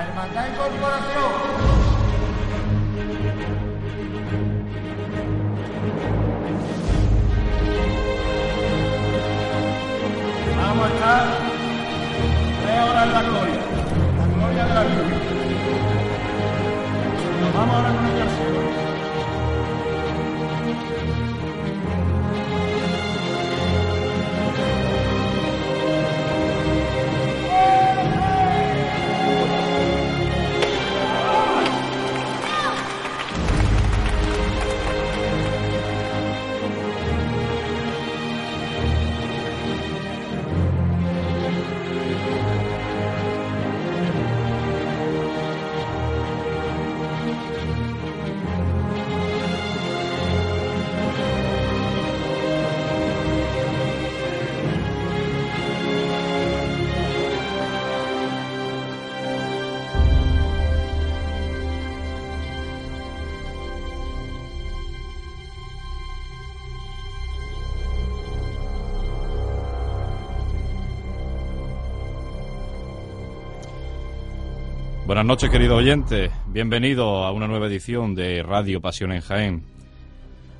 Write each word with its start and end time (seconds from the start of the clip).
La 0.00 0.06
Hermandad 0.06 0.46
Incorporación. 0.48 1.32
Vamos 10.56 10.86
a 10.86 10.94
estar 10.94 11.24
tres 12.62 12.80
horas 12.88 13.04
en 13.04 13.12
la 13.12 13.22
gloria, 13.24 13.60
la 14.16 14.26
gloria 14.26 14.64
de 14.64 14.74
la 14.74 14.82
Virgen. 14.84 15.20
Nos 17.42 17.54
vamos 17.54 17.74
ahora 17.76 17.88
con 17.90 18.06
el 18.06 18.28
cielo. 18.30 18.89
Buenas 75.20 75.36
noches, 75.36 75.50
queridos 75.50 75.76
oyentes. 75.76 76.30
Bienvenidos 76.46 77.26
a 77.26 77.30
una 77.30 77.46
nueva 77.46 77.66
edición 77.66 78.14
de 78.14 78.42
Radio 78.42 78.80
Pasión 78.80 79.12
en 79.12 79.20
Jaén. 79.20 79.62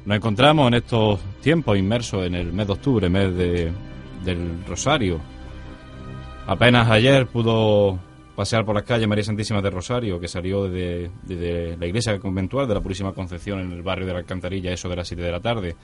Nos 0.05 0.19
encontramos 0.19 0.69
en 0.69 0.75
estos 0.75 1.19
tiempos 1.41 1.79
inmersos 1.79 2.27
en 2.27 2.35
el 2.35 2.53
mes 2.53 2.67
de 2.67 2.73
octubre, 2.75 3.09
mes 3.09 3.35
de, 3.35 3.73
del 4.23 4.63
Rosario. 4.67 5.19
Apenas 6.47 6.91
ayer 6.91 7.27
pudo 7.27 7.99
pasear 8.37 8.67
por 8.67 8.75
las 8.75 8.85
calles 8.85 9.09
María 9.09 9.25
Santísima 9.25 9.63
de 9.63 9.71
Rosario, 9.71 10.21
que 10.21 10.29
salió 10.29 10.69
desde, 10.69 11.11
desde 11.23 11.79
la 11.79 11.87
iglesia 11.87 12.19
conventual 12.19 12.69
de 12.69 12.75
la 12.75 12.83
Purísima 12.83 13.15
Concepción 13.15 13.61
en 13.61 13.73
el 13.73 13.81
barrio 13.81 14.05
de 14.05 14.13
la 14.13 14.19
Alcantarilla, 14.19 14.73
eso 14.73 14.91
de 14.91 14.97
las 14.97 15.09
7 15.09 15.23
de 15.23 15.33
la 15.33 15.41
tarde. 15.41 15.75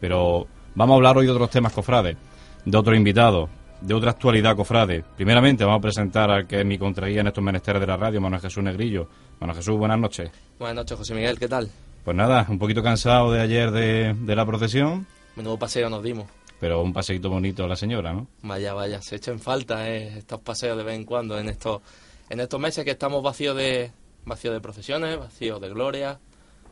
Pero 0.00 0.46
vamos 0.74 0.94
a 0.94 0.96
hablar 0.96 1.18
hoy 1.18 1.26
de 1.26 1.32
otros 1.32 1.50
temas, 1.50 1.74
cofrades, 1.74 2.16
de 2.64 2.78
otros 2.78 2.96
invitados 2.96 3.50
de 3.86 3.94
otra 3.94 4.10
actualidad, 4.10 4.56
cofrade. 4.56 5.04
Primeramente 5.16 5.64
vamos 5.64 5.78
a 5.78 5.82
presentar 5.82 6.28
al 6.28 6.46
que 6.48 6.58
es 6.60 6.66
mi 6.66 6.76
contraguía 6.76 7.20
en 7.20 7.28
estos 7.28 7.42
menesteres 7.42 7.80
de 7.80 7.86
la 7.86 7.96
radio, 7.96 8.20
Manuel 8.20 8.42
Jesús 8.42 8.62
Negrillo. 8.62 9.08
Manuel 9.38 9.56
Jesús, 9.56 9.76
buenas 9.76 9.98
noches. 9.98 10.30
Buenas 10.58 10.74
noches, 10.74 10.98
José 10.98 11.14
Miguel, 11.14 11.38
¿qué 11.38 11.46
tal? 11.46 11.70
Pues 12.04 12.16
nada, 12.16 12.46
un 12.48 12.58
poquito 12.58 12.82
cansado 12.82 13.30
de 13.30 13.40
ayer 13.40 13.70
de, 13.70 14.14
de 14.14 14.36
la 14.36 14.44
procesión. 14.44 15.06
Menudo 15.36 15.56
paseo 15.56 15.88
nos 15.88 16.02
dimos. 16.02 16.26
Pero 16.58 16.82
un 16.82 16.92
paseito 16.92 17.30
bonito 17.30 17.64
a 17.64 17.68
la 17.68 17.76
señora, 17.76 18.12
¿no? 18.12 18.26
Vaya, 18.42 18.74
vaya, 18.74 19.00
se 19.02 19.16
echa 19.16 19.30
en 19.30 19.38
falta 19.38 19.88
eh, 19.88 20.18
estos 20.18 20.40
paseos 20.40 20.76
de 20.76 20.82
vez 20.82 20.96
en 20.96 21.04
cuando 21.04 21.38
en 21.38 21.48
estos, 21.48 21.80
en 22.28 22.40
estos 22.40 22.58
meses 22.58 22.84
que 22.84 22.92
estamos 22.92 23.22
vacíos 23.22 23.56
de, 23.56 23.92
vacío 24.24 24.52
de 24.52 24.60
procesiones, 24.60 25.16
vacíos 25.16 25.60
de 25.60 25.68
gloria. 25.68 26.18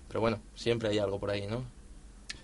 Pero 0.09 0.21
bueno, 0.21 0.41
siempre 0.55 0.89
hay 0.89 0.99
algo 0.99 1.21
por 1.21 1.31
ahí, 1.31 1.47
¿no? 1.47 1.65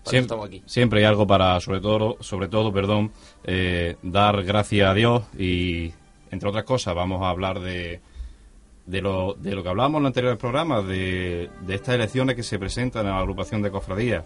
Siempre, 0.05 0.21
estamos 0.21 0.47
aquí. 0.47 0.63
siempre 0.67 1.01
hay 1.01 1.07
algo 1.07 1.27
para, 1.27 1.61
sobre 1.61 1.81
todo, 1.81 2.17
sobre 2.21 2.49
todo 2.49 2.73
perdón, 2.73 3.13
eh, 3.45 3.97
dar 4.03 4.43
gracias 4.43 4.89
a 4.89 4.95
Dios 4.95 5.25
y, 5.39 5.93
entre 6.31 6.49
otras 6.49 6.65
cosas, 6.65 6.95
vamos 6.95 7.23
a 7.23 7.29
hablar 7.29 7.61
de, 7.61 8.01
de, 8.87 9.01
lo, 9.03 9.35
de 9.35 9.55
lo 9.55 9.63
que 9.63 9.69
hablábamos 9.69 9.99
en 9.99 10.03
los 10.05 10.11
anteriores 10.11 10.39
programas, 10.39 10.87
de, 10.87 11.51
de 11.67 11.75
estas 11.75 11.97
elecciones 11.97 12.35
que 12.35 12.43
se 12.43 12.59
presentan 12.59 13.07
en 13.07 13.13
la 13.13 13.19
agrupación 13.19 13.63
de 13.63 13.71
cofradías. 13.71 14.25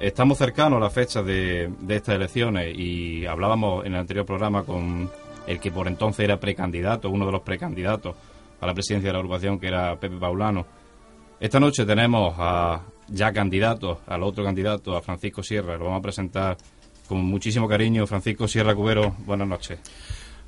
Estamos 0.00 0.38
cercanos 0.38 0.78
a 0.78 0.80
la 0.80 0.90
fecha 0.90 1.22
de, 1.22 1.72
de 1.80 1.96
estas 1.96 2.16
elecciones 2.16 2.76
y 2.76 3.24
hablábamos 3.24 3.86
en 3.86 3.94
el 3.94 4.00
anterior 4.00 4.26
programa 4.26 4.64
con 4.64 5.08
el 5.46 5.60
que 5.60 5.70
por 5.70 5.86
entonces 5.86 6.24
era 6.24 6.40
precandidato, 6.40 7.08
uno 7.08 7.24
de 7.26 7.32
los 7.32 7.42
precandidatos 7.42 8.16
a 8.60 8.66
la 8.66 8.74
presidencia 8.74 9.08
de 9.08 9.12
la 9.12 9.18
agrupación, 9.18 9.58
que 9.58 9.68
era 9.68 9.98
Pepe 9.98 10.16
Paulano. 10.16 10.66
Esta 11.38 11.58
noche 11.58 11.84
tenemos 11.84 12.34
a, 12.38 12.80
ya 13.08 13.32
candidato, 13.32 14.00
al 14.06 14.22
otro 14.22 14.44
candidato, 14.44 14.96
a 14.96 15.02
Francisco 15.02 15.42
Sierra. 15.42 15.76
Lo 15.76 15.84
vamos 15.84 16.00
a 16.00 16.02
presentar 16.02 16.56
con 17.06 17.24
muchísimo 17.24 17.68
cariño. 17.68 18.06
Francisco 18.06 18.48
Sierra 18.48 18.74
Cubero, 18.74 19.14
buenas 19.26 19.48
noches. 19.48 19.78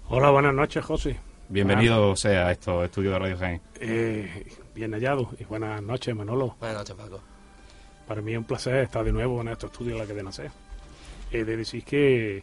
Hola, 0.09 0.31
buenas 0.31 0.55
noches, 0.55 0.85
José. 0.85 1.19
Bienvenido 1.49 2.17
sea 2.17 2.49
a 2.49 2.53
estos 2.53 2.85
estudios 2.85 3.13
de 3.13 3.19
Radio 3.19 3.37
Jaén. 3.37 3.61
Eh, 3.81 4.47
bien 4.75 4.93
hallado 4.93 5.31
y 5.39 5.45
buenas 5.45 5.83
noches, 5.83 6.15
Manolo. 6.15 6.57
Buenas 6.59 6.79
noches, 6.79 6.97
Paco. 6.97 7.21
Para 8.07 8.23
mí 8.23 8.33
es 8.33 8.39
un 8.39 8.45
placer 8.45 8.77
estar 8.77 9.05
de 9.05 9.13
nuevo 9.13 9.41
en 9.41 9.49
estos 9.49 9.71
estudios 9.71 9.95
de 9.95 10.01
la 10.01 10.09
cadena 10.09 10.33
C. 10.33 10.51
Eh, 11.31 11.45
de 11.45 11.57
decir 11.57 11.85
que 11.85 12.43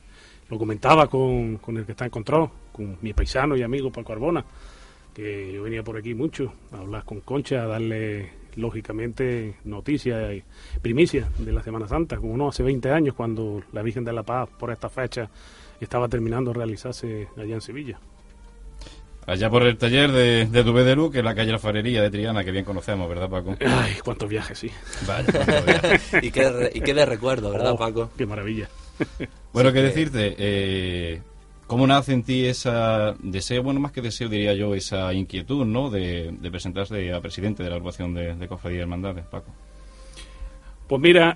lo 0.49 0.57
comentaba 0.57 1.07
con, 1.07 1.57
con 1.57 1.77
el 1.77 1.85
que 1.85 1.93
está 1.93 2.05
en 2.05 2.11
control, 2.11 2.49
con 2.71 2.97
mi 3.01 3.13
paisano 3.13 3.55
y 3.55 3.63
amigo 3.63 3.91
Paco 3.91 4.13
Arbona, 4.13 4.43
que 5.13 5.53
yo 5.53 5.63
venía 5.63 5.83
por 5.83 5.97
aquí 5.97 6.13
mucho 6.13 6.53
a 6.71 6.77
hablar 6.77 7.05
con 7.05 7.21
Concha, 7.21 7.63
a 7.63 7.67
darle 7.67 8.40
lógicamente 8.55 9.55
noticias 9.63 10.33
y 10.33 10.43
primicias 10.81 11.27
de 11.39 11.51
la 11.51 11.63
Semana 11.63 11.87
Santa, 11.87 12.17
como 12.17 12.35
no 12.37 12.49
hace 12.49 12.63
20 12.63 12.89
años 12.91 13.15
cuando 13.15 13.61
la 13.71 13.81
Virgen 13.81 14.03
de 14.03 14.13
la 14.13 14.23
Paz 14.23 14.49
por 14.59 14.71
esta 14.71 14.89
fecha 14.89 15.29
estaba 15.79 16.07
terminando 16.07 16.51
de 16.51 16.57
realizarse 16.57 17.27
allá 17.37 17.55
en 17.55 17.61
Sevilla. 17.61 17.99
Allá 19.27 19.49
por 19.51 19.63
el 19.63 19.77
taller 19.77 20.11
de, 20.11 20.47
de 20.47 20.63
Dubé 20.63 20.83
de 20.83 20.95
Luz, 20.95 21.11
que 21.11 21.19
es 21.19 21.23
la 21.23 21.35
calle 21.35 21.51
La 21.51 21.59
Farería 21.59 22.01
de 22.01 22.09
Triana, 22.09 22.43
que 22.43 22.51
bien 22.51 22.65
conocemos, 22.65 23.07
¿verdad, 23.07 23.29
Paco? 23.29 23.55
Ay, 23.65 23.93
cuántos 24.03 24.27
viajes, 24.27 24.57
sí. 24.57 24.71
Vale, 25.07 25.27
y, 26.23 26.31
qué 26.31 26.49
de, 26.49 26.71
y 26.73 26.81
qué 26.81 26.93
de 26.95 27.05
recuerdo, 27.05 27.51
¿verdad, 27.51 27.73
Oh, 27.73 27.77
Paco? 27.77 28.09
Qué 28.17 28.25
maravilla. 28.25 28.67
Bueno, 29.53 29.69
Sí 29.69 29.73
qué 29.75 29.79
que- 29.81 29.85
decirte, 29.87 30.35
eh, 30.39 31.21
¿cómo 31.71 31.87
nace 31.87 32.11
en 32.11 32.23
ti 32.23 32.45
esa 32.45 33.15
deseo, 33.23 33.63
bueno, 33.63 33.79
más 33.79 33.93
que 33.93 34.01
deseo 34.01 34.27
diría 34.27 34.53
yo, 34.53 34.75
esa 34.75 35.13
inquietud, 35.13 35.65
¿no?, 35.65 35.89
de, 35.89 36.37
presentarse 36.51 37.13
a 37.13 37.21
presidente 37.21 37.63
de 37.63 37.69
la 37.69 37.77
agrupación 37.77 38.13
de, 38.13 38.35
de 38.35 38.47
Cofradía 38.49 38.79
y 38.79 38.81
Hermandades, 38.81 39.23
Paco? 39.23 39.53
Pues 40.85 41.01
mira, 41.01 41.33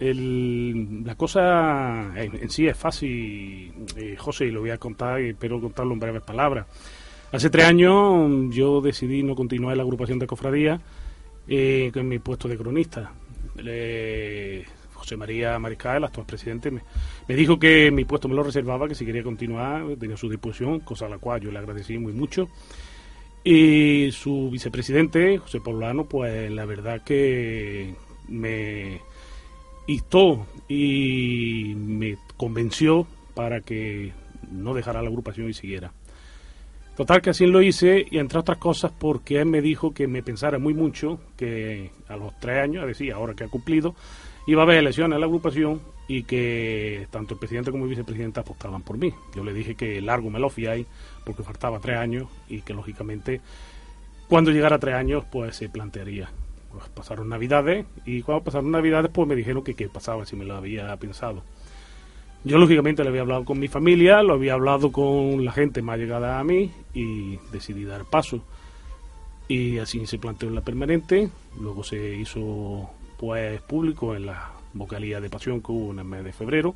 la 0.00 1.14
cosa 1.14 2.12
en, 2.16 2.42
en 2.42 2.50
sí 2.50 2.66
es 2.66 2.76
fácil, 2.76 3.72
eh, 3.96 4.16
José, 4.18 4.46
y 4.46 4.50
lo 4.50 4.62
voy 4.62 4.70
a 4.70 4.78
contar, 4.78 5.20
espero 5.20 5.60
contarlo 5.60 5.92
en 5.92 6.00
breves 6.00 6.22
palabras. 6.22 6.66
Hace 7.30 7.50
tres 7.50 7.66
años 7.66 8.52
yo 8.52 8.80
decidí 8.80 9.22
no 9.22 9.36
continuar 9.36 9.74
en 9.74 9.78
la 9.78 9.84
agrupación 9.84 10.18
de 10.18 10.26
cofradía 10.26 10.80
eh, 11.46 11.92
con 11.94 12.08
mi 12.08 12.18
puesto 12.18 12.48
de 12.48 12.58
cronista. 12.58 13.12
José 15.04 15.18
María 15.18 15.58
Mariscal, 15.58 16.02
actual 16.02 16.26
presidente, 16.26 16.70
me, 16.70 16.80
me 17.28 17.34
dijo 17.34 17.58
que 17.58 17.90
mi 17.90 18.06
puesto 18.06 18.26
me 18.26 18.34
lo 18.34 18.42
reservaba, 18.42 18.88
que 18.88 18.94
si 18.94 19.04
quería 19.04 19.22
continuar 19.22 19.84
tenía 20.00 20.16
su 20.16 20.30
disposición, 20.30 20.80
cosa 20.80 21.04
a 21.06 21.10
la 21.10 21.18
cual 21.18 21.42
yo 21.42 21.52
le 21.52 21.58
agradecí 21.58 21.98
muy 21.98 22.14
mucho. 22.14 22.48
Y 23.44 24.10
su 24.12 24.48
vicepresidente, 24.50 25.36
José 25.36 25.60
Poblano, 25.60 26.04
pues 26.04 26.50
la 26.50 26.64
verdad 26.64 27.02
que 27.02 27.94
me 28.28 29.02
instó 29.86 30.46
y 30.68 31.74
me 31.76 32.16
convenció 32.38 33.06
para 33.34 33.60
que 33.60 34.12
no 34.50 34.72
dejara 34.72 35.02
la 35.02 35.08
agrupación 35.08 35.50
y 35.50 35.52
siguiera. 35.52 35.92
Total 36.96 37.20
que 37.20 37.30
así 37.30 37.44
lo 37.46 37.60
hice 37.60 38.06
y 38.10 38.18
entre 38.18 38.38
otras 38.38 38.56
cosas 38.56 38.92
porque 38.96 39.40
él 39.40 39.46
me 39.46 39.60
dijo 39.60 39.92
que 39.92 40.06
me 40.06 40.22
pensara 40.22 40.58
muy 40.58 40.72
mucho 40.72 41.20
que 41.36 41.90
a 42.08 42.16
los 42.16 42.38
tres 42.38 42.62
años, 42.62 42.84
es 42.84 42.88
decir, 42.88 43.12
ahora 43.12 43.34
que 43.34 43.44
ha 43.44 43.48
cumplido, 43.48 43.94
iba 44.46 44.62
a 44.62 44.64
haber 44.64 44.78
elecciones 44.78 45.16
en 45.16 45.20
la 45.20 45.26
agrupación 45.26 45.80
y 46.06 46.24
que 46.24 47.06
tanto 47.10 47.34
el 47.34 47.40
presidente 47.40 47.70
como 47.70 47.84
el 47.84 47.90
vicepresidente 47.90 48.40
apostaban 48.40 48.82
por 48.82 48.98
mí. 48.98 49.12
Yo 49.34 49.42
le 49.42 49.52
dije 49.52 49.74
que 49.74 50.00
largo 50.00 50.30
me 50.30 50.38
lo 50.38 50.50
fiáis 50.50 50.86
porque 51.24 51.42
faltaba 51.42 51.80
tres 51.80 51.96
años 51.96 52.28
y 52.48 52.60
que 52.60 52.74
lógicamente 52.74 53.40
cuando 54.28 54.50
llegara 54.50 54.76
a 54.76 54.78
tres 54.78 54.94
años 54.94 55.24
pues 55.30 55.56
se 55.56 55.68
plantearía. 55.68 56.30
Pues 56.70 56.88
pasaron 56.88 57.28
navidades 57.28 57.86
y 58.04 58.22
cuando 58.22 58.44
pasaron 58.44 58.70
navidades 58.70 59.10
pues 59.12 59.28
me 59.28 59.36
dijeron 59.36 59.62
que 59.62 59.74
qué 59.74 59.88
pasaba 59.88 60.26
si 60.26 60.36
me 60.36 60.44
lo 60.44 60.56
había 60.56 60.94
pensado. 60.96 61.42
Yo 62.46 62.58
lógicamente 62.58 63.02
le 63.02 63.08
había 63.08 63.22
hablado 63.22 63.46
con 63.46 63.58
mi 63.58 63.68
familia, 63.68 64.22
lo 64.22 64.34
había 64.34 64.52
hablado 64.52 64.92
con 64.92 65.42
la 65.42 65.52
gente 65.52 65.80
más 65.80 65.98
llegada 65.98 66.38
a 66.38 66.44
mí 66.44 66.70
y 66.92 67.38
decidí 67.50 67.84
dar 67.84 68.04
paso. 68.04 68.44
Y 69.48 69.78
así 69.78 70.04
se 70.04 70.18
planteó 70.18 70.50
la 70.50 70.60
permanente, 70.60 71.30
luego 71.58 71.82
se 71.84 72.16
hizo 72.16 72.90
pues 73.18 73.60
público 73.62 74.14
en 74.14 74.26
la 74.26 74.52
vocalía 74.72 75.20
de 75.20 75.30
pasión 75.30 75.60
que 75.60 75.72
hubo 75.72 75.92
en 75.92 76.00
el 76.00 76.04
mes 76.04 76.24
de 76.24 76.32
febrero 76.32 76.74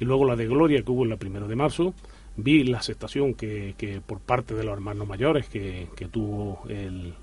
y 0.00 0.04
luego 0.04 0.24
la 0.24 0.36
de 0.36 0.46
gloria 0.46 0.82
que 0.82 0.90
hubo 0.90 1.04
en 1.04 1.10
la 1.10 1.16
primera 1.16 1.46
de 1.46 1.56
marzo. 1.56 1.94
vi 2.36 2.64
la 2.64 2.78
aceptación 2.78 3.34
que, 3.34 3.74
que 3.76 4.00
por 4.00 4.20
parte 4.20 4.54
de 4.54 4.64
los 4.64 4.72
hermanos 4.72 5.08
mayores 5.08 5.48
que, 5.48 5.88
que 5.96 6.06
tuvo 6.06 6.62
el, 6.68 7.14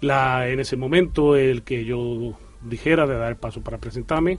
la, 0.00 0.48
en 0.48 0.60
ese 0.60 0.76
momento 0.76 1.36
el 1.36 1.62
que 1.62 1.84
yo 1.84 2.38
dijera 2.62 3.06
de 3.06 3.16
dar 3.16 3.30
el 3.30 3.36
paso 3.36 3.62
para 3.62 3.78
presentarme. 3.78 4.38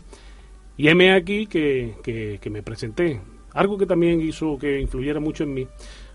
Y 0.77 0.87
heme 0.87 1.13
aquí 1.13 1.45
que, 1.47 1.95
que, 2.03 2.39
que 2.41 2.49
me 2.49 2.63
presenté. 2.63 3.19
Algo 3.53 3.77
que 3.77 3.85
también 3.85 4.21
hizo 4.21 4.57
que 4.57 4.79
influyera 4.79 5.19
mucho 5.19 5.43
en 5.43 5.53
mí. 5.53 5.67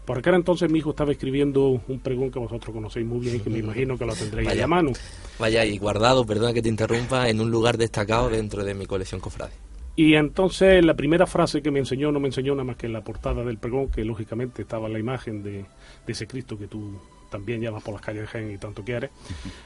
Porque 0.04 0.28
era 0.28 0.36
entonces 0.36 0.70
mi 0.70 0.80
hijo 0.80 0.90
estaba 0.90 1.12
escribiendo 1.12 1.80
un 1.88 2.00
pregón 2.00 2.30
que 2.30 2.38
vosotros 2.38 2.74
conocéis 2.74 3.06
muy 3.06 3.20
bien 3.20 3.36
y 3.36 3.40
que 3.40 3.50
me 3.50 3.58
imagino 3.60 3.96
que 3.96 4.04
lo 4.04 4.14
tendréis 4.14 4.48
ahí 4.48 4.60
a 4.60 4.66
mano. 4.66 4.92
Vaya, 5.38 5.64
y 5.64 5.78
guardado, 5.78 6.26
perdona 6.26 6.52
que 6.52 6.62
te 6.62 6.68
interrumpa, 6.68 7.28
en 7.28 7.40
un 7.40 7.50
lugar 7.50 7.78
destacado 7.78 8.28
dentro 8.28 8.64
de 8.64 8.74
mi 8.74 8.86
colección 8.86 9.20
cofrade. 9.20 9.52
Y 9.96 10.14
entonces 10.14 10.84
la 10.84 10.94
primera 10.94 11.26
frase 11.26 11.62
que 11.62 11.70
me 11.70 11.78
enseñó 11.78 12.10
no 12.10 12.18
me 12.18 12.26
enseñó 12.26 12.54
nada 12.54 12.64
más 12.64 12.76
que 12.76 12.86
en 12.86 12.92
la 12.92 13.02
portada 13.02 13.44
del 13.44 13.58
pregón, 13.58 13.90
que 13.90 14.04
lógicamente 14.04 14.62
estaba 14.62 14.88
la 14.88 14.98
imagen 14.98 15.42
de, 15.42 15.64
de 16.06 16.12
ese 16.12 16.26
Cristo 16.26 16.58
que 16.58 16.66
tú 16.66 16.98
también 17.30 17.60
llamas 17.60 17.82
por 17.82 17.94
las 17.94 18.02
calles 18.02 18.22
de 18.22 18.26
Jaén 18.28 18.50
y 18.50 18.58
tanto 18.58 18.84
quieres. 18.84 19.10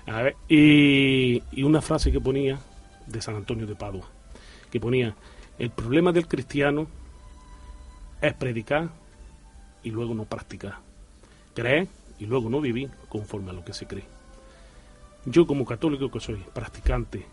A 0.06 0.22
ver, 0.22 0.36
y, 0.48 1.42
y 1.52 1.62
una 1.62 1.80
frase 1.80 2.12
que 2.12 2.20
ponía 2.20 2.58
de 3.06 3.22
San 3.22 3.36
Antonio 3.36 3.66
de 3.66 3.74
Padua, 3.74 4.06
que 4.70 4.78
ponía, 4.78 5.14
el 5.58 5.70
problema 5.70 6.12
del 6.12 6.28
cristiano 6.28 6.86
es 8.20 8.34
predicar 8.34 8.90
y 9.88 9.90
luego 9.90 10.14
no 10.14 10.26
practicar, 10.26 10.74
creer 11.54 11.88
y 12.18 12.26
luego 12.26 12.50
no 12.50 12.60
vivir 12.60 12.90
conforme 13.08 13.50
a 13.50 13.54
lo 13.54 13.64
que 13.64 13.72
se 13.72 13.86
cree. 13.86 14.04
Yo 15.24 15.46
como 15.46 15.64
católico 15.64 16.10
que 16.10 16.20
soy, 16.20 16.44
practicante, 16.52 17.24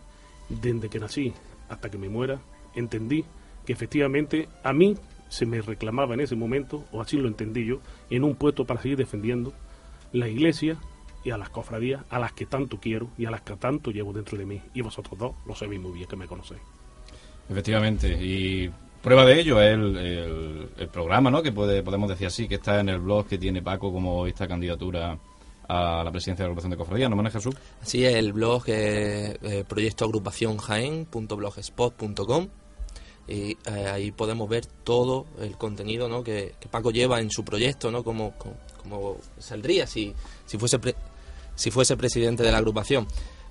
desde 0.47 0.89
que 0.89 0.99
nací 0.99 1.33
hasta 1.67 1.89
que 1.89 1.97
me 1.97 2.07
muera, 2.07 2.39
entendí 2.73 3.25
que 3.65 3.73
efectivamente 3.73 4.47
a 4.63 4.71
mí 4.71 4.95
se 5.27 5.45
me 5.45 5.61
reclamaba 5.61 6.13
en 6.13 6.21
ese 6.21 6.37
momento, 6.37 6.85
o 6.93 7.01
así 7.01 7.17
lo 7.17 7.27
entendí 7.27 7.65
yo, 7.65 7.81
en 8.09 8.23
un 8.23 8.35
puesto 8.35 8.63
para 8.63 8.81
seguir 8.81 8.97
defendiendo 8.97 9.53
la 10.13 10.29
iglesia 10.29 10.77
y 11.25 11.31
a 11.31 11.37
las 11.37 11.49
cofradías 11.49 12.05
a 12.09 12.19
las 12.19 12.31
que 12.31 12.45
tanto 12.45 12.79
quiero 12.79 13.09
y 13.17 13.25
a 13.25 13.31
las 13.31 13.41
que 13.41 13.57
tanto 13.57 13.91
llevo 13.91 14.13
dentro 14.13 14.37
de 14.37 14.45
mí. 14.45 14.61
Y 14.73 14.79
vosotros 14.79 15.19
dos 15.19 15.35
lo 15.45 15.55
sabéis 15.55 15.81
muy 15.81 15.91
bien 15.91 16.07
que 16.07 16.15
me 16.15 16.27
conocéis. 16.27 16.61
Efectivamente, 17.49 18.13
y 18.23 18.71
prueba 19.05 19.23
de 19.23 19.39
ello 19.39 19.61
es 19.61 19.73
el, 19.75 20.67
el, 20.77 20.87
programa, 20.89 21.29
¿no? 21.29 21.43
Que 21.43 21.51
puede, 21.51 21.83
podemos 21.83 22.09
decir 22.09 22.25
así, 22.25 22.47
que 22.47 22.55
está 22.55 22.79
en 22.79 22.89
el 22.89 22.99
blog 22.99 23.27
que 23.27 23.37
tiene 23.37 23.61
Paco 23.61 23.93
como 23.93 24.25
esta 24.25 24.47
candidatura 24.47 25.19
a 25.67 26.03
la 26.03 26.11
presidencia 26.11 26.43
de 26.43 26.47
la 26.47 26.51
agrupación 26.53 26.71
de 26.71 26.77
cofradías, 26.77 27.09
¿no, 27.11 27.15
maneja 27.15 27.37
Jesús? 27.37 27.55
Así 27.81 28.03
es, 28.03 28.15
el 28.15 28.33
blog 28.33 28.63
es 28.67 29.37
eh, 29.43 29.63
proyecto 29.67 30.05
agrupación 30.05 30.57
jaén.blogspot.com 30.57 32.47
y 33.27 33.51
eh, 33.51 33.57
ahí 33.91 34.11
podemos 34.11 34.49
ver 34.49 34.65
todo 34.65 35.27
el 35.39 35.55
contenido 35.55 36.09
¿no? 36.09 36.23
que, 36.23 36.53
Paco 36.71 36.89
lleva 36.89 37.19
en 37.21 37.29
su 37.29 37.45
proyecto, 37.45 37.91
¿no? 37.91 38.03
Como 38.03 38.33
saldría 39.37 39.85
si, 39.85 40.15
si 40.47 40.57
fuese 40.57 40.79
pre, 40.79 40.95
si 41.55 41.69
fuese 41.69 41.95
presidente 41.95 42.41
de 42.41 42.51
la 42.51 42.57
agrupación. 42.57 43.07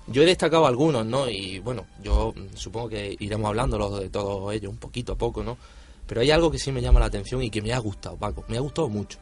Yo 0.07 0.21
he 0.21 0.25
destacado 0.25 0.67
algunos, 0.67 1.05
¿no? 1.05 1.29
Y 1.29 1.59
bueno, 1.59 1.85
yo 2.03 2.33
supongo 2.53 2.89
que 2.89 3.15
iremos 3.19 3.47
hablando 3.47 3.99
de 3.99 4.09
todos 4.09 4.53
ellos 4.53 4.71
un 4.71 4.77
poquito 4.77 5.13
a 5.13 5.17
poco, 5.17 5.43
¿no? 5.43 5.57
Pero 6.05 6.21
hay 6.21 6.29
algo 6.29 6.51
que 6.51 6.59
sí 6.59 6.71
me 6.71 6.81
llama 6.81 6.99
la 6.99 7.07
atención 7.07 7.41
y 7.41 7.49
que 7.49 7.61
me 7.61 7.73
ha 7.73 7.79
gustado, 7.79 8.15
Paco. 8.15 8.45
Me 8.47 8.57
ha 8.57 8.59
gustado 8.59 8.87
mucho. 8.87 9.17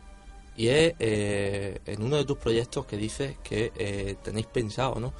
Y 0.58 0.68
es 0.68 0.94
eh, 1.00 1.80
en 1.86 2.04
uno 2.04 2.18
de 2.18 2.26
tus 2.26 2.38
proyectos 2.38 2.86
que 2.86 2.98
dices 2.98 3.38
que 3.44 3.72
eh, 3.76 4.16
tenéis 4.22 4.46
pensado, 4.48 5.00
¿no? 5.00 5.14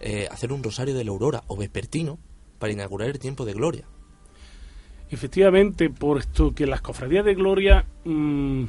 Eh, 0.00 0.28
hacer 0.30 0.52
un 0.52 0.62
rosario 0.62 0.94
de 0.94 1.04
la 1.04 1.10
aurora 1.10 1.42
o 1.48 1.56
vespertino 1.56 2.18
para 2.58 2.72
inaugurar 2.72 3.08
el 3.08 3.18
tiempo 3.18 3.44
de 3.44 3.52
gloria. 3.52 3.84
Efectivamente, 5.10 5.90
por 5.90 6.18
esto 6.18 6.54
que 6.54 6.66
las 6.66 6.80
cofradías 6.80 7.24
de 7.24 7.34
gloria, 7.34 7.84
mmm, 8.04 8.64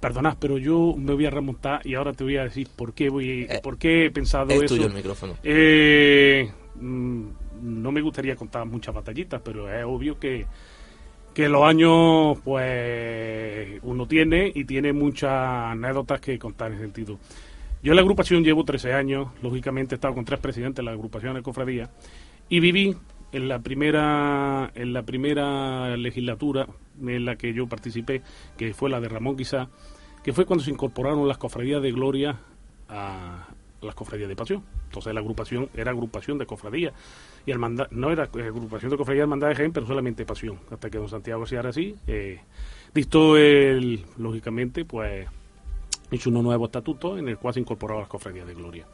perdonad, 0.00 0.36
pero 0.38 0.58
yo 0.58 0.94
me 0.96 1.14
voy 1.14 1.26
a 1.26 1.30
remontar 1.30 1.86
y 1.86 1.94
ahora 1.94 2.12
te 2.12 2.24
voy 2.24 2.36
a 2.36 2.44
decir 2.44 2.68
por 2.76 2.92
qué 2.94 3.08
voy, 3.08 3.46
Eh, 3.48 3.60
por 3.62 3.78
qué 3.78 4.06
he 4.06 4.10
pensado 4.10 4.50
Es 4.50 4.62
eso. 4.62 4.74
tuyo 4.74 4.86
el 4.86 4.92
micrófono. 4.94 5.34
Eh, 5.42 6.50
mm, 6.80 7.22
no 7.62 7.90
me 7.92 8.00
gustaría 8.00 8.36
contar 8.36 8.66
muchas 8.66 8.94
batallitas, 8.94 9.40
pero 9.44 9.72
es 9.72 9.84
obvio 9.84 10.18
que, 10.18 10.46
que 11.34 11.48
los 11.48 11.62
años, 11.64 12.38
pues, 12.44 13.80
uno 13.82 14.06
tiene 14.06 14.50
y 14.54 14.64
tiene 14.64 14.92
muchas 14.92 15.30
anécdotas 15.72 16.20
que 16.20 16.38
contar 16.38 16.68
en 16.68 16.74
ese 16.74 16.84
sentido. 16.84 17.18
Yo 17.82 17.92
en 17.92 17.96
la 17.96 18.02
agrupación 18.02 18.42
llevo 18.44 18.64
13 18.64 18.92
años, 18.92 19.28
lógicamente 19.42 19.94
he 19.94 19.96
estado 19.96 20.14
con 20.14 20.24
tres 20.24 20.40
presidentes 20.40 20.76
de 20.76 20.82
la 20.82 20.90
agrupación 20.92 21.34
de 21.34 21.42
cofradía 21.42 21.88
y 22.48 22.58
viví 22.60 22.96
en 23.32 23.48
la 23.48 23.60
primera 23.60 24.70
en 24.74 24.92
la 24.92 25.02
primera 25.02 25.96
legislatura 25.96 26.66
en 27.00 27.24
la 27.24 27.36
que 27.36 27.52
yo 27.52 27.66
participé, 27.66 28.22
que 28.56 28.74
fue 28.74 28.90
la 28.90 29.00
de 29.00 29.08
Ramón 29.08 29.36
Guisá, 29.36 29.68
que 30.22 30.32
fue 30.32 30.46
cuando 30.46 30.64
se 30.64 30.70
incorporaron 30.70 31.26
las 31.28 31.38
cofradías 31.38 31.82
de 31.82 31.92
gloria 31.92 32.38
a 32.88 33.48
las 33.80 33.94
cofradías 33.94 34.28
de 34.28 34.36
pasión. 34.36 34.64
Entonces 34.86 35.12
la 35.14 35.20
agrupación 35.20 35.68
era 35.74 35.90
agrupación 35.90 36.38
de 36.38 36.46
cofradías 36.46 36.92
y 37.46 37.50
el 37.50 37.58
manda 37.58 37.86
no 37.90 38.10
era 38.10 38.24
agrupación 38.24 38.90
de 38.90 38.96
cofradías 38.96 39.22
hermandad 39.22 39.48
de 39.48 39.54
Jaén, 39.54 39.72
pero 39.72 39.86
solamente 39.86 40.24
pasión. 40.24 40.58
Hasta 40.70 40.90
que 40.90 40.98
don 40.98 41.08
Santiago 41.08 41.46
se 41.46 41.58
hará 41.58 41.70
así, 41.70 41.94
eh, 42.06 42.40
dictó 42.94 43.36
el, 43.36 44.04
lógicamente, 44.16 44.84
pues 44.84 45.26
hizo 46.10 46.30
un 46.30 46.42
nuevo 46.42 46.66
estatuto 46.66 47.18
en 47.18 47.28
el 47.28 47.38
cual 47.38 47.54
se 47.54 47.60
incorporaron 47.60 48.02
las 48.02 48.08
cofradías 48.08 48.46
de 48.46 48.54
gloria. 48.54 48.86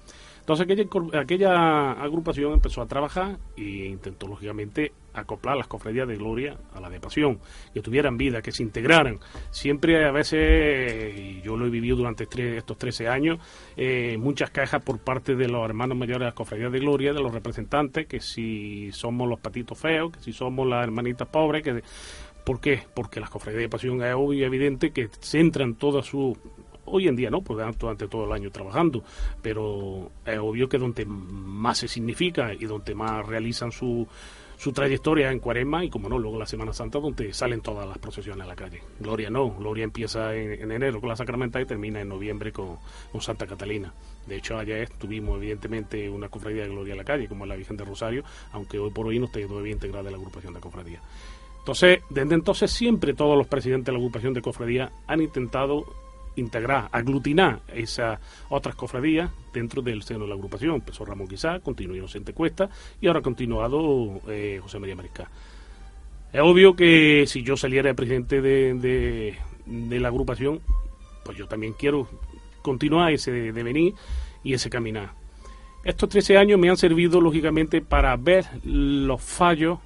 Entonces 0.44 0.64
aquella, 0.64 0.84
aquella 1.18 1.92
agrupación 1.92 2.52
empezó 2.52 2.82
a 2.82 2.86
trabajar 2.86 3.38
e 3.56 3.86
intentó 3.86 4.28
lógicamente 4.28 4.92
acoplar 5.14 5.56
las 5.56 5.68
cofradías 5.68 6.06
de 6.06 6.16
gloria 6.16 6.58
a 6.74 6.80
la 6.80 6.90
de 6.90 7.00
pasión, 7.00 7.38
que 7.72 7.80
tuvieran 7.80 8.18
vida, 8.18 8.42
que 8.42 8.52
se 8.52 8.62
integraran. 8.62 9.20
Siempre 9.50 10.04
a 10.04 10.10
veces, 10.10 11.18
y 11.18 11.40
yo 11.40 11.56
lo 11.56 11.64
he 11.64 11.70
vivido 11.70 11.96
durante 11.96 12.26
tres, 12.26 12.58
estos 12.58 12.76
13 12.76 13.08
años, 13.08 13.38
eh, 13.74 14.18
muchas 14.18 14.50
quejas 14.50 14.82
por 14.82 14.98
parte 14.98 15.34
de 15.34 15.48
los 15.48 15.64
hermanos 15.64 15.96
mayores 15.96 16.20
de 16.20 16.26
las 16.26 16.34
cofradías 16.34 16.70
de 16.70 16.80
gloria, 16.80 17.14
de 17.14 17.22
los 17.22 17.32
representantes, 17.32 18.06
que 18.06 18.20
si 18.20 18.92
somos 18.92 19.26
los 19.26 19.40
patitos 19.40 19.78
feos, 19.78 20.12
que 20.12 20.20
si 20.20 20.34
somos 20.34 20.68
las 20.68 20.84
hermanitas 20.84 21.26
pobres, 21.26 21.62
que... 21.62 21.82
¿Por 22.44 22.60
qué? 22.60 22.82
Porque 22.92 23.20
las 23.20 23.30
cofradías 23.30 23.62
de 23.62 23.68
pasión 23.70 24.02
es 24.02 24.14
obvio 24.14 24.40
y 24.40 24.44
evidente 24.44 24.90
que 24.90 25.08
centran 25.20 25.76
toda 25.76 26.02
su 26.02 26.36
hoy 26.86 27.08
en 27.08 27.16
día 27.16 27.30
no, 27.30 27.42
porque 27.42 27.64
durante 27.78 28.08
todo 28.08 28.24
el 28.24 28.32
año 28.32 28.50
trabajando, 28.50 29.02
pero 29.42 30.10
es 30.24 30.38
obvio 30.38 30.68
que 30.68 30.78
donde 30.78 31.04
más 31.06 31.78
se 31.78 31.88
significa 31.88 32.52
y 32.52 32.64
donde 32.64 32.94
más 32.94 33.26
realizan 33.26 33.72
su, 33.72 34.06
su 34.56 34.72
trayectoria 34.72 35.30
en 35.30 35.40
Cuaresma 35.40 35.84
y 35.84 35.90
como 35.90 36.08
no, 36.08 36.18
luego 36.18 36.38
la 36.38 36.46
Semana 36.46 36.72
Santa 36.72 36.98
donde 36.98 37.32
salen 37.32 37.60
todas 37.60 37.86
las 37.86 37.98
procesiones 37.98 38.44
a 38.44 38.48
la 38.48 38.56
calle. 38.56 38.80
Gloria 39.00 39.30
no, 39.30 39.50
Gloria 39.50 39.84
empieza 39.84 40.34
en, 40.34 40.52
en 40.52 40.72
enero 40.72 41.00
con 41.00 41.08
la 41.08 41.16
Sacramental 41.16 41.62
y 41.62 41.66
termina 41.66 42.00
en 42.00 42.08
noviembre 42.08 42.52
con, 42.52 42.78
con, 43.10 43.20
Santa 43.20 43.46
Catalina. 43.46 43.92
De 44.26 44.36
hecho, 44.36 44.56
ayer 44.56 44.88
tuvimos 44.90 45.36
evidentemente 45.36 46.08
una 46.08 46.28
cofradía 46.28 46.62
de 46.62 46.68
Gloria 46.68 46.94
a 46.94 46.96
la 46.98 47.04
calle, 47.04 47.28
como 47.28 47.46
la 47.46 47.56
Virgen 47.56 47.76
de 47.76 47.84
Rosario, 47.84 48.24
aunque 48.52 48.78
hoy 48.78 48.90
por 48.90 49.06
hoy 49.06 49.18
no 49.18 49.26
esté 49.26 49.46
todavía 49.46 49.72
integrada 49.72 50.08
en 50.08 50.12
la 50.12 50.18
agrupación 50.18 50.54
de 50.54 50.60
cofradía. 50.60 51.00
Entonces, 51.58 52.00
desde 52.10 52.34
entonces 52.34 52.70
siempre 52.70 53.14
todos 53.14 53.38
los 53.38 53.46
presidentes 53.46 53.86
de 53.86 53.92
la 53.92 53.98
agrupación 53.98 54.34
de 54.34 54.42
cofradía 54.42 54.92
han 55.06 55.22
intentado 55.22 55.84
integrar, 56.36 56.88
aglutinar 56.92 57.60
esas 57.74 58.18
otras 58.48 58.74
cofradías 58.74 59.30
dentro 59.52 59.82
del 59.82 60.02
seno 60.02 60.20
de 60.20 60.28
la 60.28 60.34
agrupación. 60.34 60.76
Empezó 60.76 61.04
Ramón 61.04 61.28
Quizá, 61.28 61.60
continuó 61.60 61.96
Inocente 61.96 62.32
Cuesta 62.32 62.68
y 63.00 63.06
ahora 63.06 63.20
ha 63.20 63.22
continuado 63.22 64.20
eh, 64.28 64.58
José 64.62 64.78
María 64.78 64.96
Mariscal. 64.96 65.28
Es 66.32 66.40
obvio 66.40 66.74
que 66.74 67.24
si 67.28 67.42
yo 67.42 67.56
saliera 67.56 67.88
de 67.88 67.94
presidente 67.94 68.42
de, 68.42 69.36
de, 69.66 70.00
la 70.00 70.08
agrupación, 70.08 70.60
pues 71.24 71.38
yo 71.38 71.46
también 71.46 71.74
quiero 71.74 72.08
continuar 72.60 73.12
ese 73.12 73.30
devenir 73.30 73.94
y 74.42 74.54
ese 74.54 74.68
caminar. 74.68 75.12
Estos 75.84 76.08
13 76.08 76.38
años 76.38 76.58
me 76.58 76.70
han 76.70 76.76
servido, 76.76 77.20
lógicamente, 77.20 77.82
para 77.82 78.16
ver 78.16 78.46
los 78.64 79.22
fallos 79.22 79.78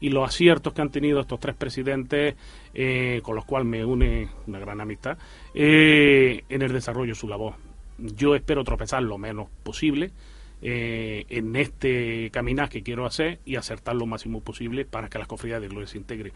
y 0.00 0.10
los 0.10 0.28
aciertos 0.28 0.72
que 0.72 0.82
han 0.82 0.90
tenido 0.90 1.20
estos 1.20 1.40
tres 1.40 1.56
presidentes, 1.56 2.36
eh, 2.80 3.20
con 3.24 3.34
los 3.34 3.44
cuales 3.44 3.66
me 3.66 3.84
une 3.84 4.28
una 4.46 4.60
gran 4.60 4.80
amistad, 4.80 5.18
eh, 5.52 6.44
en 6.48 6.62
el 6.62 6.72
desarrollo 6.72 7.10
de 7.10 7.18
su 7.18 7.26
labor. 7.26 7.54
Yo 7.98 8.36
espero 8.36 8.62
tropezar 8.62 9.02
lo 9.02 9.18
menos 9.18 9.48
posible 9.64 10.12
eh, 10.62 11.24
en 11.28 11.56
este 11.56 12.30
caminar 12.30 12.68
que 12.68 12.84
quiero 12.84 13.04
hacer 13.04 13.40
y 13.44 13.56
acertar 13.56 13.96
lo 13.96 14.06
máximo 14.06 14.42
posible 14.42 14.84
para 14.84 15.08
que 15.08 15.18
las 15.18 15.26
cofradías 15.26 15.60
de 15.60 15.66
Gloria 15.66 15.88
se 15.88 15.98
integren. 15.98 16.32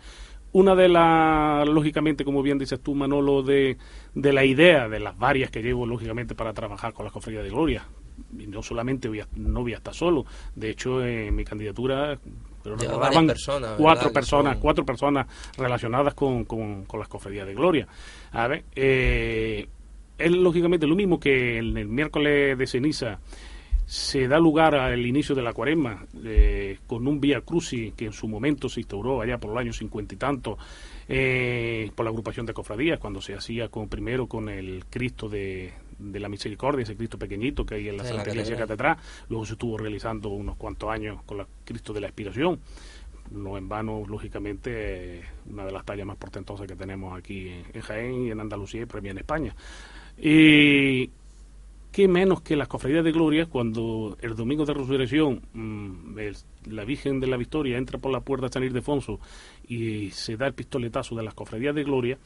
Una 0.51 0.75
de 0.75 0.89
las, 0.89 1.69
lógicamente, 1.69 2.25
como 2.25 2.43
bien 2.43 2.59
dices 2.59 2.81
tú, 2.81 2.97
Manolo, 2.97 3.45
de, 3.45 3.77
de 4.17 4.33
la 4.33 4.45
idea, 4.45 4.89
de 4.89 4.99
las 4.99 5.17
varias 5.17 5.49
que 5.53 5.63
llevo, 5.63 5.87
lógicamente, 5.87 6.35
para 6.35 6.53
trabajar 6.53 6.93
con 6.93 7.05
las 7.05 7.13
cofradías 7.13 7.45
de 7.45 7.51
Gloria, 7.51 7.87
y 8.37 8.49
no 8.49 8.65
solamente 8.65 9.07
voy 9.07 9.21
a, 9.21 9.29
no 9.37 9.63
voy 9.63 9.75
a 9.75 9.77
estar 9.77 9.95
solo, 9.95 10.27
de 10.57 10.71
hecho, 10.71 11.03
mi 11.31 11.45
candidatura 11.45 12.19
pero 12.63 12.99
varias 12.99 13.25
personas, 13.25 13.75
cuatro 13.77 14.13
personas, 14.13 14.53
Son... 14.55 14.61
cuatro 14.61 14.85
personas 14.85 15.27
relacionadas 15.57 16.15
con, 16.15 16.45
con, 16.45 16.85
con, 16.85 17.01
las 17.01 17.09
cofradías 17.09 17.47
de 17.47 17.55
Gloria. 17.55 17.87
A 18.33 18.47
ver, 18.49 18.65
eh, 18.75 19.67
es 20.19 20.31
lógicamente 20.31 20.87
lo 20.87 20.95
mismo 20.95 21.19
que 21.19 21.59
en 21.59 21.77
el 21.77 21.89
miércoles 21.89 22.57
de 22.57 22.67
ceniza 22.67 23.19
se 23.85 24.27
da 24.27 24.39
lugar 24.39 24.75
al 24.75 25.05
inicio 25.05 25.35
de 25.35 25.43
la 25.43 25.53
cuaresma 25.53 26.07
eh, 26.25 26.79
con 26.87 27.07
un 27.07 27.21
Vía 27.21 27.41
Crucis 27.43 27.93
que 27.95 28.07
en 28.07 28.13
su 28.13 28.29
momento 28.29 28.69
se 28.69 28.81
instauró 28.81 29.21
allá 29.21 29.39
por 29.39 29.51
los 29.51 29.59
años 29.59 29.77
cincuenta 29.77 30.15
y 30.15 30.19
tanto 30.19 30.57
eh, 31.09 31.91
por 31.95 32.05
la 32.05 32.11
agrupación 32.11 32.47
de 32.47 32.55
cofradías, 32.55 32.99
cuando 32.99 33.21
se 33.21 33.35
hacía 33.35 33.69
con, 33.69 33.89
primero 33.89 34.27
con 34.29 34.49
el 34.49 34.85
Cristo 34.89 35.29
de, 35.29 35.73
de 36.11 36.21
la 36.21 36.29
Misericordia, 36.29 36.83
ese 36.83 36.97
Cristo 36.97 37.19
pequeñito 37.19 37.65
que 37.65 37.77
hay 37.77 37.89
en 37.89 37.97
la 37.97 38.05
Santa 38.05 38.25
Iglesia 38.31 38.57
catedral. 38.67 38.97
Luego 39.29 39.47
se 39.47 39.53
estuvo 39.53 39.79
realizando 39.79 40.29
unos 40.31 40.57
cuantos 40.57 40.91
años 40.91 41.23
con 41.25 41.41
el 41.41 41.47
Cristo 41.65 41.93
de 41.93 42.01
la 42.01 42.09
Expiración, 42.09 42.59
no 43.31 43.57
en 43.57 43.69
vano, 43.69 44.03
lógicamente, 44.07 45.19
eh, 45.19 45.23
una 45.51 45.65
de 45.65 45.73
las 45.73 45.85
tallas 45.85 46.07
más 46.07 46.17
portentosas 46.17 46.67
que 46.67 46.77
tenemos 46.77 47.17
aquí 47.17 47.49
en, 47.49 47.65
en 47.73 47.81
Jaén 47.81 48.27
y 48.27 48.31
en 48.31 48.41
Andalucía 48.41 48.83
y 48.83 48.87
también 48.87 49.17
en 49.17 49.21
España. 49.21 49.55
Y 50.19 51.11
qué 51.91 52.09
menos 52.09 52.41
que 52.43 52.57
las 52.57 52.69
cofradías 52.69 53.05
de 53.05 53.13
gloria 53.13 53.47
cuando 53.47 54.17
el 54.21 54.35
domingo 54.35 54.65
de 54.65 54.75
resurrección 54.75 55.43
mm, 55.53 56.19
el- 56.19 56.37
la 56.71 56.85
Virgen 56.85 57.21
de 57.21 57.27
la 57.27 57.37
Victoria 57.37 57.77
entra 57.77 57.99
por 57.99 58.11
la 58.13 58.21
puerta 58.21 58.47
de 58.47 58.53
San 58.53 58.65
Ildefonso 58.65 59.21
y 59.69 60.11
se 60.11 60.37
da 60.37 60.47
el 60.47 60.55
pistoletazo 60.55 61.15
de 61.15 61.23
las 61.23 61.35
cofradías 61.35 61.75
de 61.75 61.85
gloria 61.85 62.19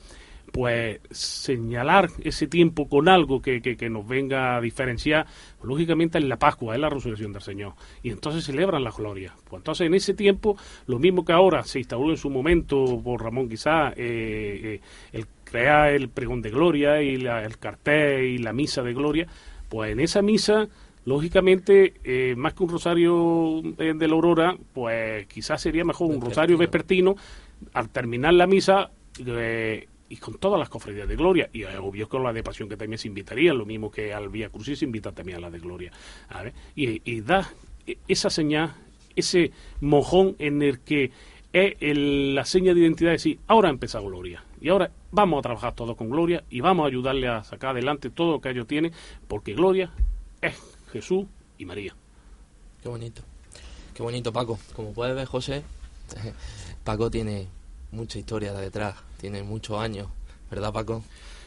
pues 0.52 1.00
señalar 1.10 2.08
ese 2.22 2.46
tiempo 2.46 2.88
con 2.88 3.08
algo 3.08 3.42
que, 3.42 3.60
que- 3.60 3.76
que 3.76 3.90
nos 3.90 4.06
venga 4.06 4.56
a 4.56 4.60
diferenciar, 4.60 5.26
pues, 5.58 5.68
lógicamente 5.68 6.18
es 6.18 6.24
la 6.24 6.38
Pascua, 6.38 6.74
es 6.74 6.80
la 6.80 6.88
resurrección 6.88 7.32
del 7.32 7.42
Señor. 7.42 7.74
Y 8.02 8.10
entonces 8.10 8.44
celebran 8.44 8.82
la 8.84 8.90
gloria. 8.90 9.34
Pues 9.48 9.60
entonces 9.60 9.86
en 9.86 9.94
ese 9.94 10.14
tiempo, 10.14 10.56
lo 10.86 10.98
mismo 10.98 11.24
que 11.24 11.32
ahora 11.32 11.62
se 11.64 11.80
instauró 11.80 12.10
en 12.10 12.16
su 12.16 12.30
momento 12.30 13.00
por 13.04 13.22
Ramón 13.22 13.48
quizá, 13.48 13.90
eh, 13.90 13.94
eh, 13.96 14.80
el 15.12 15.26
crear 15.44 15.90
el 15.90 16.08
pregón 16.08 16.40
de 16.42 16.50
gloria 16.50 17.02
y 17.02 17.16
la- 17.18 17.44
el 17.44 17.58
cartel 17.58 18.24
y 18.24 18.38
la 18.38 18.52
misa 18.52 18.82
de 18.82 18.94
gloria, 18.94 19.26
pues 19.68 19.92
en 19.92 20.00
esa 20.00 20.22
misa 20.22 20.66
lógicamente, 21.04 21.94
eh, 22.02 22.34
más 22.36 22.52
que 22.54 22.64
un 22.64 22.68
rosario 22.70 23.62
eh, 23.78 23.92
de 23.94 24.08
la 24.08 24.14
aurora, 24.14 24.56
pues 24.72 25.26
quizás 25.28 25.62
sería 25.62 25.84
mejor 25.84 26.10
un 26.10 26.20
rosario 26.20 26.58
vespertino 26.58 27.14
al 27.74 27.88
terminar 27.90 28.34
la 28.34 28.46
misa 28.48 28.90
eh, 29.24 29.86
y 30.08 30.16
con 30.16 30.38
todas 30.38 30.58
las 30.58 30.68
cofradías 30.68 31.08
de 31.08 31.16
gloria. 31.16 31.48
Y 31.52 31.62
es 31.62 31.76
obvio 31.76 32.08
con 32.08 32.22
la 32.22 32.32
de 32.32 32.42
pasión 32.42 32.68
que 32.68 32.76
también 32.76 32.98
se 32.98 33.08
invitaría, 33.08 33.52
lo 33.52 33.66
mismo 33.66 33.90
que 33.90 34.12
al 34.12 34.28
Vía 34.28 34.48
Crucis 34.48 34.78
se 34.78 34.84
invita 34.84 35.12
también 35.12 35.38
a 35.38 35.40
la 35.42 35.50
de 35.50 35.58
gloria. 35.58 35.92
¿vale? 36.32 36.52
Y, 36.74 37.20
da 37.20 37.50
e- 37.86 37.98
esa 38.08 38.30
señal, 38.30 38.74
ese 39.14 39.52
mojón 39.80 40.36
en 40.38 40.62
el 40.62 40.80
que 40.80 41.10
es 41.52 41.74
la 41.80 42.44
seña 42.44 42.74
de 42.74 42.80
identidad 42.80 43.10
de 43.10 43.16
decir, 43.16 43.38
ahora 43.46 43.70
empezado 43.70 44.06
gloria. 44.06 44.44
Y 44.60 44.68
ahora 44.68 44.90
vamos 45.10 45.38
a 45.38 45.42
trabajar 45.42 45.74
todos 45.74 45.96
con 45.96 46.10
gloria 46.10 46.44
y 46.50 46.60
vamos 46.60 46.84
a 46.84 46.88
ayudarle 46.88 47.28
a 47.28 47.44
sacar 47.44 47.70
adelante 47.70 48.10
todo 48.10 48.32
lo 48.32 48.40
que 48.40 48.50
ellos 48.50 48.66
tienen, 48.66 48.92
porque 49.26 49.54
gloria 49.54 49.90
es 50.40 50.54
Jesús 50.92 51.26
y 51.58 51.64
María. 51.64 51.94
Qué 52.82 52.88
bonito. 52.88 53.22
Qué 53.94 54.02
bonito, 54.02 54.32
Paco. 54.32 54.58
Como 54.74 54.92
puedes 54.92 55.14
ver, 55.14 55.26
José, 55.26 55.62
Paco 56.84 57.10
tiene 57.10 57.48
mucha 57.96 58.18
historia 58.18 58.52
detrás, 58.52 58.94
tiene 59.20 59.42
muchos 59.42 59.78
años, 59.80 60.08
¿verdad, 60.50 60.72
Paco? 60.72 61.02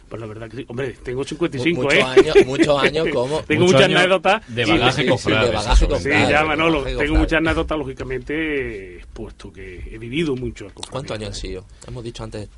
Pues 0.09 0.19
la 0.19 0.27
verdad 0.27 0.49
que 0.49 0.57
sí. 0.57 0.65
Hombre, 0.67 0.93
tengo 1.03 1.23
55, 1.23 1.83
muchos 1.83 1.93
¿eh? 1.93 2.01
años, 2.01 2.35
muchos 2.47 2.83
años 2.83 3.07
como 3.13 3.41
Tengo 3.43 3.65
muchas 3.65 3.83
anécdotas. 3.83 4.55
de 4.55 4.65
bagaje 4.65 4.95
sí, 4.95 5.01
sí, 5.03 5.07
cofrade, 5.07 5.45
de 5.45 5.53
bagaje 5.55 5.99
Sí, 5.99 6.09
ya 6.09 6.43
Manolo, 6.43 6.83
tengo 6.83 7.15
muchas 7.15 7.37
anécdotas, 7.37 7.77
lógicamente, 7.77 9.05
puesto 9.13 9.53
que 9.53 9.83
he 9.91 9.97
vivido 9.99 10.35
mucho. 10.35 10.67
¿Cuántos 10.89 11.15
años 11.15 11.29
han 11.29 11.35
sido? 11.35 11.65
Hemos 11.87 12.03
dicho 12.03 12.23
antes 12.23 12.49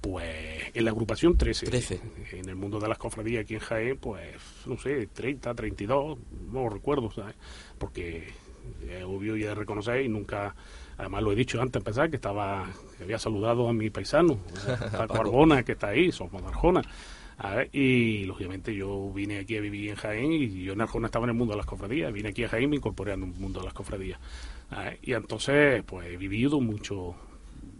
Pues 0.00 0.26
en 0.74 0.84
la 0.84 0.90
agrupación 0.90 1.36
13. 1.38 1.66
13. 1.66 2.00
En 2.32 2.48
el 2.48 2.56
mundo 2.56 2.80
de 2.80 2.88
las 2.88 2.98
cofradías 2.98 3.44
aquí 3.44 3.54
en 3.54 3.60
Jaén, 3.60 3.96
pues, 3.98 4.24
no 4.66 4.76
sé, 4.76 5.06
30, 5.12 5.54
32, 5.54 6.18
no 6.52 6.62
lo 6.64 6.70
recuerdo, 6.70 7.10
¿sabes? 7.12 7.36
Porque 7.78 8.28
es 8.88 9.04
obvio 9.04 9.36
y 9.36 9.42
de 9.42 9.54
reconocer 9.54 10.00
y 10.02 10.08
nunca, 10.08 10.56
además 11.00 11.22
lo 11.22 11.32
he 11.32 11.34
dicho 11.34 11.60
antes 11.60 11.72
de 11.72 11.78
empezar, 11.78 12.10
que 12.10 12.16
estaba, 12.16 12.68
que 12.96 13.04
había 13.04 13.18
saludado 13.18 13.68
a 13.68 13.72
mi 13.72 13.90
paisano, 13.90 14.38
a. 14.92 15.02
Arbona, 15.02 15.62
que 15.62 15.72
está 15.72 15.88
ahí, 15.88 16.12
somos 16.12 16.42
de 16.42 16.48
Arjona. 16.48 16.82
A 17.38 17.54
ver, 17.54 17.70
y 17.72 18.24
lógicamente 18.24 18.74
yo 18.74 19.10
vine 19.14 19.38
aquí 19.38 19.56
a 19.56 19.62
vivir 19.62 19.90
en 19.90 19.96
Jaén 19.96 20.30
y 20.30 20.62
yo 20.62 20.74
en 20.74 20.82
Arjona 20.82 21.06
estaba 21.06 21.24
en 21.24 21.30
el 21.30 21.36
mundo 21.36 21.54
de 21.54 21.56
las 21.56 21.66
cofradías. 21.66 22.12
Vine 22.12 22.28
aquí 22.28 22.44
a 22.44 22.48
Jaén 22.48 22.64
y 22.64 22.66
me 22.66 22.76
incorporé 22.76 23.14
en 23.14 23.22
el 23.22 23.28
mundo 23.28 23.60
de 23.60 23.64
las 23.64 23.72
cofradías. 23.72 24.20
A 24.68 24.84
ver, 24.84 24.98
y 25.02 25.14
entonces, 25.14 25.82
pues 25.84 26.06
he 26.06 26.18
vivido 26.18 26.60
mucho 26.60 27.14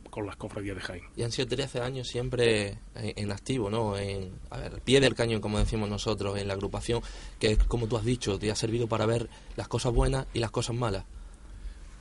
con 0.09 0.27
las 0.27 0.37
cofradías 0.37 0.77
de 0.77 0.83
Jaén. 0.83 1.03
Y 1.15 1.23
han 1.23 1.31
sido 1.31 1.47
13 1.47 1.83
años 1.83 2.09
siempre 2.09 2.79
en, 2.95 3.13
en 3.17 3.33
activo, 3.33 3.69
¿no? 3.69 3.99
En, 3.99 4.33
a 4.49 4.57
ver, 4.57 4.73
al 4.73 4.81
pie 4.81 4.99
del 4.99 5.15
cañón, 5.15 5.43
como 5.43 5.59
decimos 5.59 5.91
nosotros, 5.91 6.39
en 6.39 6.49
la 6.49 6.55
agrupación, 6.55 7.03
que 7.39 7.59
como 7.59 7.87
tú 7.87 7.99
has 7.99 8.05
dicho, 8.05 8.39
te 8.39 8.51
ha 8.51 8.57
servido 8.57 8.87
para 8.87 9.05
ver 9.05 9.29
las 9.57 9.69
cosas 9.69 9.93
buenas 9.93 10.27
y 10.33 10.39
las 10.39 10.51
cosas 10.51 10.75
malas, 10.75 11.05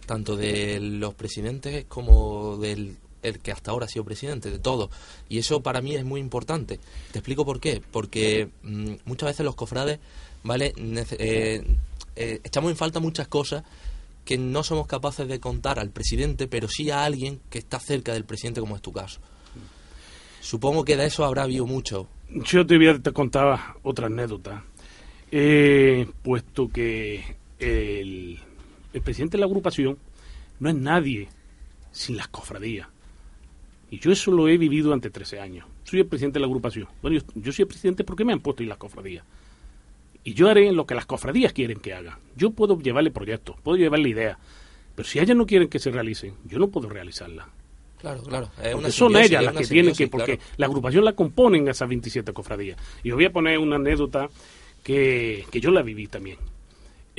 tanto 0.10 0.36
de 0.36 0.80
los 0.80 1.14
presidentes 1.14 1.86
como 1.86 2.58
del 2.58 2.98
el 3.22 3.38
que 3.38 3.52
hasta 3.52 3.70
ahora 3.70 3.86
ha 3.86 3.90
sido 3.90 4.04
presidente, 4.06 4.50
de 4.50 4.58
todo. 4.58 4.90
Y 5.28 5.38
eso 5.38 5.62
para 5.62 5.82
mí 5.82 5.94
es 5.94 6.04
muy 6.04 6.20
importante. 6.20 6.80
Te 7.12 7.20
explico 7.20 7.46
por 7.46 7.60
qué. 7.60 7.80
Porque 7.92 8.50
mm, 8.64 8.94
muchas 9.06 9.30
veces 9.30 9.46
los 9.46 9.54
cofrades, 9.54 10.00
¿vale? 10.42 10.74
Eh, 10.78 11.64
eh, 12.16 12.42
echamos 12.44 12.72
en 12.72 12.78
falta 12.78 13.00
muchas 13.00 13.28
cosas 13.28 13.64
que 14.26 14.40
no 14.40 14.64
somos 14.64 14.88
capaces 14.88 15.28
de 15.28 15.40
contar 15.40 15.78
al 15.78 15.92
presidente, 15.92 16.48
pero 16.48 16.68
sí 16.68 16.90
a 16.90 17.04
alguien 17.04 17.40
que 17.52 17.60
está 17.60 17.80
cerca 17.80 18.12
del 18.14 18.26
presidente, 18.26 18.62
como 18.62 18.76
es 18.76 18.82
tu 18.82 18.92
caso. 18.92 19.20
Supongo 20.42 20.86
que 20.86 20.98
de 20.98 21.06
eso 21.06 21.24
habrá 21.24 21.44
habido 21.44 21.68
mucho. 21.68 22.08
Yo 22.46 22.66
te 22.66 22.78
voy 22.78 22.88
a 22.88 23.00
contar 23.14 23.76
otra 23.84 24.08
anécdota. 24.08 24.64
Eh, 25.32 26.08
puesto 26.24 26.68
que 26.70 27.36
el, 27.60 28.40
el 28.94 29.02
presidente 29.02 29.38
de 29.38 29.40
la 29.42 29.46
agrupación 29.46 29.98
no 30.60 30.70
es 30.70 30.76
nadie 30.76 31.30
sin 31.92 32.18
las 32.18 32.28
cofradías. 32.28 32.88
Y 33.92 34.00
yo 34.00 34.12
eso 34.12 34.32
lo 34.32 34.48
he 34.48 34.58
vivido 34.58 34.94
ante 34.94 35.10
13 35.10 35.40
años. 35.40 35.66
Soy 35.84 36.00
el 36.02 36.06
presidente 36.06 36.36
de 36.36 36.42
la 36.42 36.48
agrupación. 36.48 36.88
Bueno, 37.02 37.18
yo, 37.18 37.26
yo 37.36 37.52
soy 37.52 37.64
el 37.64 37.68
presidente 37.68 38.04
porque 38.04 38.24
me 38.24 38.34
han 38.34 38.40
puesto 38.40 38.62
ahí 38.62 38.70
las 38.70 38.78
cofradías. 38.78 39.26
Y 40.24 40.34
yo 40.34 40.50
haré 40.50 40.72
lo 40.72 40.86
que 40.86 40.96
las 40.96 41.06
cofradías 41.06 41.54
quieren 41.54 41.80
que 41.80 41.94
haga. 41.94 42.20
Yo 42.36 42.52
puedo 42.52 42.78
llevarle 42.80 43.10
proyectos, 43.10 43.56
puedo 43.64 43.78
llevarle 43.78 44.10
ideas. 44.10 44.38
Pero 44.96 45.08
si 45.08 45.20
ellas 45.20 45.36
no 45.36 45.46
quieren 45.46 45.70
que 45.70 45.80
se 45.80 45.92
realicen, 45.92 46.36
yo 46.46 46.60
no 46.60 46.68
puedo 46.68 46.90
realizarlas. 46.90 47.48
Claro, 48.00 48.22
claro. 48.24 48.52
Porque 48.56 48.76
una 48.76 48.92
son 48.92 49.16
ellas 49.18 49.44
las 49.44 49.56
que 49.56 49.66
tienen 49.66 49.94
que, 49.94 50.08
porque 50.08 50.38
claro. 50.38 50.54
la 50.58 50.66
agrupación 50.68 51.06
la 51.06 51.14
componen 51.14 51.68
esas 51.68 51.90
27 51.90 52.32
cofradías. 52.34 52.78
Y 53.04 53.12
os 53.12 53.16
voy 53.16 53.26
a 53.26 53.32
poner 53.32 53.58
una 53.60 53.78
anécdota 53.78 54.30
que, 54.84 55.46
que 55.52 55.60
yo 55.60 55.72
la 55.72 55.82
viví 55.82 56.08
también. 56.08 56.38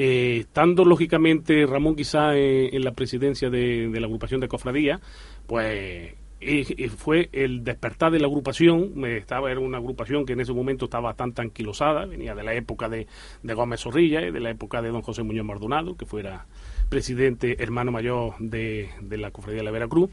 Eh, 0.03 0.39
estando 0.39 0.87
lógicamente 0.87 1.67
Ramón 1.67 1.95
quizá 1.95 2.35
en, 2.35 2.83
la 2.83 2.93
presidencia 2.93 3.51
de, 3.51 3.91
la 3.93 4.07
agrupación 4.07 4.41
de 4.41 4.49
cofradías, 4.49 4.99
pues 5.47 6.15
eh, 6.41 6.65
eh, 6.79 6.89
fue 6.89 7.29
el 7.33 7.65
despertar 7.65 8.11
de 8.11 8.19
la 8.19 8.27
agrupación, 8.27 9.05
eh, 9.05 9.19
estaba 9.19 9.51
era 9.51 9.61
una 9.61 9.77
agrupación 9.77 10.25
que 10.25 10.33
en 10.33 10.41
ese 10.41 10.55
momento 10.55 10.87
estaba 10.87 11.11
bastante 11.11 11.43
anquilosada, 11.43 12.07
venía 12.07 12.35
de 12.35 12.43
la 12.43 12.55
época 12.55 12.89
de, 12.89 13.09
de 13.43 13.53
Gómez 13.53 13.81
Zorrilla, 13.81 14.23
y 14.23 14.31
de 14.31 14.41
la 14.41 14.49
época 14.49 14.81
de 14.81 14.89
don 14.89 15.03
José 15.03 15.23
Muñoz 15.23 15.45
Mardonado, 15.45 15.95
que 15.99 16.07
fuera 16.07 16.47
presidente, 16.89 17.63
hermano 17.63 17.93
mayor 17.93 18.37
de, 18.39 18.89
de 19.03 19.19
la 19.19 19.31
cofradía 19.33 19.59
de 19.59 19.65
la 19.65 19.71
Veracruz. 19.71 20.09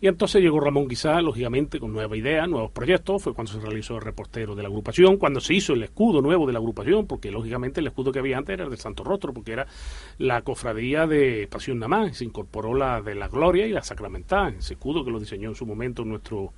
Y 0.00 0.08
entonces 0.08 0.42
llegó 0.42 0.60
Ramón 0.60 0.88
Guisá, 0.88 1.22
lógicamente, 1.22 1.80
con 1.80 1.92
nueva 1.92 2.16
idea, 2.16 2.46
nuevos 2.46 2.70
proyectos. 2.70 3.22
Fue 3.22 3.32
cuando 3.32 3.52
se 3.52 3.60
realizó 3.60 3.96
el 3.96 4.02
reportero 4.02 4.54
de 4.54 4.62
la 4.62 4.68
agrupación, 4.68 5.16
cuando 5.16 5.40
se 5.40 5.54
hizo 5.54 5.72
el 5.72 5.82
escudo 5.82 6.20
nuevo 6.20 6.46
de 6.46 6.52
la 6.52 6.58
agrupación, 6.58 7.06
porque 7.06 7.30
lógicamente 7.30 7.80
el 7.80 7.86
escudo 7.86 8.12
que 8.12 8.18
había 8.18 8.36
antes 8.36 8.54
era 8.54 8.64
el 8.64 8.70
de 8.70 8.76
Santo 8.76 9.04
Rostro, 9.04 9.32
porque 9.32 9.52
era 9.52 9.66
la 10.18 10.42
cofradía 10.42 11.06
de 11.06 11.48
Pasión 11.50 11.78
Namá. 11.78 12.12
Se 12.12 12.24
incorporó 12.24 12.74
la 12.74 13.00
de 13.00 13.14
la 13.14 13.28
Gloria 13.28 13.66
y 13.66 13.72
la 13.72 13.82
Sacramental, 13.82 14.56
ese 14.58 14.74
escudo 14.74 15.04
que 15.04 15.10
lo 15.10 15.18
diseñó 15.18 15.48
en 15.48 15.54
su 15.54 15.64
momento 15.64 16.04
nuestro 16.04 16.52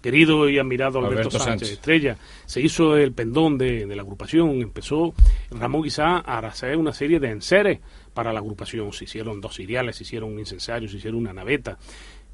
querido 0.00 0.48
y 0.48 0.58
admirado 0.58 0.98
Alberto, 0.98 1.12
Alberto 1.12 1.38
Sánchez, 1.38 1.48
Sánchez. 1.48 1.72
Estrella. 1.72 2.16
Se 2.46 2.60
hizo 2.60 2.96
el 2.96 3.12
pendón 3.12 3.58
de, 3.58 3.86
de 3.86 3.96
la 3.96 4.02
agrupación, 4.02 4.62
empezó 4.62 5.12
Ramón 5.50 5.82
Guisá 5.82 6.22
a 6.24 6.38
hacer 6.38 6.76
una 6.76 6.92
serie 6.92 7.20
de 7.20 7.30
enseres 7.30 7.80
para 8.14 8.32
la 8.32 8.40
agrupación. 8.40 8.92
Se 8.92 9.04
hicieron 9.04 9.40
dos 9.40 9.54
cereales, 9.54 9.96
se 9.96 10.04
hicieron 10.04 10.32
un 10.32 10.38
incensario, 10.38 10.88
se 10.88 10.96
hicieron 10.96 11.20
una 11.20 11.32
naveta. 11.32 11.78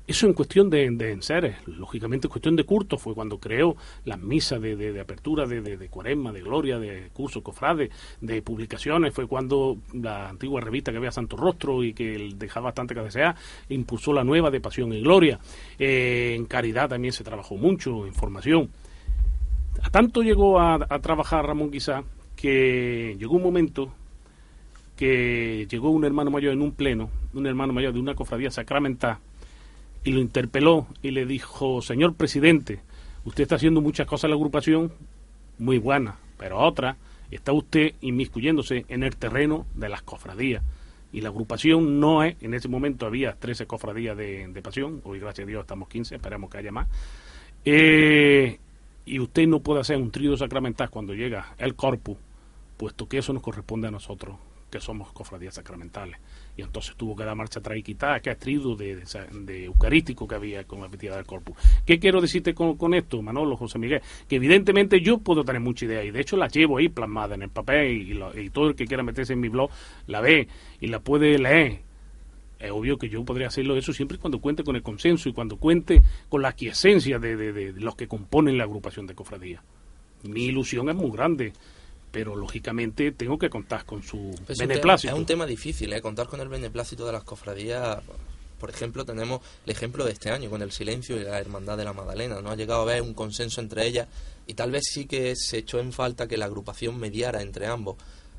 Eso 0.07 0.29
en 0.29 0.35
cuestión 0.35 0.71
de, 0.71 0.89
de 0.91 1.11
enseres, 1.11 1.57
lógicamente 1.67 2.29
en 2.29 2.31
cuestión 2.31 2.55
de 2.55 2.63
culto 2.63 2.97
fue 2.97 3.13
cuando 3.13 3.39
creó 3.39 3.75
las 4.05 4.21
misas 4.21 4.61
de, 4.61 5.01
apertura, 5.01 5.47
de, 5.47 5.89
cuaresma, 5.89 6.33
de 6.33 6.43
gloria, 6.43 6.79
de 6.79 7.11
cursos, 7.13 7.43
cofrades, 7.43 7.91
de 8.21 8.41
publicaciones, 8.41 9.13
fue 9.13 9.27
cuando 9.27 9.79
la 9.95 10.29
antigua 10.29 10.61
revista 10.61 10.93
que 10.93 10.99
había 10.99 11.11
Santo 11.11 11.37
Rostro 11.37 11.83
y 11.83 11.93
que 11.93 12.31
dejaba 12.37 12.67
bastante 12.67 12.95
que 12.95 13.01
desear, 13.01 13.35
impulsó 13.69 14.13
la 14.13 14.23
nueva 14.23 14.51
de 14.51 14.61
Pasión 14.61 14.93
y 14.93 15.01
Gloria. 15.01 15.41
Eh, 15.77 16.35
en 16.37 16.47
caridad 16.47 16.89
también 16.89 17.13
se 17.13 17.25
trabajó 17.25 17.57
mucho, 17.57 18.07
en 18.07 18.15
formación. 18.15 18.71
A 19.83 19.91
tanto 19.91 20.23
llegó 20.23 20.61
a, 20.61 20.79
trabajar 21.01 21.45
Ramón 21.45 21.71
Guisá 21.73 22.05
que 22.37 23.17
llegó 23.19 23.37
un 23.37 23.43
momento 23.43 23.93
que 24.97 25.67
llegó 25.69 25.91
un 25.91 26.05
hermano 26.05 26.31
mayor 26.31 26.53
en 26.53 26.63
un 26.63 26.73
pleno, 26.73 27.11
un 27.35 27.47
hermano 27.47 27.73
mayor 27.73 27.93
de 27.93 27.99
una 28.01 28.15
cofradía 28.15 28.51
sacramental, 28.51 29.19
y 30.07 30.13
lo 30.13 30.21
interpeló 30.21 30.87
y 31.03 31.11
le 31.11 31.27
dijo, 31.27 31.83
señor 31.83 32.15
presidente, 32.15 32.79
usted 33.25 33.43
está 33.43 33.57
haciendo 33.57 33.81
muchas 33.81 34.07
cosas 34.07 34.25
en 34.25 34.31
la 34.31 34.37
agrupación 34.37 34.93
muy 35.59 35.79
buenas, 35.79 36.15
pero 36.39 36.61
otras 36.61 36.97
está 37.33 37.53
usted 37.53 37.95
inmiscuyéndose 38.03 38.87
en 38.89 39.03
el 39.03 39.17
terreno 39.17 39.67
de 39.75 39.89
las 39.89 40.03
cofradías. 40.03 40.63
Y 41.13 41.23
la 41.23 41.31
agrupación 41.31 41.99
no 41.99 42.23
es, 42.23 42.37
en 42.41 42.55
ese 42.55 42.69
momento 42.69 43.05
había 43.05 43.33
13 43.33 43.67
cofradías 43.67 44.17
de, 44.17 44.61
pasión, 44.63 45.01
hoy 45.03 45.19
gracias 45.19 45.45
a 45.45 45.49
Dios 45.49 45.63
estamos 45.63 45.89
15, 45.89 46.15
esperemos 46.15 46.51
que 46.51 46.59
haya 46.59 46.71
más. 46.71 46.87
Eh, 47.65 48.61
y 49.07 49.19
usted 49.19 49.49
no 49.49 49.59
puede 49.59 49.81
hacer 49.81 49.97
un 49.97 50.13
trío 50.13 50.37
sacramental 50.37 50.89
cuando 50.89 51.15
llega 51.15 51.53
el 51.59 51.75
corpus, 51.75 52.17
puesto 52.77 53.09
que 53.09 53.19
eso 53.19 53.33
nos 53.33 53.43
corresponde 53.43 53.89
a 53.89 53.91
nosotros, 53.91 54.37
que 54.71 54.81
somos 54.81 55.13
cofradías 55.13 55.55
sacramentales. 55.55 56.19
Y 56.57 56.63
entonces 56.63 56.97
tuvo 56.97 57.15
que 57.15 57.25
dar 57.25 57.37
marcha 57.37 57.61
atrás 57.61 57.79
y 57.79 57.83
quitar 57.83 58.15
aquel 58.15 58.37
trío 58.37 58.75
de, 58.75 59.03
de, 59.33 59.65
eucarístico 59.65 60.27
que 60.27 60.35
había 60.35 60.65
con 60.65 60.81
la 60.81 60.89
metida 60.89 61.17
del 61.17 61.27
corpus. 61.27 61.57
¿Qué 61.85 61.99
quiero 61.99 62.21
decirte 62.21 62.55
con, 62.55 62.77
con, 62.77 62.95
esto, 62.95 63.21
Manolo, 63.23 63.57
José 63.57 63.79
Miguel? 63.79 64.03
Que 64.29 64.37
evidentemente 64.37 65.01
yo 65.01 65.19
puedo 65.19 65.45
tener 65.45 65.61
mucha 65.61 65.85
idea 65.85 66.03
y 66.03 66.11
de 66.11 66.21
hecho 66.21 66.37
la 66.37 66.49
llevo 66.49 66.79
ahí 66.79 66.89
plasmada 66.89 67.35
en 67.35 67.43
el 67.43 67.51
papel 67.51 68.13
y, 68.37 68.51
todo 68.51 68.69
el 68.69 68.75
que 68.75 68.87
quiera 68.87 69.03
meterse 69.03 69.35
en 69.35 69.41
mi 69.41 69.49
blog 69.49 69.71
la 70.07 70.21
ve 70.21 70.49
y 70.81 70.87
la 70.87 71.01
puede 71.01 71.39
leer 71.39 71.81
es 72.59 72.71
obvio 72.71 72.97
que 72.97 73.11
yo 73.11 73.23
podría 73.25 73.49
hacerlo 73.49 73.77
eso 73.77 73.93
siempre 73.93 74.17
cuando 74.17 74.41
cuente 74.41 74.65
con 74.65 74.77
el 74.77 74.83
consenso 74.83 75.29
y 75.29 75.35
cuando 75.35 75.59
cuente 75.59 76.01
con 76.31 76.41
la 76.41 76.53
quiesencia 76.53 77.19
de, 77.19 77.37
de, 77.37 77.53
de, 77.53 77.73
los 77.81 77.97
que 77.97 78.09
componen 78.09 78.57
la 78.57 78.65
agrupación 78.65 79.07
de 79.07 79.15
cofradías. 79.15 79.63
Mi 80.23 80.47
ilusión 80.47 80.89
es 80.89 80.95
muy 80.95 81.11
grande, 81.11 81.53
pero 82.17 82.35
lógicamente 82.35 83.13
tengo 83.13 83.37
que 83.37 83.51
contar 83.51 83.85
con 83.85 84.03
su 84.03 84.35
beneplácito. 84.59 85.13
Es 85.13 85.19
un 85.19 85.27
tema 85.27 85.45
difícil, 85.45 85.93
¿eh? 85.93 86.01
contar 86.01 86.29
con 86.29 86.41
el 86.41 86.49
beneplácito 86.49 87.05
de 87.05 87.13
las 87.13 87.25
cofradías. 87.25 87.99
Por 88.59 88.71
ejemplo, 88.71 89.05
tenemos 89.05 89.43
el 89.67 89.71
ejemplo 89.71 90.03
de 90.03 90.13
este 90.13 90.31
año 90.31 90.49
con 90.49 90.63
el 90.63 90.73
silencio 90.73 91.21
y 91.21 91.25
la 91.25 91.39
hermandad 91.39 91.77
de 91.77 91.85
la 91.85 91.93
Magdalena. 91.93 92.41
No 92.41 92.51
ha 92.51 92.57
llegado 92.57 92.81
a 92.81 92.83
haber 92.85 93.03
un 93.03 93.13
consenso 93.13 93.61
entre 93.61 93.87
ellas 93.87 94.09
y 94.47 94.55
tal 94.55 94.71
vez 94.71 94.85
sí 94.91 95.05
que 95.05 95.37
se 95.37 95.59
echó 95.59 95.79
en 95.79 95.93
falta 95.93 96.27
que 96.27 96.39
la 96.39 96.47
agrupación 96.47 96.99
mediara 96.99 97.43
entre 97.43 97.67
ambos. 97.67 97.97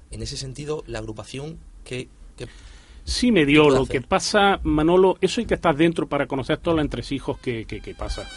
En 0.09 0.23
ese 0.23 0.37
sentido, 0.37 0.83
la 0.87 0.97
agrupación 0.97 1.59
que, 1.83 2.09
que 2.35 2.47
Sí 3.05 3.31
me 3.31 3.45
dio. 3.45 3.69
Lo 3.69 3.85
que 3.85 4.01
pasa, 4.01 4.59
Manolo, 4.63 5.19
eso 5.21 5.39
hay 5.39 5.45
que 5.45 5.53
estar 5.53 5.77
dentro 5.77 6.07
para 6.07 6.25
conocer 6.25 6.57
todos 6.57 6.77
los 6.77 6.83
entresijos 6.83 7.37
que, 7.37 7.65
que, 7.65 7.79
que, 7.79 7.93
pasa. 7.93 8.27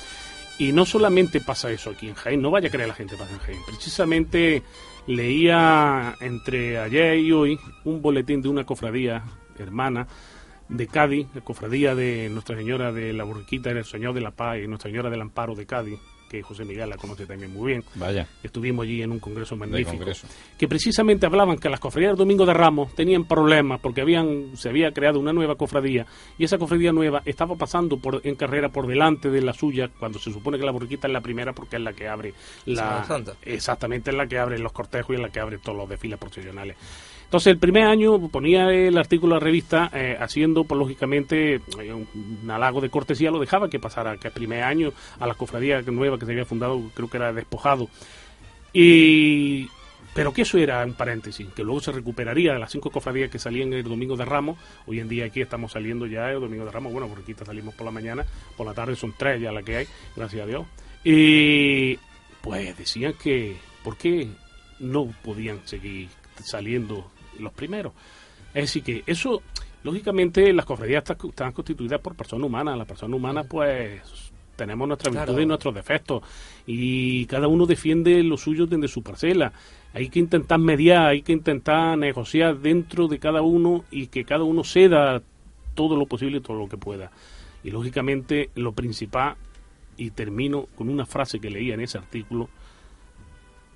Y 0.58 0.72
no 0.72 0.84
solamente 0.84 1.40
pasa 1.40 1.72
eso 1.72 1.88
aquí 1.88 2.08
en 2.08 2.14
Jaén, 2.14 2.42
no 2.42 2.50
vaya 2.50 2.68
a 2.68 2.70
creer 2.70 2.88
la 2.88 2.94
gente 2.94 3.16
pasa 3.16 3.32
en 3.32 3.38
Jaén. 3.38 3.58
Precisamente 3.64 4.62
leía 5.10 6.14
entre 6.20 6.78
ayer 6.78 7.18
y 7.18 7.32
hoy 7.32 7.58
un 7.84 8.00
boletín 8.00 8.42
de 8.42 8.48
una 8.48 8.64
cofradía 8.64 9.24
hermana 9.58 10.06
de 10.68 10.86
Cádiz, 10.86 11.26
la 11.34 11.40
cofradía 11.40 11.94
de 11.94 12.28
Nuestra 12.30 12.56
Señora 12.56 12.92
de 12.92 13.12
la 13.12 13.24
Burriquita, 13.24 13.70
el 13.70 13.84
Señor 13.84 14.14
de 14.14 14.20
la 14.20 14.30
Paz 14.30 14.58
y 14.58 14.68
Nuestra 14.68 14.90
Señora 14.90 15.10
del 15.10 15.20
Amparo 15.20 15.54
de 15.54 15.66
Cádiz, 15.66 15.98
que 16.30 16.42
José 16.42 16.64
Miguel 16.64 16.88
la 16.88 16.96
conoce 16.96 17.26
también 17.26 17.52
muy 17.52 17.72
bien. 17.72 17.84
Vaya. 17.96 18.28
Estuvimos 18.40 18.84
allí 18.84 19.02
en 19.02 19.10
un 19.10 19.18
congreso 19.18 19.56
magnífico. 19.56 19.96
Congreso. 19.96 20.28
Que 20.56 20.68
precisamente 20.68 21.26
hablaban 21.26 21.58
que 21.58 21.68
las 21.68 21.80
cofradías 21.80 22.12
del 22.12 22.18
Domingo 22.18 22.46
de 22.46 22.54
Ramos 22.54 22.94
tenían 22.94 23.24
problemas 23.24 23.80
porque 23.80 24.00
habían 24.00 24.56
se 24.56 24.68
había 24.68 24.92
creado 24.92 25.18
una 25.18 25.32
nueva 25.32 25.56
cofradía 25.56 26.06
y 26.38 26.44
esa 26.44 26.56
cofradía 26.56 26.92
nueva 26.92 27.22
estaba 27.24 27.56
pasando 27.56 27.96
por, 27.96 28.20
en 28.22 28.36
carrera 28.36 28.68
por 28.68 28.86
delante 28.86 29.28
de 29.28 29.42
la 29.42 29.52
suya 29.52 29.90
cuando 29.98 30.20
se 30.20 30.32
supone 30.32 30.56
que 30.56 30.64
la 30.64 30.70
borriquita 30.70 31.08
es 31.08 31.12
la 31.12 31.20
primera 31.20 31.52
porque 31.52 31.76
es 31.76 31.82
la 31.82 31.92
que 31.92 32.06
abre 32.06 32.32
la 32.64 33.04
Santa. 33.04 33.34
exactamente 33.42 34.10
es 34.10 34.16
la 34.16 34.28
que 34.28 34.38
abre 34.38 34.58
los 34.60 34.70
cortejos 34.70 35.10
y 35.10 35.14
es 35.14 35.20
la 35.20 35.30
que 35.30 35.40
abre 35.40 35.58
todos 35.58 35.76
los 35.76 35.88
desfiles 35.88 36.18
procesionales. 36.18 36.76
Entonces, 37.30 37.52
el 37.52 37.58
primer 37.60 37.84
año 37.84 38.18
ponía 38.28 38.72
el 38.72 38.98
artículo 38.98 39.36
a 39.36 39.38
la 39.38 39.44
revista 39.44 39.88
eh, 39.94 40.16
haciendo, 40.18 40.64
pues, 40.64 40.76
lógicamente, 40.76 41.60
eh, 41.80 41.92
un, 41.92 42.50
halago 42.50 42.80
de 42.80 42.90
cortesía, 42.90 43.30
lo 43.30 43.38
dejaba 43.38 43.70
que 43.70 43.78
pasara, 43.78 44.16
que 44.16 44.26
el 44.26 44.34
primer 44.34 44.64
año 44.64 44.92
a 45.20 45.28
la 45.28 45.34
cofradía 45.34 45.80
nueva 45.82 46.18
que 46.18 46.26
se 46.26 46.32
había 46.32 46.44
fundado, 46.44 46.82
creo 46.92 47.08
que 47.08 47.18
era 47.18 47.32
despojado. 47.32 47.88
Y. 48.72 49.68
Pero 50.12 50.32
que 50.32 50.42
eso 50.42 50.58
era 50.58 50.84
un 50.84 50.94
paréntesis, 50.94 51.46
que 51.54 51.62
luego 51.62 51.78
se 51.78 51.92
recuperaría 51.92 52.52
de 52.52 52.58
las 52.58 52.72
cinco 52.72 52.90
cofradías 52.90 53.30
que 53.30 53.38
salían 53.38 53.72
el 53.74 53.84
domingo 53.84 54.16
de 54.16 54.24
Ramos. 54.24 54.58
Hoy 54.88 54.98
en 54.98 55.08
día 55.08 55.26
aquí 55.26 55.40
estamos 55.40 55.70
saliendo 55.70 56.06
ya 56.06 56.32
el 56.32 56.40
domingo 56.40 56.64
de 56.64 56.72
Ramos. 56.72 56.92
Bueno, 56.92 57.06
por 57.06 57.20
aquí 57.20 57.32
salimos 57.46 57.76
por 57.76 57.84
la 57.84 57.92
mañana, 57.92 58.26
por 58.56 58.66
la 58.66 58.74
tarde 58.74 58.96
son 58.96 59.14
tres 59.16 59.40
ya 59.40 59.52
las 59.52 59.62
que 59.62 59.76
hay, 59.76 59.86
gracias 60.16 60.42
a 60.42 60.46
Dios. 60.46 60.66
Y 61.04 61.96
pues 62.40 62.76
decían 62.76 63.14
que, 63.22 63.56
¿por 63.84 63.96
qué 63.96 64.26
no 64.80 65.06
podían 65.22 65.64
seguir 65.64 66.08
saliendo 66.42 67.08
los 67.40 67.52
primeros. 67.52 67.92
Es 68.54 68.64
decir, 68.64 68.82
que 68.82 69.02
eso, 69.06 69.42
lógicamente, 69.82 70.52
las 70.52 70.64
cofradías 70.64 71.04
están 71.08 71.52
constituidas 71.52 72.00
por 72.00 72.14
personas 72.14 72.46
humanas. 72.46 72.76
Las 72.76 72.86
personas 72.86 73.16
humanas, 73.16 73.46
pues, 73.48 74.32
tenemos 74.56 74.86
nuestras 74.86 75.14
virtudes 75.14 75.42
y 75.42 75.46
nuestros 75.46 75.74
defectos. 75.74 76.22
Y 76.66 77.26
cada 77.26 77.48
uno 77.48 77.66
defiende 77.66 78.22
lo 78.22 78.36
suyo 78.36 78.66
desde 78.66 78.88
su 78.88 79.02
parcela. 79.02 79.52
Hay 79.94 80.08
que 80.08 80.18
intentar 80.18 80.58
mediar, 80.58 81.06
hay 81.06 81.22
que 81.22 81.32
intentar 81.32 81.96
negociar 81.96 82.58
dentro 82.58 83.08
de 83.08 83.18
cada 83.18 83.42
uno 83.42 83.84
y 83.90 84.08
que 84.08 84.24
cada 84.24 84.44
uno 84.44 84.64
ceda 84.64 85.22
todo 85.74 85.96
lo 85.96 86.06
posible, 86.06 86.40
todo 86.40 86.58
lo 86.58 86.68
que 86.68 86.76
pueda. 86.76 87.10
Y, 87.64 87.70
lógicamente, 87.70 88.50
lo 88.54 88.72
principal, 88.72 89.36
y 89.96 90.10
termino 90.10 90.66
con 90.76 90.88
una 90.88 91.06
frase 91.06 91.40
que 91.40 91.50
leía 91.50 91.74
en 91.74 91.80
ese 91.80 91.98
artículo, 91.98 92.48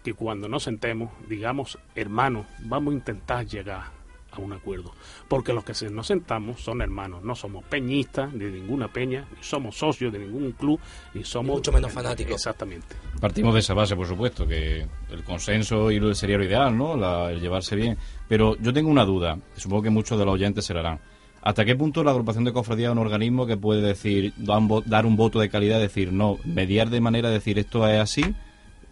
que 0.04 0.12
cuando 0.12 0.48
nos 0.48 0.62
sentemos, 0.62 1.10
digamos, 1.28 1.78
hermanos, 1.94 2.46
vamos 2.60 2.92
a 2.92 2.96
intentar 2.98 3.46
llegar 3.46 3.84
a 4.30 4.38
un 4.38 4.52
acuerdo. 4.52 4.92
Porque 5.28 5.54
los 5.54 5.64
que 5.64 5.72
nos 5.90 6.06
sentamos 6.06 6.60
son 6.60 6.82
hermanos, 6.82 7.24
no 7.24 7.34
somos 7.34 7.64
peñistas 7.64 8.30
de 8.34 8.50
ninguna 8.50 8.88
peña, 8.88 9.26
ni 9.34 9.42
somos 9.42 9.76
socios 9.76 10.12
de 10.12 10.18
ningún 10.18 10.52
club, 10.52 10.78
ni 11.14 11.24
somos... 11.24 11.56
Mucho 11.56 11.72
menos 11.72 11.90
fanáticos. 11.90 12.34
Exactamente. 12.34 12.94
Partimos 13.18 13.54
de 13.54 13.60
esa 13.60 13.72
base, 13.72 13.96
por 13.96 14.06
supuesto, 14.06 14.46
que 14.46 14.86
el 15.10 15.24
consenso 15.24 15.90
y 15.90 16.14
sería 16.14 16.36
lo 16.36 16.44
ideal, 16.44 16.76
¿no? 16.76 16.96
La, 16.96 17.30
el 17.30 17.40
llevarse 17.40 17.74
bien. 17.74 17.96
Pero 18.28 18.56
yo 18.58 18.74
tengo 18.74 18.90
una 18.90 19.06
duda, 19.06 19.38
que 19.54 19.60
supongo 19.60 19.84
que 19.84 19.90
muchos 19.90 20.18
de 20.18 20.26
los 20.26 20.34
oyentes 20.34 20.66
se 20.66 20.74
la 20.74 20.80
harán. 20.80 21.00
¿Hasta 21.40 21.64
qué 21.64 21.76
punto 21.76 22.04
la 22.04 22.10
agrupación 22.10 22.44
de 22.44 22.52
cofradía 22.52 22.88
es 22.88 22.92
un 22.92 22.98
organismo 22.98 23.46
que 23.46 23.56
puede 23.56 23.80
decir, 23.80 24.34
dar 24.36 25.06
un 25.06 25.16
voto 25.16 25.40
de 25.40 25.48
calidad, 25.48 25.78
decir, 25.78 26.12
no, 26.12 26.38
mediar 26.44 26.90
de 26.90 27.00
manera, 27.00 27.30
decir 27.30 27.58
esto 27.58 27.86
es 27.88 28.00
así, 28.00 28.34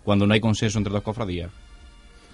cuando 0.04 0.26
no 0.26 0.34
hay 0.34 0.40
consenso 0.40 0.78
entre 0.78 0.92
dos 0.92 1.02
cofradías. 1.02 1.50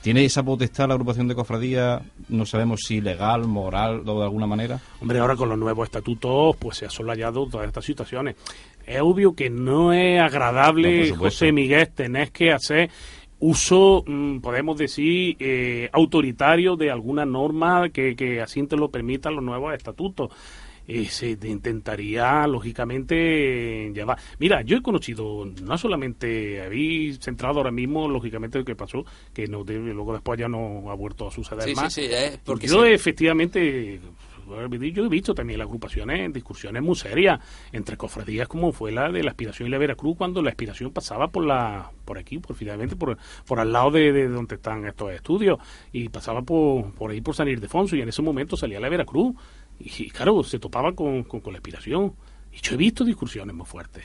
¿Tiene 0.03 0.25
esa 0.25 0.45
potestad 0.45 0.87
la 0.87 0.95
agrupación 0.95 1.27
de 1.27 1.35
cofradías? 1.35 2.01
No 2.29 2.47
sabemos 2.47 2.81
si 2.87 3.01
legal, 3.01 3.47
moral 3.47 4.09
o 4.09 4.19
de 4.19 4.25
alguna 4.25 4.47
manera. 4.47 4.79
Hombre, 5.01 5.19
ahora 5.19 5.35
con 5.35 5.49
los 5.49 5.59
nuevos 5.59 5.89
estatutos 5.89 6.57
pues 6.57 6.79
se 6.79 6.87
ha 6.87 6.91
solayado 6.91 7.47
todas 7.47 7.67
estas 7.67 7.85
situaciones. 7.85 8.37
Es 8.87 9.01
obvio 9.01 9.35
que 9.35 9.51
no 9.51 9.93
es 9.93 10.21
agradable, 10.21 11.11
no, 11.11 11.17
José 11.17 11.53
Miguel, 11.53 11.91
tenés 11.95 12.31
que 12.31 12.53
hacer 12.53 12.91
uso, 13.41 14.05
mmm, 14.07 14.39
podemos 14.39 14.79
decir, 14.79 15.37
eh, 15.41 15.91
autoritario 15.93 16.77
de 16.77 16.91
alguna 16.91 17.25
norma 17.25 17.89
que, 17.91 18.15
que 18.17 18.41
así 18.41 18.65
te 18.67 18.77
lo 18.77 18.91
permitan 18.91 19.35
los 19.35 19.45
nuevos 19.45 19.75
estatutos 19.75 20.31
eh, 20.89 21.05
se 21.05 21.39
intentaría 21.45 22.47
lógicamente 22.47 23.93
llevar. 23.95 24.19
Mira, 24.39 24.63
yo 24.63 24.79
he 24.79 24.83
conocido, 24.83 25.45
no 25.63 25.77
solamente 25.77 26.63
habéis 26.63 27.19
centrado 27.21 27.59
ahora 27.59 27.71
mismo, 27.71 28.09
lógicamente, 28.09 28.59
lo 28.59 28.65
que 28.65 28.75
pasó, 28.75 29.05
que 29.35 29.47
no 29.47 29.65
debe, 29.65 29.93
luego 29.93 30.15
después 30.15 30.41
ya 30.41 30.49
no 30.49 30.91
ha 30.91 30.95
vuelto 30.95 31.29
a 31.29 31.31
suceder 31.31 31.65
sí, 31.65 31.75
más. 31.75 31.93
Sí, 31.93 32.01
sí, 32.03 32.09
eh, 32.11 32.39
porque 32.43 32.67
yo 32.67 32.87
efectivamente 32.87 34.01
yo 34.93 35.05
he 35.05 35.09
visto 35.09 35.35
también 35.35 35.59
las 35.59 35.67
agrupaciones, 35.67 36.33
discusiones 36.33 36.83
muy 36.83 36.97
serias 36.97 37.39
entre 37.73 37.97
cofradías 37.97 38.49
como 38.49 38.73
fue 38.73 38.93
la 38.93 39.11
de 39.11 39.23
la 39.23 39.31
aspiración 39.31 39.69
y 39.69 39.71
la 39.71 39.79
Veracruz 39.79 40.17
cuando 40.17 40.41
la 40.41 40.51
aspiración 40.51 40.91
pasaba 40.91 41.29
por 41.29 41.45
la 41.45 41.91
por 42.05 42.17
aquí, 42.17 42.39
por 42.39 42.57
finalmente 42.57 42.97
por, 42.97 43.19
por 43.47 43.61
al 43.61 43.73
lado 43.73 43.91
de, 43.91 44.13
de, 44.13 44.29
donde 44.29 44.55
están 44.55 44.87
estos 44.87 45.13
estudios 45.13 45.59
y 45.93 46.09
pasaba 46.09 46.41
por, 46.41 46.93
por 46.95 47.11
ahí 47.11 47.21
por 47.21 47.35
San 47.35 47.49
Ildefonso 47.49 47.97
y 47.97 48.01
en 48.01 48.09
ese 48.09 48.23
momento 48.23 48.57
salía 48.57 48.81
la 48.81 48.89
Veracruz 48.89 49.35
y 49.81 50.11
claro, 50.11 50.43
se 50.43 50.59
topaba 50.59 50.93
con, 50.93 51.25
con, 51.25 51.41
con 51.41 51.53
la 51.53 51.59
aspiración. 51.59 52.13
Y 52.53 52.57
yo 52.61 52.75
he 52.75 52.77
visto 52.77 53.05
discusiones 53.05 53.55
muy 53.55 53.67
fuertes. 53.67 54.05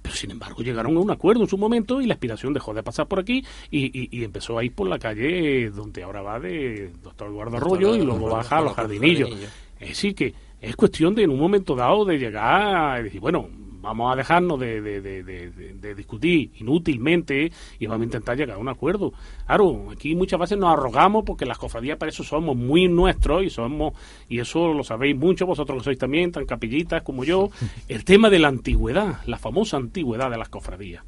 Pero 0.00 0.14
sin 0.16 0.32
embargo 0.32 0.62
llegaron 0.62 0.96
a 0.96 1.00
un 1.00 1.10
acuerdo 1.10 1.42
en 1.42 1.48
su 1.48 1.56
momento 1.56 2.00
y 2.00 2.06
la 2.06 2.14
aspiración 2.14 2.52
dejó 2.52 2.74
de 2.74 2.82
pasar 2.82 3.06
por 3.06 3.20
aquí 3.20 3.44
y, 3.70 3.86
y, 3.86 4.08
y 4.10 4.24
empezó 4.24 4.58
a 4.58 4.64
ir 4.64 4.74
por 4.74 4.88
la 4.88 4.98
calle 4.98 5.70
donde 5.70 6.02
ahora 6.02 6.22
va 6.22 6.40
de 6.40 6.90
Doctor 7.02 7.28
Eduardo 7.28 7.56
Arroyo 7.56 7.94
y 7.94 8.02
luego 8.02 8.28
baja 8.28 8.58
a 8.58 8.62
los 8.62 8.74
jardinillos. 8.74 9.30
Es 9.78 9.88
decir, 9.90 10.14
que 10.14 10.34
es 10.60 10.74
cuestión 10.74 11.14
de 11.14 11.22
en 11.22 11.30
un 11.30 11.38
momento 11.38 11.76
dado 11.76 12.04
de 12.04 12.18
llegar 12.18 12.96
a 12.96 13.02
decir, 13.02 13.20
bueno, 13.20 13.48
vamos 13.82 14.12
a 14.12 14.16
dejarnos 14.16 14.58
de, 14.60 14.80
de, 14.80 15.00
de, 15.02 15.22
de, 15.50 15.94
discutir 15.94 16.52
inútilmente 16.58 17.52
y 17.78 17.86
vamos 17.86 18.02
a 18.02 18.04
intentar 18.04 18.36
llegar 18.36 18.56
a 18.56 18.60
un 18.60 18.68
acuerdo. 18.68 19.12
Claro, 19.46 19.90
aquí 19.90 20.14
muchas 20.14 20.38
veces 20.38 20.56
nos 20.56 20.72
arrogamos 20.72 21.24
porque 21.26 21.44
las 21.44 21.58
cofradías 21.58 21.98
para 21.98 22.10
eso 22.10 22.22
somos 22.22 22.56
muy 22.56 22.88
nuestros 22.88 23.44
y 23.44 23.50
somos, 23.50 23.94
y 24.28 24.38
eso 24.38 24.72
lo 24.72 24.84
sabéis 24.84 25.16
mucho, 25.16 25.46
vosotros 25.46 25.78
que 25.78 25.84
sois 25.84 25.98
también 25.98 26.30
tan 26.30 26.46
capillitas 26.46 27.02
como 27.02 27.24
yo, 27.24 27.50
el 27.88 28.04
tema 28.04 28.30
de 28.30 28.38
la 28.38 28.48
antigüedad, 28.48 29.18
la 29.26 29.38
famosa 29.38 29.76
antigüedad 29.76 30.30
de 30.30 30.38
las 30.38 30.48
cofradías. 30.48 31.04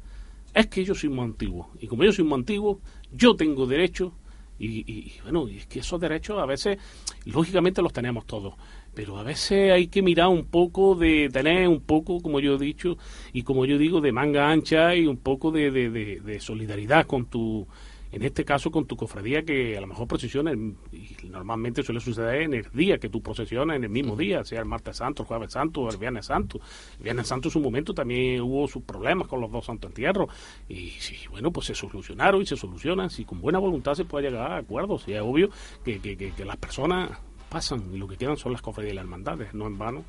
Es 0.53 0.67
que 0.67 0.83
yo 0.83 0.93
soy 0.93 1.09
muy 1.09 1.23
antiguo 1.23 1.71
y 1.79 1.87
como 1.87 2.03
yo 2.03 2.11
soy 2.11 2.25
muy 2.25 2.35
antiguo, 2.35 2.79
yo 3.11 3.35
tengo 3.35 3.65
derecho 3.65 4.13
y, 4.59 4.67
y, 4.67 4.99
y 4.99 5.13
bueno, 5.23 5.47
y 5.49 5.57
es 5.57 5.67
que 5.67 5.79
esos 5.79 5.99
derechos 5.99 6.39
a 6.39 6.45
veces, 6.45 6.77
lógicamente 7.25 7.81
los 7.81 7.91
tenemos 7.93 8.25
todos 8.25 8.53
pero 8.95 9.17
a 9.17 9.23
veces 9.23 9.71
hay 9.71 9.87
que 9.87 10.01
mirar 10.01 10.29
un 10.29 10.45
poco 10.45 10.95
de 10.95 11.29
tener 11.31 11.67
un 11.67 11.81
poco, 11.81 12.21
como 12.21 12.39
yo 12.39 12.55
he 12.55 12.59
dicho, 12.59 12.97
y 13.33 13.43
como 13.43 13.65
yo 13.65 13.77
digo, 13.77 14.01
de 14.01 14.11
manga 14.11 14.49
ancha 14.49 14.95
y 14.95 15.05
un 15.05 15.17
poco 15.17 15.51
de, 15.51 15.69
de, 15.69 15.89
de, 15.89 16.21
de 16.21 16.39
solidaridad 16.39 17.05
con 17.05 17.25
tu 17.25 17.67
En 18.11 18.23
este 18.23 18.45
caso, 18.45 18.71
con 18.71 18.85
tu 18.85 18.95
cofradía, 18.95 19.43
que 19.43 19.75
a 19.77 19.81
lo 19.81 19.87
mejor 19.87 20.07
procesiona, 20.07 20.53
y 20.53 21.27
normalmente 21.27 21.83
suele 21.83 21.99
suceder 21.99 22.43
en 22.43 22.53
el 22.53 22.65
día 22.71 22.97
que 22.97 23.09
tú 23.09 23.21
procesionas, 23.21 23.75
en 23.75 23.83
el 23.83 23.89
mismo 23.89 24.15
día, 24.15 24.45
sea 24.45 24.59
el 24.61 24.65
martes 24.65 24.97
santo, 24.97 25.23
el 25.23 25.27
jueves 25.27 25.51
santo 25.51 25.81
o 25.81 25.89
el 25.89 25.97
viernes 25.97 26.27
santo. 26.27 26.61
El 26.97 27.03
viernes 27.03 27.27
santo 27.27 27.49
en 27.49 27.51
su 27.51 27.59
momento 27.59 27.93
también 27.93 28.39
hubo 28.39 28.69
sus 28.69 28.83
problemas 28.83 29.27
con 29.27 29.41
los 29.41 29.51
dos 29.51 29.65
santos 29.65 29.89
entierros. 29.89 30.29
Y 30.69 30.91
sí, 30.91 31.17
bueno, 31.29 31.51
pues 31.51 31.67
se 31.67 31.75
solucionaron 31.75 32.41
y 32.41 32.45
se 32.45 32.55
solucionan. 32.55 33.09
Si 33.09 33.25
con 33.25 33.41
buena 33.41 33.59
voluntad 33.59 33.95
se 33.95 34.05
puede 34.05 34.29
llegar 34.29 34.49
a 34.49 34.57
acuerdos, 34.59 35.03
y 35.07 35.13
es 35.13 35.21
obvio 35.21 35.49
que, 35.83 35.99
que, 35.99 36.15
que, 36.15 36.31
que 36.31 36.45
las 36.45 36.55
personas 36.55 37.19
pasan 37.55 37.83
y 37.93 37.97
lo 37.97 38.05
que 38.07 38.17
quedan 38.17 38.35
son 38.35 38.51
las 38.51 38.61
cofradías 38.61 38.91
y 38.91 38.95
las 38.95 39.03
hermandades, 39.05 39.53
no 39.53 39.65
en 39.67 39.77
vano 39.77 40.03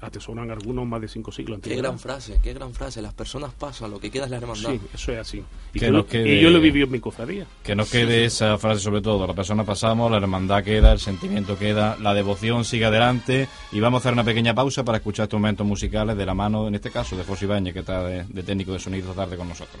atesoran 0.00 0.50
algunos 0.50 0.84
más 0.86 1.00
de 1.00 1.06
cinco 1.08 1.30
siglos. 1.32 1.60
Qué 1.62 1.76
gran 1.76 1.98
frase, 2.00 2.38
qué 2.42 2.52
gran 2.52 2.74
frase. 2.74 3.00
Las 3.00 3.14
personas 3.14 3.52
pasan, 3.54 3.90
lo 3.92 3.98
que 4.00 4.10
queda 4.10 4.24
es 4.24 4.30
la 4.32 4.36
hermandad. 4.38 4.70
Sí, 4.72 4.80
eso 4.92 5.12
es 5.12 5.18
así. 5.18 5.38
Y, 5.72 5.78
Que 5.78 5.86
que 5.86 5.90
no 5.92 5.98
lo- 5.98 6.06
quede- 6.06 6.34
y 6.34 6.40
yo 6.42 6.50
lo 6.50 6.60
viví 6.60 6.82
en 6.82 6.90
mi 6.90 6.98
cofradía. 7.00 7.46
Que 7.62 7.74
no 7.76 7.86
quede 7.86 8.24
esa 8.26 8.58
frase 8.58 8.80
sobre 8.82 9.00
todo, 9.00 9.24
la 9.26 9.32
persona 9.34 9.64
pasamos, 9.64 10.10
la 10.10 10.16
hermandad 10.18 10.62
queda, 10.64 10.92
el 10.92 10.98
sentimiento 10.98 11.56
queda, 11.56 11.96
la 12.00 12.12
devoción 12.12 12.64
sigue 12.64 12.84
adelante 12.86 13.48
y 13.72 13.78
vamos 13.80 13.98
a 13.98 14.00
hacer 14.02 14.12
una 14.14 14.24
pequeña 14.24 14.52
pausa 14.52 14.84
para 14.84 14.98
escuchar 14.98 15.24
estos 15.24 15.38
momentos 15.40 15.64
musicales 15.66 16.16
de 16.18 16.26
la 16.26 16.34
mano, 16.34 16.66
en 16.68 16.74
este 16.74 16.90
caso, 16.90 17.16
de 17.16 17.22
José 17.24 17.44
Ibáñez, 17.46 17.72
que 17.72 17.80
está 17.80 18.02
de, 18.04 18.24
de 18.24 18.42
técnico 18.42 18.72
de 18.72 18.80
sonido 18.80 19.10
esta 19.10 19.22
tarde 19.22 19.36
con 19.38 19.48
nosotros. 19.48 19.80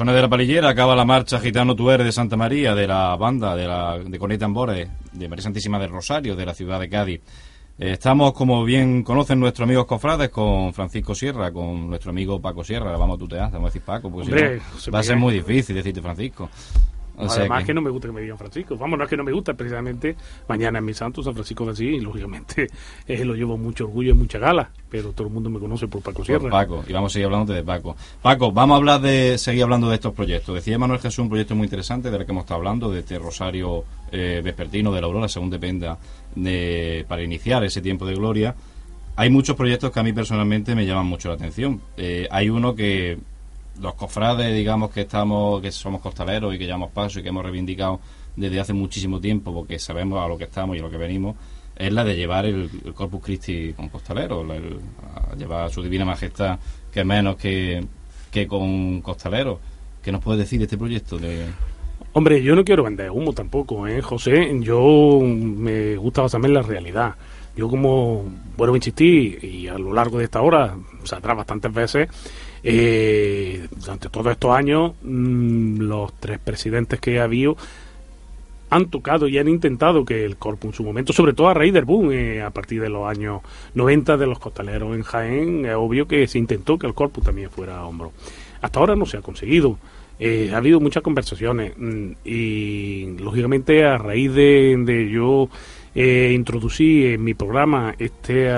Sones 0.00 0.14
de 0.14 0.22
la 0.22 0.30
palillera 0.30 0.70
acaba 0.70 0.96
la 0.96 1.04
marcha 1.04 1.38
Gitano 1.38 1.76
Tuere 1.76 2.04
de 2.04 2.10
Santa 2.10 2.34
María, 2.34 2.74
de 2.74 2.86
la 2.86 3.16
banda 3.16 3.54
de, 3.54 3.66
la, 3.66 3.98
de 3.98 4.18
Cornet 4.18 4.36
y 4.36 4.40
Tambores, 4.40 4.88
de 5.12 5.28
María 5.28 5.42
Santísima 5.42 5.78
del 5.78 5.90
Rosario, 5.90 6.34
de 6.34 6.46
la 6.46 6.54
ciudad 6.54 6.80
de 6.80 6.88
Cádiz. 6.88 7.20
Eh, 7.78 7.90
estamos, 7.90 8.32
como 8.32 8.64
bien 8.64 9.02
conocen 9.02 9.38
nuestros 9.38 9.66
amigos 9.66 9.84
cofrades, 9.84 10.30
con 10.30 10.72
Francisco 10.72 11.14
Sierra, 11.14 11.52
con 11.52 11.90
nuestro 11.90 12.12
amigo 12.12 12.40
Paco 12.40 12.64
Sierra. 12.64 12.86
Ahora 12.86 12.96
vamos 12.96 13.16
a 13.16 13.18
tutear, 13.18 13.50
vamos 13.50 13.66
a 13.66 13.68
decir 13.68 13.82
Paco, 13.82 14.10
porque 14.10 14.60
si 14.78 14.90
no, 14.90 14.92
va 14.94 15.00
a 15.00 15.02
ser 15.02 15.18
muy 15.18 15.34
difícil 15.34 15.76
decirte 15.76 16.00
Francisco. 16.00 16.48
O 17.20 17.28
sea 17.28 17.40
Además 17.40 17.60
que- 17.60 17.66
que... 17.68 17.74
no 17.74 17.82
me 17.82 17.90
gusta 17.90 18.08
que 18.08 18.14
me 18.14 18.20
digan 18.20 18.38
Francisco. 18.38 18.76
Vamos, 18.76 18.98
no 18.98 19.04
es 19.04 19.10
que 19.10 19.16
no 19.16 19.24
me 19.24 19.32
gusta, 19.32 19.54
precisamente 19.54 20.16
mañana 20.48 20.78
es 20.78 20.84
mi 20.84 20.94
santo, 20.94 21.22
San 21.22 21.34
Francisco 21.34 21.64
de 21.66 21.72
así, 21.72 21.86
y 21.86 22.00
lógicamente 22.00 22.66
eh, 23.06 23.24
lo 23.24 23.34
llevo 23.34 23.56
mucho 23.56 23.84
orgullo 23.84 24.12
y 24.12 24.14
mucha 24.14 24.38
gala, 24.38 24.70
pero 24.88 25.12
todo 25.12 25.28
el 25.28 25.32
mundo 25.32 25.50
me 25.50 25.58
conoce 25.58 25.88
por 25.88 26.02
Paco 26.02 26.24
Sierra. 26.24 26.42
Por 26.42 26.50
Paco, 26.50 26.84
y 26.86 26.92
vamos 26.92 27.12
a 27.12 27.14
seguir 27.14 27.26
hablando 27.26 27.52
de 27.52 27.62
Paco. 27.62 27.96
Paco, 28.22 28.52
vamos 28.52 28.74
a 28.74 28.76
hablar 28.78 29.00
de, 29.00 29.38
seguir 29.38 29.62
hablando 29.62 29.88
de 29.88 29.94
estos 29.96 30.14
proyectos. 30.14 30.54
Decía 30.54 30.78
Manuel 30.78 31.00
Jesús 31.00 31.18
un 31.20 31.28
proyecto 31.28 31.54
muy 31.54 31.64
interesante 31.64 32.10
del 32.10 32.24
que 32.24 32.32
hemos 32.32 32.44
estado 32.44 32.58
hablando, 32.58 32.90
de 32.90 33.00
este 33.00 33.18
rosario 33.18 33.84
eh, 34.12 34.40
vespertino 34.42 34.92
de 34.92 35.00
la 35.00 35.06
Aurora, 35.06 35.28
según 35.28 35.50
dependa, 35.50 35.98
de, 36.34 37.04
para 37.08 37.22
iniciar 37.22 37.64
ese 37.64 37.80
tiempo 37.80 38.06
de 38.06 38.14
gloria. 38.14 38.54
Hay 39.16 39.28
muchos 39.28 39.56
proyectos 39.56 39.90
que 39.90 40.00
a 40.00 40.02
mí 40.02 40.12
personalmente 40.12 40.74
me 40.74 40.86
llaman 40.86 41.06
mucho 41.06 41.28
la 41.28 41.34
atención. 41.34 41.80
Eh, 41.96 42.26
hay 42.30 42.48
uno 42.48 42.74
que 42.74 43.18
los 43.80 43.94
cofrades, 43.94 44.54
digamos 44.54 44.90
que 44.90 45.02
estamos, 45.02 45.60
que 45.62 45.72
somos 45.72 46.00
costaleros 46.00 46.54
y 46.54 46.58
que 46.58 46.66
llevamos 46.66 46.90
paso 46.90 47.20
y 47.20 47.22
que 47.22 47.28
hemos 47.30 47.42
reivindicado 47.44 48.00
desde 48.36 48.60
hace 48.60 48.72
muchísimo 48.72 49.20
tiempo, 49.20 49.52
porque 49.52 49.78
sabemos 49.78 50.22
a 50.24 50.28
lo 50.28 50.36
que 50.38 50.44
estamos 50.44 50.76
y 50.76 50.80
a 50.80 50.82
lo 50.82 50.90
que 50.90 50.96
venimos, 50.98 51.36
es 51.76 51.92
la 51.92 52.04
de 52.04 52.14
llevar 52.14 52.44
el, 52.46 52.68
el 52.84 52.92
Corpus 52.94 53.22
Christi 53.22 53.72
con 53.72 53.88
costalero, 53.88 54.44
la- 54.44 54.56
el- 54.56 54.78
a 55.32 55.34
llevar 55.34 55.64
a 55.64 55.68
su 55.70 55.82
divina 55.82 56.04
majestad, 56.04 56.58
que 56.92 57.04
menos 57.04 57.36
que, 57.36 57.84
que 58.30 58.46
con 58.46 59.00
costaleros. 59.00 59.58
¿Qué 60.02 60.12
nos 60.12 60.22
puede 60.22 60.38
decir 60.40 60.58
de 60.58 60.64
este 60.64 60.78
proyecto? 60.78 61.18
De, 61.18 61.46
Hombre, 62.12 62.42
yo 62.42 62.54
no 62.56 62.64
quiero 62.64 62.84
vender 62.84 63.10
humo 63.10 63.32
tampoco, 63.32 63.86
¿eh, 63.86 64.00
José? 64.02 64.50
Yo 64.60 65.20
me 65.22 65.96
gusta 65.96 66.22
basarme 66.22 66.48
en 66.48 66.54
la 66.54 66.62
realidad. 66.62 67.14
Yo 67.56 67.68
como, 67.68 68.24
bueno, 68.56 68.74
insistí, 68.76 69.36
y 69.42 69.68
a 69.68 69.76
lo 69.78 69.92
largo 69.92 70.18
de 70.18 70.24
esta 70.24 70.40
hora, 70.40 70.76
saldrá 71.04 71.34
bastantes 71.34 71.72
veces, 71.72 72.08
eh, 72.62 73.66
durante 73.76 74.08
todos 74.08 74.32
estos 74.32 74.50
años, 74.50 74.92
mm, 75.02 75.80
los 75.80 76.12
tres 76.14 76.38
presidentes 76.38 77.00
que 77.00 77.20
ha 77.20 77.24
habido, 77.24 77.56
han 78.70 78.86
tocado 78.86 79.26
y 79.28 79.36
han 79.38 79.48
intentado 79.48 80.04
que 80.04 80.24
el 80.24 80.36
corpus 80.36 80.70
en 80.70 80.74
su 80.74 80.84
momento, 80.84 81.12
sobre 81.12 81.32
todo 81.32 81.48
a 81.48 81.54
raíz 81.54 81.74
del 81.74 81.84
boom, 81.84 82.12
eh, 82.12 82.40
a 82.40 82.50
partir 82.50 82.80
de 82.80 82.88
los 82.88 83.08
años 83.08 83.42
90 83.74 84.16
de 84.16 84.26
los 84.26 84.38
costaleros 84.38 84.94
en 84.94 85.02
Jaén, 85.02 85.66
es 85.66 85.74
obvio 85.74 86.06
que 86.06 86.26
se 86.28 86.38
intentó 86.38 86.78
que 86.78 86.86
el 86.86 86.94
corpus 86.94 87.24
también 87.24 87.50
fuera 87.50 87.84
hombro. 87.84 88.12
Hasta 88.62 88.78
ahora 88.78 88.94
no 88.94 89.06
se 89.06 89.16
ha 89.16 89.22
conseguido. 89.22 89.76
Eh, 90.18 90.50
ha 90.52 90.58
habido 90.58 90.80
muchas 90.80 91.02
conversaciones 91.02 91.72
mm, 91.76 92.12
y 92.24 93.16
lógicamente 93.18 93.84
a 93.84 93.98
raíz 93.98 94.32
de, 94.34 95.08
yo 95.10 95.48
eh, 95.94 96.32
introducí 96.34 97.06
en 97.06 97.24
mi 97.24 97.34
programa 97.34 97.94
este 97.98 98.50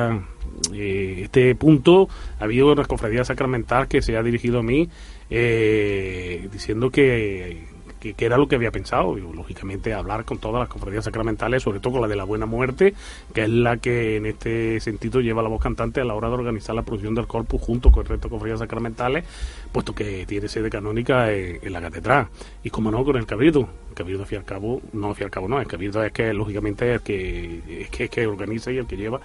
eh, 0.72 1.20
este 1.24 1.54
punto 1.54 2.08
ha 2.38 2.44
habido 2.44 2.72
una 2.72 2.84
cofradía 2.84 3.24
sacramental 3.24 3.88
que 3.88 4.02
se 4.02 4.16
ha 4.16 4.22
dirigido 4.22 4.60
a 4.60 4.62
mí 4.62 4.88
diciendo 5.30 6.90
que 6.90 7.72
que, 8.12 8.26
era 8.26 8.36
lo 8.36 8.48
que 8.48 8.56
había 8.56 8.70
pensado, 8.72 9.16
y, 9.16 9.20
lógicamente 9.20 9.94
hablar 9.94 10.24
con 10.24 10.38
todas 10.38 10.60
las 10.60 10.68
cofradías 10.68 11.04
sacramentales, 11.04 11.62
sobre 11.62 11.78
todo 11.78 11.94
con 11.94 12.02
la 12.02 12.08
de 12.08 12.16
la 12.16 12.24
Buena 12.24 12.46
Muerte, 12.46 12.94
que 13.32 13.42
es 13.42 13.48
la 13.48 13.76
que 13.76 14.16
en 14.16 14.26
este 14.26 14.80
sentido 14.80 15.20
lleva 15.20 15.42
la 15.42 15.48
voz 15.48 15.62
cantante 15.62 16.00
a 16.00 16.04
la 16.04 16.14
hora 16.14 16.28
de 16.28 16.34
organizar 16.34 16.74
la 16.74 16.82
producción 16.82 17.14
del 17.14 17.26
corpus 17.26 17.62
junto 17.62 17.90
con 17.90 18.02
el 18.02 18.08
resto 18.08 18.28
de 18.28 18.32
cofradías 18.32 18.58
sacramentales, 18.58 19.24
puesto 19.70 19.94
que 19.94 20.26
tiene 20.26 20.48
sede 20.48 20.68
canónica 20.68 21.32
en, 21.32 21.72
la 21.72 21.80
catedral, 21.80 22.28
y 22.64 22.70
como 22.70 22.90
no, 22.90 23.04
con 23.04 23.16
el 23.16 23.26
cabildo. 23.26 23.68
El 23.90 23.94
cabildo, 23.94 24.24
al 24.30 24.44
cabo, 24.44 24.80
no 24.94 25.08
al 25.08 25.30
cabo 25.30 25.48
no, 25.48 25.60
el 25.60 25.66
cabildo 25.66 26.02
es 26.02 26.12
que 26.12 26.32
lógicamente 26.32 26.94
es 26.94 27.02
que, 27.02 27.82
es 27.82 27.90
que, 27.90 28.04
es 28.04 28.10
que 28.10 28.26
organiza 28.26 28.72
y 28.72 28.78
el 28.78 28.86
que 28.86 28.96
lleva 28.96 29.20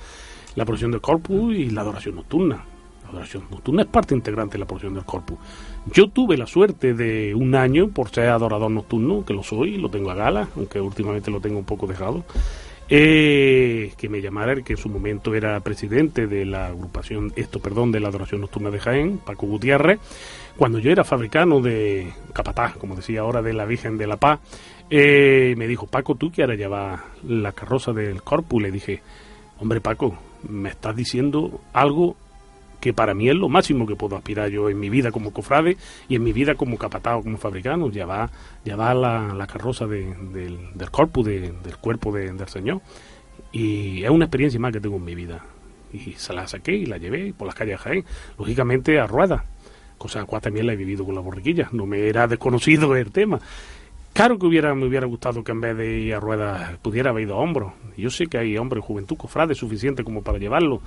la 0.58 0.66
producción 0.66 0.92
del 0.92 1.02
corpus 1.02 1.56
y 1.56 1.70
la 1.70 1.82
adoración 1.82 2.16
nocturna. 2.16 2.66
La 3.04 3.10
adoración 3.10 3.44
nocturna 3.52 3.84
es 3.84 3.88
parte 3.88 4.16
integrante 4.16 4.54
de 4.54 4.60
la 4.60 4.66
porción 4.66 4.96
del 4.96 5.06
corpus. 5.06 5.38
Yo 5.94 6.10
tuve 6.10 6.36
la 6.36 6.48
suerte 6.48 6.96
de 6.96 7.36
un 7.36 7.54
año, 7.54 7.90
por 7.90 8.10
ser 8.10 8.30
adorador 8.30 8.72
nocturno, 8.72 9.24
que 9.24 9.36
lo 9.36 9.44
soy, 9.44 9.78
lo 9.78 9.90
tengo 9.90 10.10
a 10.10 10.16
gala, 10.16 10.50
aunque 10.56 10.82
últimamente 10.82 11.30
lo 11.30 11.40
tengo 11.40 11.60
un 11.60 11.64
poco 11.64 11.86
dejado, 11.86 12.26
eh, 12.90 13.94
que 13.98 14.10
me 14.10 14.20
llamara 14.20 14.54
el 14.54 14.64
que 14.64 14.74
en 14.74 14.78
su 14.78 14.90
momento 14.90 15.36
era 15.36 15.60
presidente 15.60 16.26
de 16.26 16.44
la 16.46 16.68
agrupación, 16.68 17.32
esto, 17.36 17.60
perdón, 17.60 17.92
de 17.92 18.00
la 18.00 18.08
adoración 18.08 18.42
nocturna 18.42 18.72
de 18.72 18.80
Jaén, 18.80 19.20
Paco 19.20 19.46
Gutiérrez, 19.46 20.00
cuando 20.58 20.80
yo 20.80 20.90
era 20.90 21.04
fabricano 21.04 21.62
de 21.62 22.12
capataz, 22.34 22.78
como 22.78 22.96
decía 22.96 23.22
ahora, 23.22 23.44
de 23.44 23.54
la 23.54 23.66
Virgen 23.66 24.00
de 24.00 24.08
la 24.08 24.18
Paz, 24.18 24.40
eh, 24.90 25.54
me 25.56 25.68
dijo, 25.68 25.86
Paco, 25.86 26.16
tú 26.16 26.32
que 26.32 26.42
ahora 26.42 26.56
llevas 26.56 27.00
la 27.28 27.52
carroza 27.52 27.94
del 27.94 28.24
corpus, 28.24 28.60
le 28.60 28.72
dije, 28.72 29.04
hombre 29.60 29.82
Paco, 29.82 30.18
me 30.48 30.70
estás 30.70 30.96
diciendo 30.96 31.62
algo 31.74 32.16
que 32.80 32.94
para 32.94 33.14
mí 33.14 33.30
es 33.30 33.36
lo 33.36 33.50
máximo 33.50 33.88
que 33.88 33.96
puedo 33.96 34.16
aspirar 34.16 34.50
yo 34.50 34.70
en 34.70 34.80
mi 34.80 34.90
vida 34.90 35.12
como 35.12 35.32
cofrade 35.34 35.78
y 36.08 36.16
en 36.16 36.24
mi 36.24 36.32
vida 36.32 36.56
como 36.56 36.78
capatado, 36.78 37.22
como 37.22 37.38
fabricano, 37.38 37.90
ya 37.90 38.06
va, 38.06 38.30
ya 38.64 38.76
va 38.76 38.94
la, 38.94 39.48
carroza 39.48 39.88
del, 39.88 40.14
del 40.32 40.92
corpus, 40.92 41.26
del 41.26 41.78
cuerpo 41.82 42.12
del 42.12 42.48
Señor. 42.48 42.82
Y 43.52 44.04
es 44.04 44.10
una 44.10 44.26
experiencia 44.26 44.60
más 44.60 44.74
que 44.74 44.80
tengo 44.80 44.98
en 44.98 45.06
mi 45.06 45.16
vida. 45.16 45.44
Y 45.92 46.14
se 46.14 46.34
la 46.34 46.48
saqué 46.48 46.74
y 46.74 46.86
la 46.86 46.98
llevé 46.98 47.34
por 47.34 47.48
las 47.48 47.56
calles 47.56 47.74
de 47.74 47.78
Jaén, 47.78 48.06
lógicamente 48.38 49.00
a 49.00 49.08
rueda, 49.08 49.46
cosa 49.98 50.26
cual 50.26 50.42
también 50.42 50.68
la 50.68 50.74
he 50.74 50.76
vivido 50.76 51.06
con 51.06 51.16
la 51.16 51.22
borriquilla, 51.22 51.70
no 51.72 51.86
me 51.86 52.08
era 52.08 52.28
desconocido 52.28 52.96
el 52.96 53.12
tema. 53.12 53.40
Claro 54.18 54.40
que 54.40 54.48
hubiera, 54.48 54.74
me 54.74 54.88
hubiera 54.88 55.06
gustado 55.06 55.44
que 55.44 55.52
en 55.52 55.62
vez 55.62 55.78
de 55.78 56.00
ir 56.00 56.16
a 56.16 56.20
ruedas 56.20 56.76
pudiera 56.80 57.12
haber 57.12 57.26
ido 57.26 57.36
a 57.36 57.38
hombros. 57.38 57.74
Yo 57.96 58.10
sé 58.10 58.26
que 58.26 58.40
hay 58.40 58.58
hombres, 58.58 58.84
juventud, 58.84 59.16
cofrade 59.16 59.54
suficiente 59.54 60.04
como 60.04 60.24
para 60.24 60.40
llevarlo, 60.40 60.82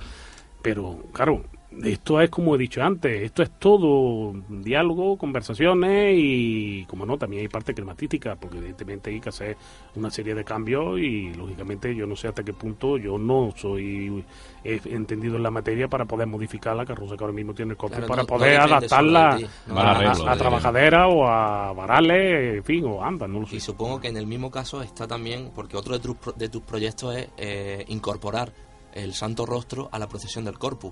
pero 0.61 0.99
claro, 1.13 1.41
esto 1.83 2.19
es 2.19 2.29
como 2.29 2.55
he 2.55 2.57
dicho 2.57 2.81
antes, 2.81 3.23
esto 3.23 3.43
es 3.43 3.51
todo 3.51 4.33
diálogo, 4.49 5.17
conversaciones 5.17 6.15
y, 6.17 6.85
como 6.85 7.05
no, 7.05 7.17
también 7.17 7.43
hay 7.43 7.47
parte 7.47 7.73
climatística, 7.73 8.35
porque 8.35 8.57
evidentemente 8.57 9.09
hay 9.09 9.21
que 9.21 9.29
hacer 9.29 9.57
una 9.95 10.09
serie 10.11 10.35
de 10.35 10.43
cambios 10.43 10.99
y, 10.99 11.33
lógicamente, 11.33 11.95
yo 11.95 12.05
no 12.05 12.15
sé 12.15 12.27
hasta 12.27 12.43
qué 12.43 12.53
punto 12.53 12.97
yo 12.97 13.17
no 13.17 13.53
soy 13.55 14.23
entendido 14.63 15.37
en 15.37 15.43
la 15.43 15.51
materia 15.51 15.87
para 15.87 16.05
poder 16.05 16.27
modificar 16.27 16.75
la 16.75 16.85
carroza 16.85 17.15
que 17.15 17.23
ahora 17.23 17.33
mismo 17.33 17.53
tiene 17.53 17.71
el 17.71 17.77
corte, 17.77 18.01
para 18.01 18.25
poder 18.25 18.59
adaptarla 18.59 19.39
a, 19.73 20.35
trabajadera 20.35 21.07
o 21.07 21.25
a 21.25 21.71
varales, 21.71 22.57
en 22.57 22.63
fin, 22.63 22.85
o 22.85 23.01
ambas, 23.01 23.29
no 23.29 23.39
lo 23.39 23.47
sé. 23.47 23.55
Y 23.55 23.59
supongo 23.61 24.01
que 24.01 24.09
en 24.09 24.17
el 24.17 24.27
mismo 24.27 24.51
caso 24.51 24.81
está 24.81 25.07
también, 25.07 25.51
porque 25.55 25.77
otro 25.77 25.97
de 25.97 25.99
tus, 25.99 26.17
de 26.35 26.49
tus 26.49 26.63
proyectos 26.63 27.15
es 27.15 27.29
eh, 27.37 27.85
incorporar 27.87 28.51
el 28.93 29.13
Santo 29.13 29.45
Rostro 29.45 29.87
a 29.89 29.97
la 29.97 30.09
procesión 30.09 30.43
del 30.43 30.59
Corpus 30.59 30.91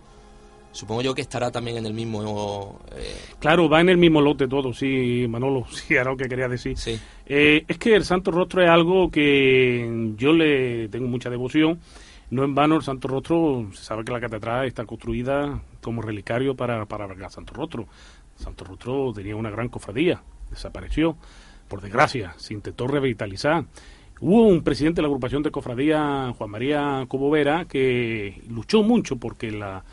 Supongo 0.72 1.02
yo 1.02 1.16
que 1.16 1.22
estará 1.22 1.52
también 1.52 1.78
en 1.78 1.86
el 1.86 1.94
mismo... 1.94 2.80
Eh, 2.96 3.16
claro, 3.40 3.68
va 3.68 3.82
en 3.82 3.90
el 3.90 3.98
mismo 3.98 4.22
lote 4.22 4.48
todo, 4.48 4.72
sí, 4.72 5.26
Manolo, 5.28 5.66
sí, 5.72 5.96
era 5.96 6.12
lo 6.12 6.18
que 6.18 6.30
quería 6.30 6.48
decir. 6.48 6.78
Eh, 7.26 7.66
es 7.68 7.78
que 7.78 7.96
el 7.96 8.06
Santo 8.06 8.32
Rostro 8.32 8.64
es 8.64 8.70
algo 8.70 9.10
que 9.10 10.14
yo 10.16 10.34
le 10.34 10.88
tengo 10.90 11.08
mucha 11.08 11.30
devoción. 11.30 11.80
No 12.32 12.44
en 12.44 12.54
vano 12.54 12.76
el 12.76 12.84
Santo 12.84 13.08
Rostro, 13.08 13.70
se 13.74 13.84
sabe 13.84 14.04
que 14.04 14.12
la 14.12 14.20
catedral 14.20 14.68
está 14.68 14.86
construida 14.86 15.60
como 15.82 16.04
relicario 16.04 16.56
para, 16.56 16.86
para 16.86 17.12
el 17.12 17.30
Santo 17.32 17.56
Rostro. 17.56 17.88
Santo 18.36 18.64
Rostro 18.64 19.12
tenía 19.14 19.36
una 19.36 19.50
gran 19.50 19.70
cofradía, 19.70 20.22
desapareció, 20.52 21.18
por 21.68 21.82
desgracia, 21.82 22.36
se 22.38 22.54
intentó 22.54 22.88
revitalizar. 22.88 23.66
Hubo 24.22 24.48
un 24.48 24.64
presidente 24.64 24.98
de 24.98 25.04
la 25.04 25.08
agrupación 25.08 25.42
de 25.42 25.50
cofradía, 25.50 26.34
Juan 26.38 26.52
María 26.52 27.06
Cobovera, 27.08 27.66
que 27.66 28.42
luchó 28.48 28.84
mucho 28.84 29.16
porque 29.18 29.50
la 29.50 29.84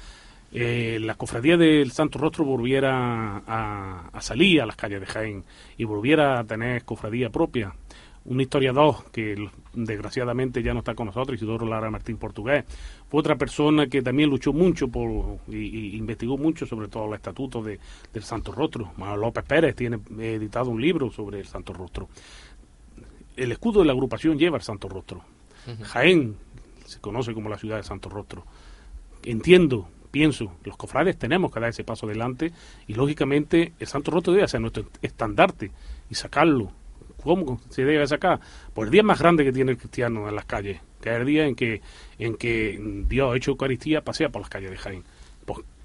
eh, 0.58 0.98
la 1.00 1.16
cofradía 1.16 1.58
del 1.58 1.92
Santo 1.92 2.18
Rostro 2.18 2.42
volviera 2.42 3.42
a, 3.46 4.20
salir 4.22 4.62
a 4.62 4.64
las 4.64 4.74
calles 4.74 5.00
de 5.00 5.06
Jaén 5.06 5.44
y 5.76 5.84
volviera 5.84 6.38
a 6.38 6.44
tener 6.44 6.82
cofradía 6.82 7.28
propia. 7.28 7.74
Un 8.24 8.40
historiador 8.40 9.04
que 9.12 9.50
desgraciadamente 9.74 10.62
ya 10.62 10.72
no 10.72 10.78
está 10.78 10.94
con 10.94 11.08
nosotros, 11.08 11.36
Isidoro 11.36 11.66
Lara 11.66 11.90
Martín 11.90 12.16
Portugués, 12.16 12.64
fue 13.10 13.20
otra 13.20 13.36
persona 13.36 13.86
que 13.86 14.00
también 14.00 14.30
luchó 14.30 14.54
mucho 14.54 14.88
por, 14.88 15.40
y, 15.46 15.94
investigó 15.94 16.38
mucho 16.38 16.64
sobre 16.64 16.88
todo 16.88 17.06
los 17.06 17.16
estatutos 17.16 17.62
de, 17.62 17.78
del 18.14 18.22
Santo 18.22 18.50
Rostro. 18.50 18.92
Manuel 18.96 19.20
López 19.20 19.44
Pérez 19.44 19.76
tiene 19.76 19.98
editado 20.18 20.70
un 20.70 20.80
libro 20.80 21.10
sobre 21.10 21.40
el 21.40 21.46
Santo 21.46 21.74
Rostro. 21.74 22.08
El 23.36 23.52
escudo 23.52 23.80
de 23.80 23.84
la 23.84 23.92
agrupación 23.92 24.38
lleva 24.38 24.56
el 24.56 24.62
Santo 24.62 24.88
Rostro. 24.88 25.22
Jaén 25.82 26.34
se 26.86 26.98
conoce 26.98 27.34
como 27.34 27.50
la 27.50 27.58
ciudad 27.58 27.76
de 27.76 27.82
Santo 27.82 28.08
Rostro. 28.08 28.46
Entiendo 29.22 29.90
pienso, 30.16 30.50
los 30.64 30.78
cofrades 30.78 31.18
tenemos 31.18 31.52
que 31.52 31.60
dar 31.60 31.68
ese 31.68 31.84
paso 31.84 32.06
adelante 32.06 32.50
y 32.86 32.94
lógicamente 32.94 33.74
el 33.78 33.86
Santo 33.86 34.10
Roto 34.10 34.32
debe 34.32 34.48
ser 34.48 34.62
nuestro 34.62 34.86
estandarte 35.02 35.70
y 36.08 36.14
sacarlo. 36.14 36.72
¿Cómo 37.22 37.60
se 37.68 37.84
debe 37.84 38.06
sacar? 38.06 38.40
Por 38.72 38.86
el 38.86 38.92
día 38.92 39.02
más 39.02 39.18
grande 39.18 39.44
que 39.44 39.52
tiene 39.52 39.72
el 39.72 39.76
cristiano 39.76 40.26
en 40.26 40.34
las 40.34 40.46
calles, 40.46 40.80
que 41.02 41.10
es 41.10 41.20
el 41.20 41.26
día 41.26 41.44
en 41.44 41.54
que, 41.54 41.82
en 42.18 42.34
que 42.38 42.80
Dios 43.06 43.30
ha 43.30 43.36
hecho 43.36 43.50
Eucaristía, 43.50 44.00
pasea 44.00 44.30
por 44.30 44.40
las 44.40 44.48
calles 44.48 44.70
de 44.70 44.78
Jaén. 44.78 45.04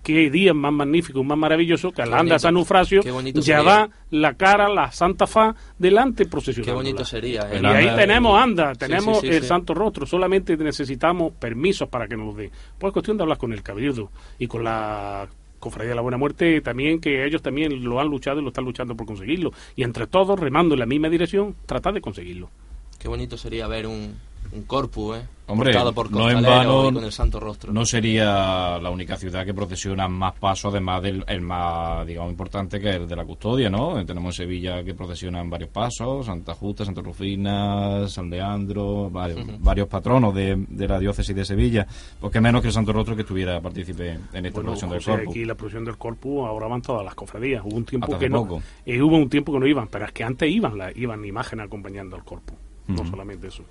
Qué 0.04 0.30
día 0.30 0.54
más 0.54 0.74
magnífico, 0.74 1.24
más 1.24 1.38
maravilloso 1.38 1.92
que 1.92 2.02
al 2.02 2.14
anda 2.14 2.40
San 2.40 2.56
Eufrasio 2.58 3.02
ya 3.34 3.62
va 3.62 3.90
la 4.10 4.34
cara, 4.36 4.68
la 4.68 4.92
Santa 4.92 5.28
Fa 5.28 5.56
delante 5.78 6.26
procesionando. 6.26 6.72
Qué 6.72 6.76
bonito 6.76 7.06
sería. 7.06 7.48
Y 7.54 7.66
ahí 7.66 7.96
tenemos, 7.96 8.42
anda, 8.42 8.74
tenemos 8.76 9.24
el 9.24 9.44
Santo 9.44 9.74
Rostro, 9.74 10.06
solamente 10.06 10.58
necesitamos 10.58 11.34
permisos 11.34 11.88
para 11.90 12.08
que 12.08 12.18
nos 12.18 12.28
lo 12.28 12.34
den. 12.34 12.52
Pues 12.78 12.94
cuestión 12.94 13.18
de 13.18 13.24
hablar 13.24 13.38
con 13.38 13.54
el 13.54 13.64
Cabildo 13.64 14.12
y 14.40 14.48
con 14.48 14.64
la 14.64 15.28
Cofradía 15.60 15.90
de 15.90 15.96
la 15.96 16.02
Buena 16.02 16.18
Muerte 16.18 16.60
también, 16.62 17.00
que 17.00 17.24
ellos 17.26 17.42
también 17.42 17.84
lo 17.84 18.00
han 18.00 18.08
luchado 18.08 18.40
y 18.40 18.44
lo 18.44 18.50
están 18.50 18.66
luchando 18.66 18.96
por 18.96 19.06
conseguirlo. 19.06 19.52
Y 19.76 19.84
entre 19.84 20.08
todos, 20.08 20.40
remando 20.40 20.74
en 20.74 20.80
la 20.80 20.86
misma 20.88 21.08
dirección, 21.08 21.56
tratar 21.66 21.94
de 21.94 22.02
conseguirlo. 22.02 22.50
Qué 22.98 23.08
bonito 23.08 23.38
sería 23.38 23.68
ver 23.68 23.88
un, 23.88 24.16
un 24.52 24.64
corpus, 24.64 25.18
¿eh? 25.18 25.22
Hombre, 25.52 25.74
no 26.12 26.30
en 26.32 26.42
vano, 26.42 26.84
con 26.84 27.04
el 27.04 27.12
Santo 27.12 27.38
Rostro. 27.38 27.74
no 27.74 27.86
sería 27.86 28.80
la 28.80 28.90
única 28.90 29.18
ciudad 29.18 29.46
que 29.46 29.54
procesiona 29.54 30.08
más 30.08 30.34
pasos, 30.36 30.72
además 30.72 31.02
del 31.02 31.26
el 31.28 31.42
más, 31.42 32.08
digamos, 32.08 32.32
importante 32.32 32.80
que 32.80 32.90
el 32.92 33.08
de 33.08 33.16
la 33.18 33.26
custodia, 33.26 33.70
¿no? 33.70 34.06
Tenemos 34.06 34.40
en 34.40 34.46
Sevilla 34.46 34.82
que 34.82 34.94
procesionan 34.94 35.50
varios 35.50 35.70
pasos, 35.70 36.26
Santa 36.26 36.54
Justa, 36.54 36.86
Santa 36.86 37.02
Rufina, 37.02 38.08
San 38.08 38.30
Leandro, 38.30 39.10
varios, 39.10 39.88
patronos 39.90 40.34
de, 40.34 40.56
de, 40.70 40.88
la 40.88 41.00
diócesis 41.00 41.36
de 41.36 41.44
Sevilla, 41.44 41.86
pues 42.20 42.32
que 42.32 42.40
menos 42.40 42.62
que 42.62 42.68
el 42.68 42.74
Santo 42.74 42.94
Rostro 42.94 43.16
que 43.16 43.24
estuviera 43.24 43.60
partícipe 43.60 44.18
en 44.32 44.46
esta 44.46 44.62
procesión 44.62 44.92
del 44.92 45.04
Corpus. 45.04 45.30
aquí 45.32 45.44
la 45.44 45.56
procesión 45.56 45.84
del 45.84 45.98
Corpus 45.98 46.48
ahora 46.48 46.68
van 46.68 46.82
todas 46.82 47.04
las 47.04 47.16
cofradías, 47.16 47.62
hubo 47.66 47.76
un 47.76 47.84
tiempo 47.84 48.18
que 48.18 48.30
no, 48.30 48.62
eh, 48.86 49.02
hubo 49.02 49.18
un 49.18 49.30
tiempo 49.30 49.52
que 49.52 49.60
no 49.60 49.68
iban, 49.68 49.90
pero 49.90 50.06
es 50.06 50.14
que 50.14 50.24
antes 50.24 50.50
iban, 50.50 50.78
la, 50.78 50.92
iban 50.96 51.26
imágenes 51.26 51.66
acompañando 51.66 52.16
al 52.16 52.24
Corpus, 52.24 52.56
no 52.88 53.06
solamente 53.06 53.48
eso. 53.48 53.66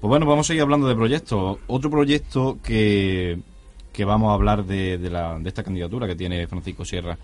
Pues 0.00 0.08
bueno, 0.08 0.24
vamos 0.24 0.46
a 0.46 0.48
seguir 0.48 0.62
hablando 0.62 0.88
de 0.88 0.94
proyectos. 0.94 1.58
Otro 1.66 1.90
proyecto 1.90 2.58
que, 2.64 3.38
que 3.92 4.04
vamos 4.06 4.30
a 4.30 4.34
hablar 4.34 4.64
de, 4.64 4.96
de, 4.96 5.42
esta 5.44 5.62
candidatura 5.62 6.06
que 6.06 6.16
tiene 6.16 6.46
Francisco 6.46 6.86
Sierra 6.86 7.18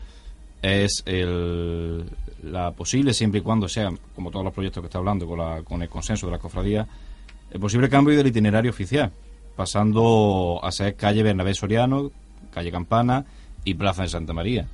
es 0.60 1.02
el, 1.06 2.04
la 2.42 2.72
posible, 2.72 3.14
siempre 3.14 3.40
y 3.40 3.42
cuando 3.42 3.66
sea, 3.66 3.90
como 4.14 4.30
todos 4.30 4.44
los 4.44 4.52
proyectos 4.52 4.82
que 4.82 4.88
está 4.88 4.98
hablando, 4.98 5.26
con, 5.26 5.38
la, 5.38 5.62
con 5.62 5.80
el 5.80 5.88
consenso 5.88 6.26
de 6.26 6.32
la 6.32 6.38
cofradía, 6.38 6.86
el 7.50 7.58
posible 7.58 7.88
cambio 7.88 8.14
del 8.14 8.26
itinerario 8.26 8.72
oficial, 8.72 9.10
pasando 9.56 10.60
a 10.62 10.70
ser 10.70 10.96
calle 10.96 11.22
Bernabé 11.22 11.54
Soriano, 11.54 12.10
calle 12.52 12.70
Campana 12.70 13.24
y 13.64 13.72
Plaza 13.72 14.02
de 14.02 14.08
Santa 14.08 14.34
María. 14.34 14.66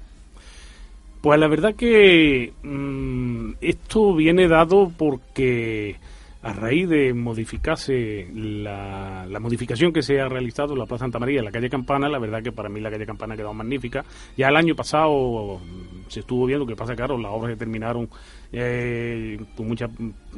Pues 1.20 1.38
la 1.38 1.46
verdad 1.46 1.76
que 1.76 2.52
mm, 2.64 3.52
esto 3.60 4.12
viene 4.16 4.48
dado 4.48 4.90
porque 4.98 5.96
a 6.42 6.52
raíz 6.52 6.88
de 6.88 7.14
modificarse 7.14 8.26
la, 8.34 9.24
la, 9.28 9.38
modificación 9.38 9.92
que 9.92 10.02
se 10.02 10.20
ha 10.20 10.28
realizado 10.28 10.72
en 10.72 10.80
la 10.80 10.86
Plaza 10.86 11.04
Santa 11.04 11.20
María, 11.20 11.38
en 11.38 11.44
la 11.44 11.52
calle 11.52 11.70
Campana, 11.70 12.08
la 12.08 12.18
verdad 12.18 12.42
que 12.42 12.50
para 12.50 12.68
mí 12.68 12.80
la 12.80 12.90
calle 12.90 13.06
Campana 13.06 13.34
ha 13.34 13.36
quedado 13.36 13.54
magnífica. 13.54 14.04
Ya 14.36 14.48
el 14.48 14.56
año 14.56 14.74
pasado 14.74 15.60
se 16.08 16.20
estuvo 16.20 16.46
viendo 16.46 16.66
que 16.66 16.74
pasa, 16.74 16.96
claro, 16.96 17.16
las 17.16 17.30
obras 17.30 17.52
se 17.52 17.58
terminaron 17.58 18.08
eh, 18.52 19.38
con 19.56 19.68
mucha 19.68 19.88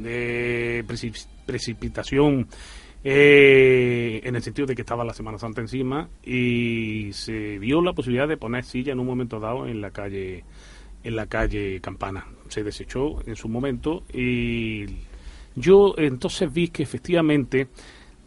eh, 0.03 0.83
precipitación 1.45 2.47
eh, 3.03 4.21
en 4.23 4.35
el 4.35 4.41
sentido 4.43 4.67
de 4.67 4.75
que 4.75 4.81
estaba 4.83 5.03
la 5.03 5.13
Semana 5.13 5.39
Santa 5.39 5.61
encima 5.61 6.09
y 6.23 7.11
se 7.13 7.57
vio 7.57 7.81
la 7.81 7.93
posibilidad 7.93 8.27
de 8.27 8.37
poner 8.37 8.63
silla 8.63 8.93
en 8.93 8.99
un 8.99 9.07
momento 9.07 9.39
dado 9.39 9.67
en 9.67 9.81
la 9.81 9.91
calle 9.91 10.43
en 11.03 11.15
la 11.15 11.27
calle 11.27 11.79
Campana. 11.81 12.25
Se 12.47 12.63
desechó 12.63 13.21
en 13.27 13.35
su 13.35 13.47
momento 13.47 14.03
y 14.11 14.85
yo 15.55 15.95
entonces 15.97 16.51
vi 16.51 16.69
que 16.69 16.83
efectivamente, 16.83 17.67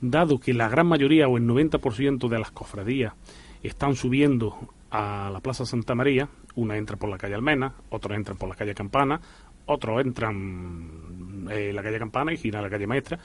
dado 0.01 0.38
que 0.38 0.55
la 0.55 0.69
gran 0.69 0.87
mayoría 0.87 1.29
o 1.29 1.37
el 1.37 1.45
90% 1.45 2.29
de 2.29 2.38
las 2.38 2.51
cofradías 2.51 3.14
están 3.62 3.95
subiendo 3.97 4.57
a 4.91 5.31
la 5.33 5.41
Plaza 5.41 5.67
Santa 5.67 5.95
María, 5.95 6.29
una 6.55 6.77
entra 6.77 6.97
por 6.97 7.11
la 7.11 7.19
calle 7.19 7.35
Almena, 7.35 7.75
otros 7.91 8.17
entran 8.17 8.38
por 8.38 8.49
la 8.49 8.55
calle 8.55 8.75
Campana, 8.75 9.21
otros 9.67 10.01
entran 10.01 10.35
en 10.35 11.49
eh, 11.51 11.73
la 11.73 11.83
calle 11.83 11.99
Campana 11.99 12.33
y 12.33 12.37
giran 12.37 12.61
a 12.61 12.62
la 12.64 12.71
calle 12.71 12.87
Maestra, 12.87 13.19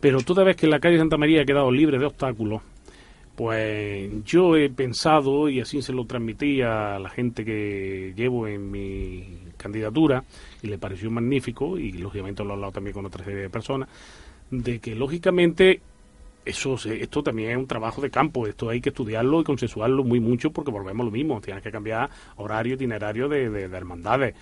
pero 0.00 0.20
toda 0.20 0.44
vez 0.44 0.56
que 0.56 0.66
la 0.66 0.78
calle 0.78 0.98
Santa 0.98 1.16
María 1.16 1.42
ha 1.42 1.44
quedado 1.44 1.70
libre 1.70 1.98
de 1.98 2.06
obstáculos, 2.06 2.62
pues 3.38 4.10
yo 4.24 4.56
he 4.56 4.68
pensado, 4.68 5.48
y 5.48 5.60
así 5.60 5.80
se 5.80 5.92
lo 5.92 6.06
transmití 6.06 6.60
a 6.60 6.98
la 6.98 7.08
gente 7.08 7.44
que 7.44 8.12
llevo 8.16 8.48
en 8.48 8.68
mi 8.68 9.44
candidatura, 9.56 10.24
y 10.60 10.66
le 10.66 10.76
pareció 10.76 11.08
magnífico, 11.08 11.78
y 11.78 11.92
lógicamente 11.92 12.42
lo 12.42 12.50
he 12.50 12.52
hablado 12.54 12.72
también 12.72 12.94
con 12.94 13.06
otra 13.06 13.24
serie 13.24 13.42
de 13.42 13.48
personas, 13.48 13.88
de 14.50 14.80
que 14.80 14.96
lógicamente 14.96 15.80
eso 16.44 16.74
esto 16.74 17.22
también 17.22 17.50
es 17.52 17.56
un 17.58 17.68
trabajo 17.68 18.00
de 18.00 18.10
campo, 18.10 18.44
esto 18.48 18.70
hay 18.70 18.80
que 18.80 18.88
estudiarlo 18.88 19.40
y 19.40 19.44
consensuarlo 19.44 20.02
muy 20.02 20.18
mucho 20.18 20.50
porque 20.50 20.72
volvemos 20.72 21.02
a 21.02 21.04
lo 21.04 21.12
mismo, 21.12 21.40
tienes 21.40 21.62
que 21.62 21.70
cambiar 21.70 22.10
horario, 22.38 22.74
itinerario 22.74 23.28
de, 23.28 23.50
de 23.50 23.76
hermandades 23.76 24.34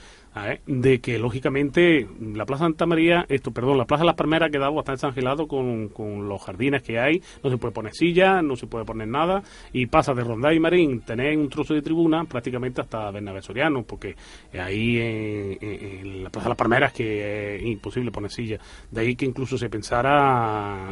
de 0.66 1.00
que 1.00 1.18
lógicamente 1.18 2.06
la 2.20 2.44
Plaza 2.44 2.64
Santa 2.64 2.84
María, 2.84 3.24
esto, 3.28 3.52
perdón, 3.52 3.78
la 3.78 3.86
Plaza 3.86 4.02
de 4.02 4.06
las 4.06 4.16
Palmeras 4.16 4.48
ha 4.48 4.50
quedado 4.50 4.74
bastante 4.74 4.98
desangelado 4.98 5.48
con, 5.48 5.88
con, 5.88 6.28
los 6.28 6.42
jardines 6.42 6.82
que 6.82 6.98
hay, 6.98 7.22
no 7.42 7.50
se 7.50 7.56
puede 7.56 7.72
poner 7.72 7.94
silla, 7.94 8.42
no 8.42 8.54
se 8.54 8.66
puede 8.66 8.84
poner 8.84 9.08
nada, 9.08 9.42
y 9.72 9.86
pasa 9.86 10.12
de 10.12 10.22
Rondá 10.22 10.52
y 10.52 10.60
Marín, 10.60 11.00
tener 11.00 11.36
un 11.38 11.48
trozo 11.48 11.72
de 11.72 11.80
tribuna 11.80 12.24
prácticamente 12.24 12.82
hasta 12.82 13.10
Bernabé 13.10 13.40
Soriano, 13.40 13.82
porque 13.84 14.14
ahí 14.52 14.98
en, 15.00 16.24
la 16.24 16.30
Plaza 16.30 16.46
de 16.46 16.50
las 16.50 16.58
Palmeras 16.58 16.92
que 16.92 17.56
es 17.56 17.62
imposible 17.62 18.10
poner 18.10 18.30
silla. 18.30 18.58
De 18.90 19.00
ahí 19.00 19.16
que 19.16 19.24
incluso 19.24 19.56
se 19.56 19.70
pensara 19.70 20.90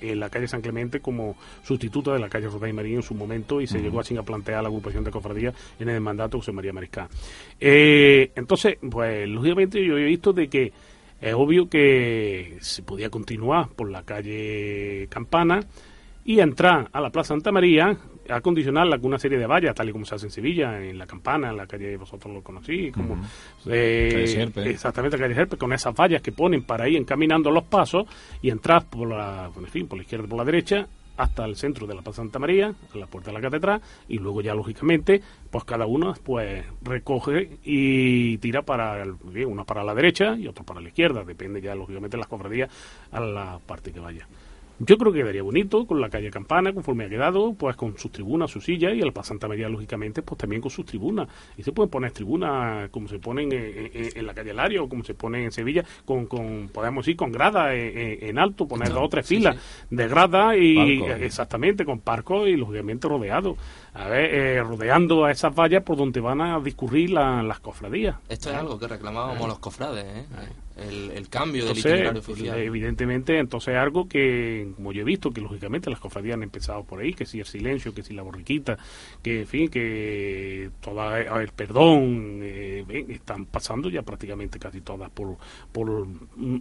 en 0.00 0.20
la 0.20 0.28
calle 0.28 0.48
San 0.48 0.60
Clemente 0.60 1.00
como 1.00 1.36
sustituto 1.62 2.12
de 2.12 2.18
la 2.18 2.28
calle 2.28 2.48
Rondá 2.48 2.68
y 2.68 2.74
Marín 2.74 2.96
en 2.96 3.02
su 3.02 3.14
momento, 3.14 3.60
y 3.60 3.66
se 3.66 3.80
llegó 3.80 4.00
así 4.00 4.16
a 4.18 4.22
plantear 4.22 4.62
la 4.62 4.68
agrupación 4.68 5.02
de 5.02 5.10
cofradías 5.10 5.54
en 5.78 5.88
el 5.88 6.00
mandato 6.02 6.36
de 6.36 6.40
José 6.42 6.52
María 6.52 6.74
Mariscal. 6.74 7.08
Eh, 7.58 8.32
entonces, 8.34 8.65
pues 8.90 9.28
lógicamente 9.28 9.84
yo 9.84 9.96
he 9.96 10.04
visto 10.04 10.32
de 10.32 10.48
que 10.48 10.72
es 11.20 11.34
obvio 11.34 11.68
que 11.68 12.58
se 12.60 12.82
podía 12.82 13.08
continuar 13.10 13.68
por 13.70 13.90
la 13.90 14.02
calle 14.02 15.06
Campana 15.08 15.60
y 16.24 16.40
entrar 16.40 16.88
a 16.92 17.00
la 17.00 17.10
Plaza 17.10 17.28
Santa 17.28 17.52
María, 17.52 17.96
a 18.28 18.40
condicionarla 18.40 18.98
con 18.98 19.06
una 19.06 19.18
serie 19.18 19.38
de 19.38 19.46
vallas, 19.46 19.74
tal 19.74 19.88
y 19.88 19.92
como 19.92 20.04
se 20.04 20.16
hace 20.16 20.26
en 20.26 20.32
Sevilla, 20.32 20.84
en 20.84 20.98
la 20.98 21.06
Campana, 21.06 21.50
en 21.50 21.56
la 21.56 21.66
calle 21.66 21.96
vosotros 21.96 22.34
lo 22.34 22.42
conocí, 22.42 22.90
como 22.90 23.16
eh, 23.66 24.50
exactamente 24.64 25.16
la 25.16 25.28
calle 25.28 25.46
con 25.56 25.72
esas 25.72 25.94
vallas 25.94 26.20
que 26.20 26.32
ponen 26.32 26.64
para 26.64 26.88
ir 26.88 26.96
encaminando 26.96 27.50
los 27.50 27.64
pasos 27.64 28.06
y 28.42 28.50
entrar 28.50 28.86
por 28.90 29.08
la, 29.08 29.50
por 29.52 29.62
la 29.62 30.02
izquierda 30.02 30.26
y 30.26 30.28
por 30.28 30.38
la 30.38 30.44
derecha 30.44 30.88
hasta 31.16 31.44
el 31.44 31.56
centro 31.56 31.86
de 31.86 31.94
la 31.94 32.02
Plaza 32.02 32.22
Santa 32.22 32.38
María, 32.38 32.74
a 32.94 32.98
la 32.98 33.06
puerta 33.06 33.30
de 33.30 33.34
la 33.34 33.40
catedral, 33.40 33.80
y 34.08 34.18
luego 34.18 34.40
ya 34.40 34.54
lógicamente, 34.54 35.22
pues 35.50 35.64
cada 35.64 35.86
uno 35.86 36.14
pues 36.22 36.64
recoge 36.82 37.58
y 37.64 38.38
tira 38.38 38.62
para 38.62 39.02
el, 39.02 39.16
una 39.46 39.64
para 39.64 39.84
la 39.84 39.94
derecha 39.94 40.36
y 40.36 40.46
otra 40.46 40.64
para 40.64 40.80
la 40.80 40.88
izquierda, 40.88 41.24
depende 41.24 41.60
ya 41.60 41.74
lógicamente 41.74 42.16
de 42.16 42.20
las 42.20 42.28
cofradías 42.28 42.70
a 43.10 43.20
la 43.20 43.60
parte 43.64 43.92
que 43.92 44.00
vaya. 44.00 44.26
Yo 44.78 44.98
creo 44.98 45.12
que 45.12 45.20
quedaría 45.20 45.42
bonito 45.42 45.86
con 45.86 46.00
la 46.00 46.10
calle 46.10 46.30
Campana, 46.30 46.72
conforme 46.72 47.06
ha 47.06 47.08
quedado, 47.08 47.54
pues 47.54 47.76
con 47.76 47.96
sus 47.96 48.12
tribunas, 48.12 48.50
sus 48.50 48.64
sillas 48.64 48.94
y 48.94 49.00
el 49.00 49.12
Santa 49.22 49.48
María, 49.48 49.68
lógicamente, 49.68 50.22
pues 50.22 50.38
también 50.38 50.60
con 50.60 50.70
sus 50.70 50.84
tribunas. 50.84 51.28
Y 51.56 51.62
se 51.62 51.72
pueden 51.72 51.90
poner 51.90 52.12
tribunas 52.12 52.90
como 52.90 53.08
se 53.08 53.18
ponen 53.18 53.48
en, 53.52 54.26
la 54.26 54.34
calle 54.34 54.52
Lario 54.52 54.88
como 54.88 55.02
se 55.02 55.14
ponen 55.14 55.44
en 55.44 55.52
Sevilla, 55.52 55.84
con, 56.04 56.26
con 56.26 56.68
podemos 56.72 57.08
ir 57.08 57.16
con 57.16 57.32
grada 57.32 57.74
en, 57.74 58.38
alto, 58.38 58.68
poner 58.68 58.90
dos 58.90 59.04
o 59.04 59.08
tres 59.08 59.26
filas 59.26 59.56
de 59.90 60.08
grada 60.08 60.56
y 60.56 61.00
exactamente 61.20 61.84
con 61.84 62.00
parco 62.00 62.46
y 62.46 62.56
lógicamente 62.56 63.08
rodeado 63.08 63.56
a 63.96 64.08
ver, 64.08 64.34
eh, 64.34 64.62
rodeando 64.62 65.24
a 65.24 65.30
esas 65.30 65.54
vallas 65.54 65.82
por 65.82 65.96
donde 65.96 66.20
van 66.20 66.40
a 66.42 66.60
discurrir 66.60 67.10
las 67.10 67.60
cofradías. 67.60 68.16
Esto 68.28 68.50
es 68.50 68.56
algo 68.56 68.78
que 68.78 68.86
reclamábamos 68.86 69.48
los 69.48 69.58
cofrades, 69.58 70.04
¿eh? 70.04 70.26
el, 70.76 71.28
cambio 71.30 71.64
del 71.64 71.78
itinerario 71.78 72.20
oficial. 72.20 72.58
Evidentemente, 72.58 73.38
entonces 73.38 73.74
es 73.74 73.80
algo 73.80 74.06
que, 74.06 74.70
como 74.76 74.92
yo 74.92 75.00
he 75.00 75.04
visto, 75.04 75.30
que 75.30 75.40
lógicamente 75.40 75.88
las 75.88 75.98
cofradías 75.98 76.34
han 76.34 76.42
empezado 76.42 76.84
por 76.84 77.00
ahí, 77.00 77.14
que 77.14 77.24
si 77.24 77.40
el 77.40 77.46
silencio, 77.46 77.94
que 77.94 78.02
si 78.02 78.12
la 78.12 78.20
borriquita, 78.20 78.76
que 79.22 79.40
en 79.40 79.46
fin, 79.46 79.68
que 79.68 80.70
toda 80.80 81.18
el 81.18 81.48
perdón, 81.52 82.40
eh, 82.42 83.06
están 83.08 83.46
pasando 83.46 83.88
ya 83.88 84.02
prácticamente 84.02 84.58
casi 84.58 84.82
todas 84.82 85.10
por, 85.10 85.38
por 85.72 86.06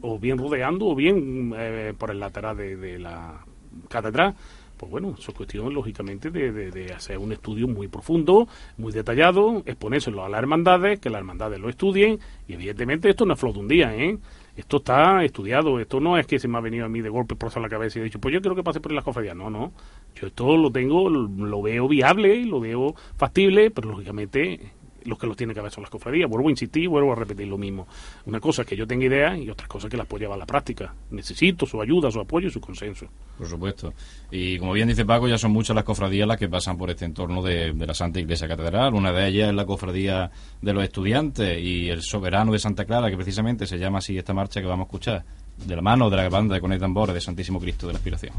o 0.02 0.20
bien 0.20 0.38
rodeando 0.38 0.88
o 0.88 0.96
bien 0.96 1.54
por 1.98 2.12
el 2.12 2.20
lateral 2.22 2.56
de, 2.56 2.78
de 2.78 3.00
la 3.00 3.44
catedral 3.90 4.36
pues 4.78 4.92
bueno, 4.92 5.16
eso 5.18 5.32
es 5.32 5.38
cuestión, 5.38 5.74
lógicamente, 5.74 6.32
de, 6.32 6.52
de, 6.52 6.94
hacer 6.94 7.18
un 7.18 7.32
estudio 7.32 7.68
muy 7.68 7.88
profundo, 7.88 8.48
muy 8.78 8.92
detallado, 8.92 9.64
exponérselo 9.66 10.24
a 10.24 10.30
las 10.30 10.40
hermandades, 10.40 11.00
que 11.00 11.10
las 11.10 11.20
hermandades 11.20 11.60
lo 11.60 11.70
estudien, 11.70 12.20
y 12.48 12.54
evidentemente 12.54 13.10
esto 13.10 13.26
no 13.26 13.34
es 13.34 13.40
flor 13.40 13.54
de 13.54 13.60
un 13.60 13.68
día, 13.68 13.96
¿eh? 13.96 14.18
Esto 14.56 14.78
está 14.78 15.24
estudiado, 15.26 15.80
esto 15.82 16.00
no 16.00 16.18
es 16.18 16.26
que 16.26 16.40
se 16.40 16.48
me 16.48 16.58
ha 16.58 16.62
venido 16.62 16.86
a 16.86 16.90
mí 16.90 17.02
de 17.02 17.10
golpe 17.10 17.36
por 17.36 17.56
la 17.60 17.68
cabeza 17.68 18.00
y 18.00 18.02
he 18.02 18.06
dicho, 18.06 18.20
pues 18.20 18.34
yo 18.34 18.40
quiero 18.40 18.56
que 18.56 18.64
pase 18.64 18.80
por 18.80 18.94
las 18.94 19.04
cofradías. 19.04 19.36
No, 19.36 19.50
no. 19.50 19.74
Yo 20.16 20.28
esto 20.28 20.56
lo 20.56 20.72
tengo, 20.72 21.10
lo 21.10 21.62
veo 21.62 21.90
viable, 21.90 22.46
lo 22.46 22.62
veo 22.62 22.96
factible, 23.18 23.70
pero 23.70 23.90
lógicamente 23.90 24.72
los 25.06 25.18
que 25.18 25.28
los 25.28 25.38
tienen 25.38 25.56
que 25.56 25.62
ver 25.62 25.72
son 25.72 25.84
las 25.84 25.90
cofradías. 25.90 26.30
Vuelvo 26.30 26.48
a 26.48 26.52
insistir, 26.52 26.90
vuelvo 26.90 27.14
a 27.14 27.16
repetir 27.16 27.48
lo 27.48 27.58
mismo. 27.58 27.88
Una 28.26 28.40
cosa 28.40 28.64
es 28.64 28.68
que 28.68 28.76
yo 28.76 28.86
tenga 28.86 29.06
ideas 29.06 29.38
y 29.40 29.50
otra 29.50 29.68
cosa 29.68 29.88
es 29.88 29.92
que 29.92 29.98
las 29.98 30.08
puedo 30.08 30.32
a 30.34 30.38
la 30.38 30.46
práctica. 30.46 30.94
Necesito 31.12 31.66
su 31.66 31.82
ayuda, 31.82 32.12
su 32.12 32.20
apoyo 32.20 32.48
y 32.48 32.52
su 32.52 32.60
consenso. 32.60 33.08
Por 33.38 33.48
supuesto. 33.48 33.94
Y 34.32 34.58
como 34.58 34.74
bien 34.74 34.88
dice 34.88 35.06
Paco, 35.06 35.28
ya 35.28 35.38
son 35.38 35.52
muchas 35.52 35.76
las 35.76 35.84
cofradías 35.84 36.28
las 36.28 36.38
que 36.38 36.50
pasan 36.50 36.78
por 36.78 36.90
este 36.90 37.06
entorno 37.06 37.42
de, 37.42 37.74
la 37.74 37.94
Santa 37.94 38.20
Iglesia 38.20 38.48
Catedral. 38.48 38.94
Una 38.94 39.12
de 39.12 39.28
ellas 39.28 39.50
es 39.50 39.56
la 39.56 39.66
cofradía 39.66 40.32
de 40.62 40.74
los 40.74 40.84
estudiantes 40.84 41.60
y 41.62 41.90
el 41.90 42.02
soberano 42.02 42.52
de 42.52 42.60
Santa 42.60 42.86
Clara, 42.86 43.10
que 43.10 43.16
precisamente 43.16 43.68
se 43.68 43.78
llama 43.78 44.00
así 44.00 44.18
esta 44.18 44.34
marcha 44.34 44.62
que 44.62 44.68
vamos 44.68 44.86
a 44.86 44.88
escuchar, 44.88 45.26
de 45.66 45.76
la 45.76 45.82
mano 45.82 46.10
de 46.10 46.18
la 46.18 46.30
banda 46.30 46.60
con 46.60 46.74
el 46.74 46.80
tambor 46.80 47.14
de 47.14 47.22
Santísimo 47.22 47.60
Cristo 47.60 47.88
de 47.88 47.94
la 47.94 48.00
Aspiración. 48.00 48.34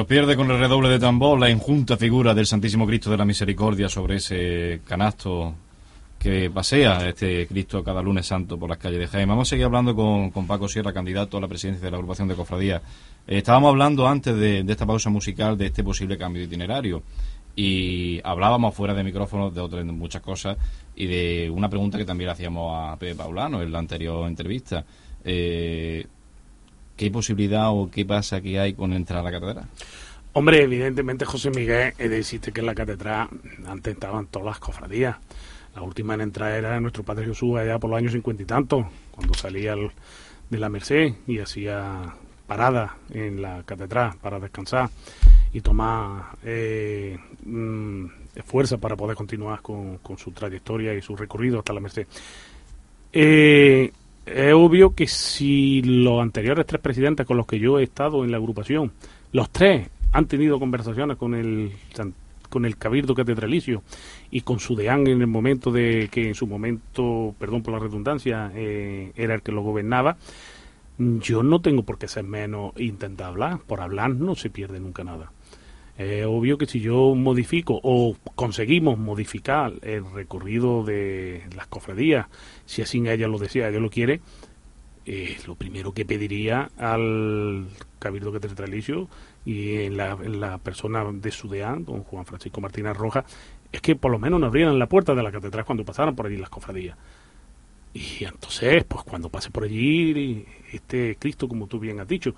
Nos 0.00 0.06
pierde 0.06 0.34
con 0.34 0.50
el 0.50 0.58
redoble 0.58 0.88
de 0.88 0.98
tambor 0.98 1.38
la 1.38 1.50
injunta 1.50 1.94
figura 1.98 2.32
del 2.32 2.46
Santísimo 2.46 2.86
Cristo 2.86 3.10
de 3.10 3.18
la 3.18 3.26
Misericordia 3.26 3.86
sobre 3.86 4.16
ese 4.16 4.80
canasto 4.86 5.54
que 6.18 6.50
pasea 6.50 7.06
este 7.06 7.46
Cristo 7.46 7.84
cada 7.84 8.00
lunes 8.00 8.24
santo 8.24 8.58
por 8.58 8.70
las 8.70 8.78
calles 8.78 8.98
de 8.98 9.06
Jaén. 9.08 9.28
Vamos 9.28 9.46
a 9.46 9.50
seguir 9.50 9.66
hablando 9.66 9.94
con, 9.94 10.30
con 10.30 10.46
Paco 10.46 10.68
Sierra, 10.68 10.94
candidato 10.94 11.36
a 11.36 11.40
la 11.42 11.48
presidencia 11.48 11.84
de 11.84 11.90
la 11.90 11.98
agrupación 11.98 12.28
de 12.28 12.34
cofradías. 12.34 12.80
Eh, 13.26 13.36
estábamos 13.36 13.68
hablando 13.68 14.08
antes 14.08 14.34
de, 14.34 14.60
esta 14.66 14.86
pausa 14.86 15.10
musical 15.10 15.58
de 15.58 15.66
este 15.66 15.84
posible 15.84 16.16
cambio 16.16 16.40
de 16.40 16.46
itinerario 16.46 17.02
y 17.54 18.22
hablábamos 18.24 18.74
fuera 18.74 18.94
de 18.94 19.04
micrófonos 19.04 19.54
de 19.54 19.60
otras 19.60 19.84
muchas 19.84 20.22
cosas 20.22 20.56
y 20.96 21.08
de 21.08 21.50
una 21.50 21.68
pregunta 21.68 21.98
que 21.98 22.06
también 22.06 22.28
le 22.28 22.32
hacíamos 22.32 22.72
a 22.74 22.96
Pepe 22.96 23.16
Paulano 23.16 23.60
en 23.60 23.70
la 23.70 23.80
anterior 23.80 24.26
entrevista. 24.26 24.82
Eh, 25.22 26.06
¿Qué 27.00 27.10
posibilidad 27.10 27.70
o 27.70 27.90
qué 27.90 28.04
pasa 28.04 28.42
que 28.42 28.60
hay 28.60 28.74
con 28.74 28.92
entrar 28.92 29.20
a 29.20 29.22
la 29.22 29.30
catedral? 29.30 29.64
Hombre, 30.34 30.62
evidentemente, 30.62 31.24
José 31.24 31.48
Miguel, 31.48 31.94
he 31.98 32.22
que 32.52 32.60
en 32.60 32.66
la 32.66 32.74
catedral 32.74 33.28
antes 33.66 33.94
estaban 33.94 34.26
todas 34.26 34.44
las 34.44 34.58
cofradías 34.58 35.16
la 35.74 35.80
última 35.80 36.12
en 36.12 36.20
entrar 36.20 36.52
era 36.52 36.78
nuestro 36.78 37.02
Padre 37.02 37.24
Jesús 37.24 37.56
allá 37.56 37.78
por 37.78 37.88
los 37.88 37.96
años 37.96 38.12
cincuenta 38.12 38.42
y 38.42 38.44
tanto, 38.44 38.86
cuando 39.12 39.32
salía 39.32 39.74
de 40.50 40.58
la 40.58 40.68
Merced 40.68 41.14
y 41.26 41.38
hacía 41.38 42.14
parada 42.46 42.98
en 43.14 43.40
la 43.40 43.62
catedral 43.62 44.12
para 44.20 44.38
descansar 44.38 44.90
y 45.54 45.62
tomar 45.62 46.36
eh, 46.44 47.16
mm, 47.46 48.04
fuerza 48.44 48.76
para 48.76 48.94
poder 48.94 49.16
continuar 49.16 49.62
con, 49.62 49.98
su 50.18 50.32
trayectoria 50.32 50.92
y 50.92 51.00
su 51.00 51.16
recorrido 51.16 51.60
hasta 51.60 51.72
la 51.72 51.80
Merced. 51.80 52.06
Eh, 53.10 53.90
es 54.34 54.54
obvio 54.54 54.94
que 54.94 55.06
si 55.06 55.82
los 55.82 56.20
anteriores 56.20 56.66
tres 56.66 56.80
presidentes 56.80 57.26
con 57.26 57.36
los 57.36 57.46
que 57.46 57.58
yo 57.58 57.78
he 57.78 57.82
estado 57.82 58.24
en 58.24 58.30
la 58.30 58.36
agrupación, 58.36 58.92
los 59.32 59.50
tres 59.50 59.88
han 60.12 60.26
tenido 60.26 60.58
conversaciones 60.58 61.16
con 61.16 61.34
el 61.34 61.72
con 62.48 62.64
el 62.64 62.76
Cabildo 62.76 63.14
Catedralicio 63.14 63.82
y 64.30 64.42
con 64.42 64.58
su 64.58 64.74
deán 64.74 65.06
en 65.06 65.20
el 65.20 65.28
momento 65.28 65.70
de 65.70 66.08
que 66.10 66.28
en 66.28 66.34
su 66.34 66.46
momento, 66.46 67.34
perdón 67.38 67.62
por 67.62 67.72
la 67.72 67.78
redundancia, 67.78 68.50
eh, 68.54 69.12
era 69.14 69.34
el 69.34 69.42
que 69.42 69.52
lo 69.52 69.62
gobernaba, 69.62 70.16
yo 70.98 71.42
no 71.42 71.60
tengo 71.60 71.84
por 71.84 71.96
qué 71.96 72.08
ser 72.08 72.24
menos 72.24 72.72
intentar 72.76 73.28
hablar. 73.28 73.60
Por 73.60 73.80
hablar 73.80 74.10
no 74.10 74.34
se 74.34 74.50
pierde 74.50 74.80
nunca 74.80 75.02
nada. 75.02 75.32
Es 76.00 76.24
obvio 76.24 76.56
que 76.56 76.64
si 76.64 76.80
yo 76.80 77.14
modifico 77.14 77.78
o 77.82 78.16
conseguimos 78.34 78.98
modificar 78.98 79.74
el 79.82 80.10
recorrido 80.10 80.82
de 80.82 81.42
las 81.54 81.66
cofradías, 81.66 82.26
si 82.64 82.80
así 82.80 83.06
ella 83.06 83.28
lo 83.28 83.36
desea, 83.36 83.68
ella 83.68 83.80
lo 83.80 83.90
quiere, 83.90 84.22
eh, 85.04 85.36
lo 85.46 85.56
primero 85.56 85.92
que 85.92 86.06
pediría 86.06 86.70
al 86.78 87.66
Cabildo 87.98 88.32
Catedralicio 88.32 89.08
y 89.44 89.74
en 89.74 89.98
la, 89.98 90.56
persona 90.56 91.04
de 91.12 91.30
Sudeán, 91.30 91.84
don 91.84 92.02
Juan 92.04 92.24
Francisco 92.24 92.62
Martínez 92.62 92.96
Roja, 92.96 93.26
es 93.70 93.82
que 93.82 93.94
por 93.94 94.10
lo 94.10 94.18
menos 94.18 94.40
nos 94.40 94.48
abrieran 94.48 94.78
la 94.78 94.88
puerta 94.88 95.14
de 95.14 95.22
la 95.22 95.30
catedral 95.30 95.66
cuando 95.66 95.84
pasaran 95.84 96.16
por 96.16 96.24
allí 96.24 96.38
las 96.38 96.48
cofradías. 96.48 96.96
Y 97.92 98.24
entonces, 98.24 98.84
pues 98.84 99.04
cuando 99.04 99.28
pase 99.28 99.50
por 99.50 99.64
allí 99.64 100.46
este 100.72 101.16
Cristo, 101.18 101.46
como 101.46 101.66
tú 101.66 101.78
bien 101.78 102.00
has 102.00 102.08
dicho, 102.08 102.34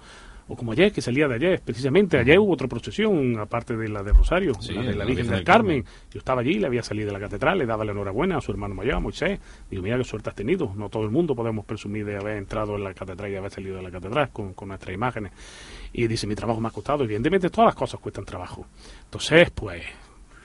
o 0.49 0.57
como 0.57 0.73
ayer, 0.73 0.93
que 0.93 1.01
salía 1.01 1.29
de 1.29 1.37
ayer, 1.37 1.63
precisamente, 1.65 2.19
ayer 2.19 2.39
hubo 2.39 2.53
otra 2.53 2.69
procesión, 2.69 3.39
aparte 3.39 3.77
de 3.77 3.89
la 3.89 4.03
de 4.03 4.13
Rosario, 4.13 4.53
la 4.75 4.83
de 4.83 4.95
la, 4.95 5.05
Virgen 5.05 5.29
del 5.29 5.45
Carmen. 5.45 5.85
Yo 6.11 6.19
estaba 6.19 6.41
allí, 6.41 6.55
le 6.55 6.67
había 6.67 6.83
salido 6.83 7.07
de 7.07 7.13
la 7.13 7.21
catedral, 7.21 7.59
le 7.59 7.67
daba 7.67 7.85
la 7.85 7.93
enhorabuena 7.93 8.39
a 8.39 8.41
su 8.41 8.53
hermano 8.53 8.75
mayor, 8.75 8.95
a 8.95 9.01
Moisés. 9.01 9.39
Digo, 9.71 9.83
mira 9.83 9.97
qué 9.97 10.05
suerte 10.05 10.31
has 10.31 10.37
tenido. 10.37 10.73
No 10.77 10.89
todo 10.89 11.05
el 11.05 11.11
mundo 11.11 11.35
podemos 11.35 11.65
presumir 11.65 12.05
de 12.05 12.17
haber 12.17 12.37
entrado 12.37 12.77
en 12.77 12.85
la 12.85 12.95
catedral 12.95 13.31
y 13.31 13.37
haber 13.37 13.51
salido 13.51 13.77
de 13.77 13.83
la 13.83 13.91
catedral 13.91 14.31
con, 14.31 14.55
con 14.55 14.69
nuestras 14.69 14.95
imágenes. 14.95 15.33
Y 15.93 16.07
dice, 16.07 16.27
mi 16.27 16.35
trabajo 16.35 16.61
me 16.61 16.69
ha 16.69 16.73
costado. 16.73 17.05
Evidentemente, 17.05 17.51
todas 17.51 17.69
las 17.69 17.75
cosas 17.75 18.01
cuestan 18.01 18.25
trabajo. 18.25 18.67
Entonces, 19.05 19.51
pues, 19.51 19.83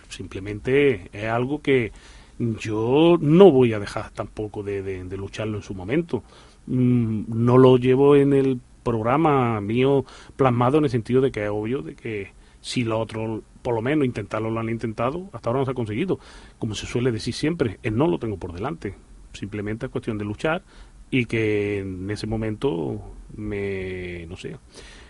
simplemente 0.09 1.09
es 1.11 1.25
algo 1.25 1.61
que 1.61 1.91
yo 2.39 3.17
no 3.19 3.51
voy 3.51 3.73
a 3.73 3.79
dejar 3.79 4.11
tampoco 4.11 4.63
de, 4.63 4.81
de, 4.81 5.17
lucharlo 5.17 5.57
en 5.57 5.63
su 5.63 5.73
momento. 5.73 6.23
Mm, 6.67 7.23
no 7.27 7.57
lo 7.57 7.77
llevo 7.77 8.15
en 8.15 8.33
el 8.33 8.59
programa 8.87 9.59
mío 9.59 10.05
plasmado 10.37 10.77
en 10.77 10.85
el 10.85 10.89
sentido 10.89 11.19
de 11.19 11.31
que 11.31 11.43
es 11.43 11.49
obvio 11.49 11.81
de 11.81 11.95
que 11.95 12.31
si 12.61 12.83
lo 12.83 12.99
otro, 12.99 13.43
por 13.61 13.75
lo 13.75 13.81
menos 13.81 14.05
intentarlo 14.05 14.49
lo 14.49 14.59
han 14.59 14.69
intentado, 14.69 15.29
hasta 15.33 15.49
ahora 15.49 15.59
no 15.59 15.65
se 15.65 15.71
ha 15.71 15.73
conseguido. 15.73 16.19
Como 16.57 16.73
se 16.73 16.85
suele 16.85 17.11
decir 17.11 17.33
siempre, 17.33 17.79
el 17.83 17.97
no 17.97 18.07
lo 18.07 18.17
tengo 18.17 18.37
por 18.37 18.53
delante. 18.53 18.95
Simplemente 19.33 19.85
es 19.85 19.91
cuestión 19.91 20.17
de 20.17 20.25
luchar 20.25 20.63
y 21.11 21.25
que 21.25 21.79
en 21.79 22.09
ese 22.09 22.27
momento 22.27 23.01
me, 23.35 24.25
no 24.27 24.37
sé, 24.37 24.55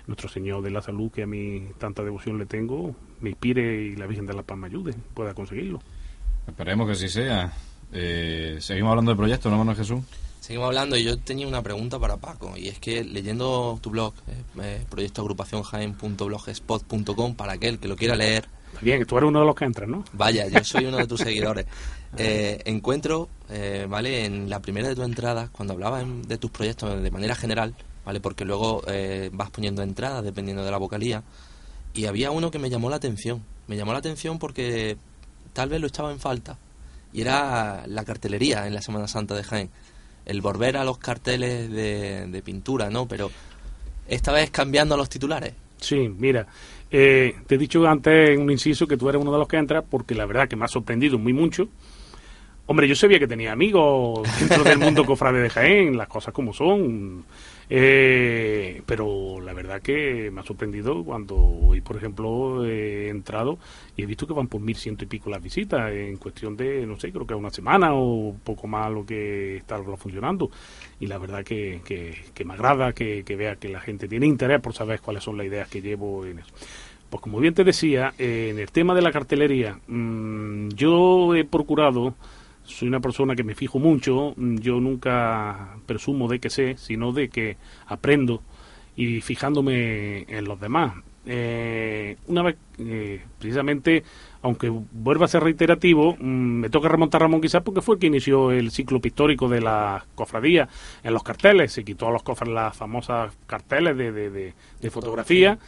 nuestro 0.08 0.28
Señor 0.28 0.64
de 0.64 0.72
la 0.72 0.82
Salud, 0.82 1.12
que 1.12 1.24
a 1.24 1.28
mí 1.28 1.64
tanta 1.78 2.04
devoción 2.04 2.38
le 2.38 2.46
tengo, 2.46 2.96
me 3.22 3.30
inspire 3.30 3.84
y 3.84 3.96
la 3.96 4.08
Virgen 4.08 4.26
de 4.26 4.34
la 4.34 4.44
Paz 4.44 4.58
me 4.58 4.68
ayude, 4.68 4.94
pueda 5.14 5.34
conseguirlo. 5.34 5.80
Esperemos 6.48 6.88
que 6.88 6.94
así 6.94 7.10
sea. 7.10 7.54
Eh, 7.92 8.58
seguimos 8.60 8.90
hablando 8.90 9.12
del 9.12 9.18
proyecto, 9.18 9.50
¿no, 9.50 9.58
Manuel 9.58 9.78
Jesús? 9.78 10.00
Seguimos 10.48 10.68
hablando 10.68 10.96
y 10.96 11.04
yo 11.04 11.20
tenía 11.20 11.46
una 11.46 11.62
pregunta 11.62 12.00
para 12.00 12.16
Paco 12.16 12.54
y 12.56 12.70
es 12.70 12.80
que 12.80 13.04
leyendo 13.04 13.78
tu 13.82 13.90
blog, 13.90 14.14
eh, 14.30 14.44
eh 14.62 14.86
proyecto 14.90 15.22
agrupación 15.22 15.62
para 17.36 17.52
aquel 17.52 17.80
que 17.80 17.90
lo 17.90 17.98
quiera 17.98 18.16
leer. 18.16 18.48
Bien, 18.80 19.06
tú 19.06 19.18
eres 19.18 19.28
uno 19.28 19.42
de 19.42 19.46
los 19.46 19.54
que 19.56 19.66
entran, 19.66 19.92
¿no? 19.92 20.06
Vaya, 20.14 20.48
yo 20.48 20.64
soy 20.64 20.86
uno 20.86 20.96
de 20.96 21.06
tus 21.06 21.20
seguidores. 21.28 21.66
Eh, 22.18 22.62
encuentro, 22.64 23.28
¿vale? 23.90 24.24
En 24.24 24.50
la 24.50 24.62
primera 24.62 24.88
de 24.88 24.96
tus 24.96 25.04
entradas, 25.04 25.50
cuando 25.50 25.74
hablabas 25.74 26.06
de 26.26 26.38
tus 26.38 26.50
proyectos 26.50 27.04
de 27.04 27.12
manera 27.12 27.36
general, 27.36 27.76
¿vale? 28.06 28.22
Porque 28.22 28.46
luego 28.46 28.84
vas 29.34 29.50
poniendo 29.50 29.82
entradas 29.82 30.24
dependiendo 30.24 30.64
de 30.64 30.72
la 30.72 30.78
vocalía. 30.78 31.24
Y 31.94 32.06
había 32.06 32.32
uno 32.32 32.52
que 32.52 32.60
me 32.60 32.70
llamó 32.70 32.90
la 32.90 32.96
atención. 32.96 33.44
Me 33.68 33.76
llamó 33.76 33.92
la 33.92 34.00
atención 34.00 34.40
porque 34.40 34.96
tal 35.52 35.68
vez 35.68 35.82
lo 35.82 35.88
estaba 35.88 36.10
en 36.14 36.22
falta. 36.22 36.58
Y 37.12 37.20
era 37.20 37.86
la 37.86 38.06
cartelería 38.06 38.66
en 38.66 38.74
la 38.74 38.82
Semana 38.82 39.10
Santa 39.10 39.36
de 39.36 39.44
Jaén 39.44 39.70
el 40.28 40.42
volver 40.42 40.76
a 40.76 40.84
los 40.84 40.98
carteles 40.98 41.72
de, 41.72 42.42
pintura, 42.44 42.90
¿no? 42.90 43.08
Pero 43.08 43.32
esta 44.08 44.34
vez 44.34 44.52
cambiando 44.52 44.98
los 44.98 45.10
titulares. 45.10 45.54
Sí, 45.78 46.10
mira, 46.18 46.46
eh, 46.92 47.36
te 47.48 47.56
he 47.56 47.58
dicho 47.58 47.86
antes 47.88 48.32
en 48.32 48.42
un 48.42 48.52
inciso 48.52 48.88
que 48.88 48.98
tú 48.98 49.08
eres 49.08 49.22
uno 49.22 49.32
de 49.32 49.40
los 49.40 49.48
que 49.48 49.58
entra 49.58 49.82
porque 49.82 50.16
la 50.16 50.26
verdad 50.26 50.50
que 50.50 50.58
me 50.58 50.66
ha 50.66 50.68
sorprendido 50.68 51.18
muy 51.18 51.32
mucho. 51.32 51.70
Hombre, 52.66 52.88
yo 52.90 52.96
sabía 52.96 53.20
que 53.20 53.28
tenía 53.28 53.54
amigos 53.54 54.28
dentro 54.38 54.66
del 54.66 54.80
mundo 54.80 55.06
cofrade 55.06 55.42
de 55.42 55.50
Jaén, 55.50 55.96
las 55.96 56.10
cosas 56.10 56.34
como 56.34 56.54
son. 56.54 57.24
Eh, 57.70 58.82
pero 58.86 59.42
la 59.42 59.54
verdad 59.54 59.82
que 59.82 60.32
me 60.32 60.40
ha 60.40 60.44
sorprendido 60.44 61.04
cuando 61.04 61.36
hoy, 61.36 61.82
por 61.82 61.98
ejemplo, 61.98 62.66
he 62.66 63.10
entrado 63.10 63.60
y 63.96 64.04
he 64.04 64.06
visto 64.06 64.26
que 64.26 64.34
van 64.34 64.48
por 64.48 64.62
mil 64.62 64.76
ciento 64.76 65.04
y 65.04 65.08
pico 65.08 65.30
las 65.30 65.44
visitas 65.44 65.92
en 65.92 66.16
cuestión 66.18 66.56
de, 66.56 66.86
no 66.86 66.98
sé, 66.98 67.12
creo 67.12 67.28
que 67.28 67.36
una 67.36 67.50
semana 67.50 67.94
o 67.94 68.34
poco 68.44 68.68
más 68.68 68.90
lo 68.92 69.06
que 69.06 69.58
está 69.58 69.82
funcionando. 69.98 70.50
Y 71.00 71.08
la 71.08 71.18
verdad 71.18 71.44
que, 71.44 71.82
que, 71.84 72.46
me 72.46 72.54
agrada 72.54 72.94
que, 72.94 73.24
vea 73.38 73.58
que 73.58 73.70
la 73.70 73.82
gente 73.82 74.08
tiene 74.08 74.26
interés 74.26 74.62
por 74.62 74.74
saber 74.74 75.02
cuáles 75.02 75.24
son 75.24 75.38
las 75.38 75.48
ideas 75.48 75.68
que 75.68 75.82
llevo 75.82 76.26
en 76.26 76.40
eso. 76.40 76.54
Pues 77.10 77.22
como 77.22 77.40
bien 77.40 77.54
te 77.54 77.64
decía, 77.64 78.14
en 78.18 78.60
el 78.60 78.72
tema 78.72 78.94
de 78.94 79.02
la 79.02 79.12
cartelería, 79.12 79.80
mmm, 79.88 80.70
yo 80.70 81.36
he 81.36 81.46
procurado 81.46 82.16
soy 82.68 82.88
una 82.88 83.00
persona 83.00 83.36
que 83.36 83.44
me 83.44 83.56
fijo 83.56 83.80
mucho, 83.80 84.36
yo 84.38 84.80
nunca 84.80 85.78
presumo 85.86 86.28
de 86.28 86.40
que 86.40 86.50
sé, 86.50 86.76
sino 86.78 87.12
de 87.12 87.30
que 87.30 87.58
aprendo 87.88 88.42
y 88.96 89.22
fijándome 89.22 90.26
en 90.28 90.46
los 90.46 90.60
demás. 90.60 90.94
Eh, 91.30 92.16
una 92.28 92.42
vez, 92.42 92.56
eh, 92.80 93.22
precisamente, 93.38 94.04
aunque 94.42 94.70
vuelva 94.70 95.26
a 95.26 95.28
ser 95.28 95.44
reiterativo, 95.44 96.16
mm, 96.18 96.26
me 96.26 96.70
toca 96.70 96.88
remontar 96.88 97.22
a 97.22 97.26
Ramón 97.26 97.42
quizás 97.42 97.64
porque 97.64 97.82
fue 97.82 97.96
el 97.96 98.00
que 98.00 98.08
inició 98.08 98.52
el 98.52 98.72
ciclo 98.72 99.02
pictórico 99.02 99.50
de 99.50 99.60
las 99.60 100.06
cofradías 100.16 100.70
en 101.04 101.14
los 101.14 101.24
carteles, 101.24 101.74
se 101.74 101.84
quitó 101.84 102.12
los 102.12 102.24
cofres 102.24 102.50
las 102.50 102.78
famosas 102.78 103.34
carteles 103.46 103.98
de, 103.98 104.12
de, 104.14 104.54
de 104.82 104.90
fotografía 104.90 105.60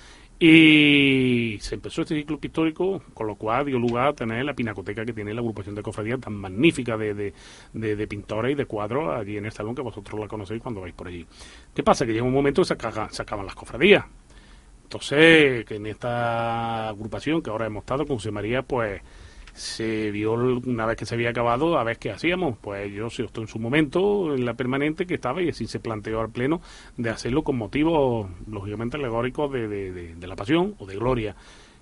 y 0.42 1.58
se 1.60 1.76
empezó 1.76 2.02
este 2.04 2.16
ciclo 2.16 2.40
pictórico, 2.40 3.02
con 3.14 3.28
lo 3.28 3.36
cual 3.36 3.66
dio 3.66 3.78
lugar 3.78 4.08
a 4.08 4.14
tener 4.14 4.46
la 4.46 4.54
pinacoteca 4.54 5.04
que 5.04 5.12
tiene 5.12 5.34
la 5.34 5.42
agrupación 5.42 5.76
de 5.76 5.84
cofradías 5.84 6.22
tan 6.22 6.34
magnífica 6.34 6.96
de, 6.96 7.14
de, 7.14 7.96
de, 7.96 8.08
pintores 8.08 8.54
y 8.54 8.56
de 8.56 8.66
cuadros 8.66 9.14
allí 9.14 9.36
en 9.36 9.46
el 9.46 9.52
salón 9.52 9.76
que 9.76 9.82
vosotros 9.82 10.18
la 10.18 10.30
conocéis 10.30 10.62
cuando 10.62 10.80
vais 10.80 10.94
por 10.94 11.10
allí. 11.10 11.26
¿Qué 11.74 11.84
pasa? 11.84 12.06
Que 12.06 12.14
llega 12.14 12.24
un 12.24 12.32
momento 12.32 12.62
que 12.62 12.68
se, 12.68 12.78
se 13.10 13.22
acaban 13.22 13.46
las 13.46 13.56
cofradías. 13.56 14.06
Entonces, 14.84 15.66
que 15.66 15.76
en 15.76 15.86
esta 15.88 16.88
agrupación 16.88 17.42
que 17.42 17.50
ahora 17.50 17.66
hemos 17.66 17.82
estado 17.82 18.06
con 18.06 18.16
José 18.16 18.32
María, 18.32 18.62
pues 18.62 19.02
se 19.60 20.10
vio 20.12 20.34
una 20.34 20.86
vez 20.86 20.95
que 20.95 21.05
se 21.05 21.16
había 21.16 21.32
acabado 21.32 21.78
a 21.78 21.84
ver 21.84 21.97
qué 21.97 22.12
hacíamos. 22.12 22.57
Pues 22.60 22.91
yo 22.93 23.10
si 23.10 23.24
estoy 23.24 23.43
en 23.43 23.47
su 23.47 23.60
momento, 23.60 24.34
en 24.34 24.45
la 24.45 24.53
permanente 24.53 25.05
que 25.05 25.16
estaba, 25.16 25.41
y 25.41 25.49
así 25.49 25.68
se 25.68 25.80
planteó 25.80 26.22
al 26.22 26.30
Pleno 26.30 26.62
de 26.97 27.10
hacerlo 27.10 27.43
con 27.43 27.57
motivos, 27.57 28.30
lógicamente, 28.47 28.97
alegóricos 28.97 29.51
de, 29.51 29.68
de, 29.68 30.28
la 30.28 30.36
pasión 30.36 30.76
o 30.80 30.86
de 30.86 30.95
gloria. 30.95 31.36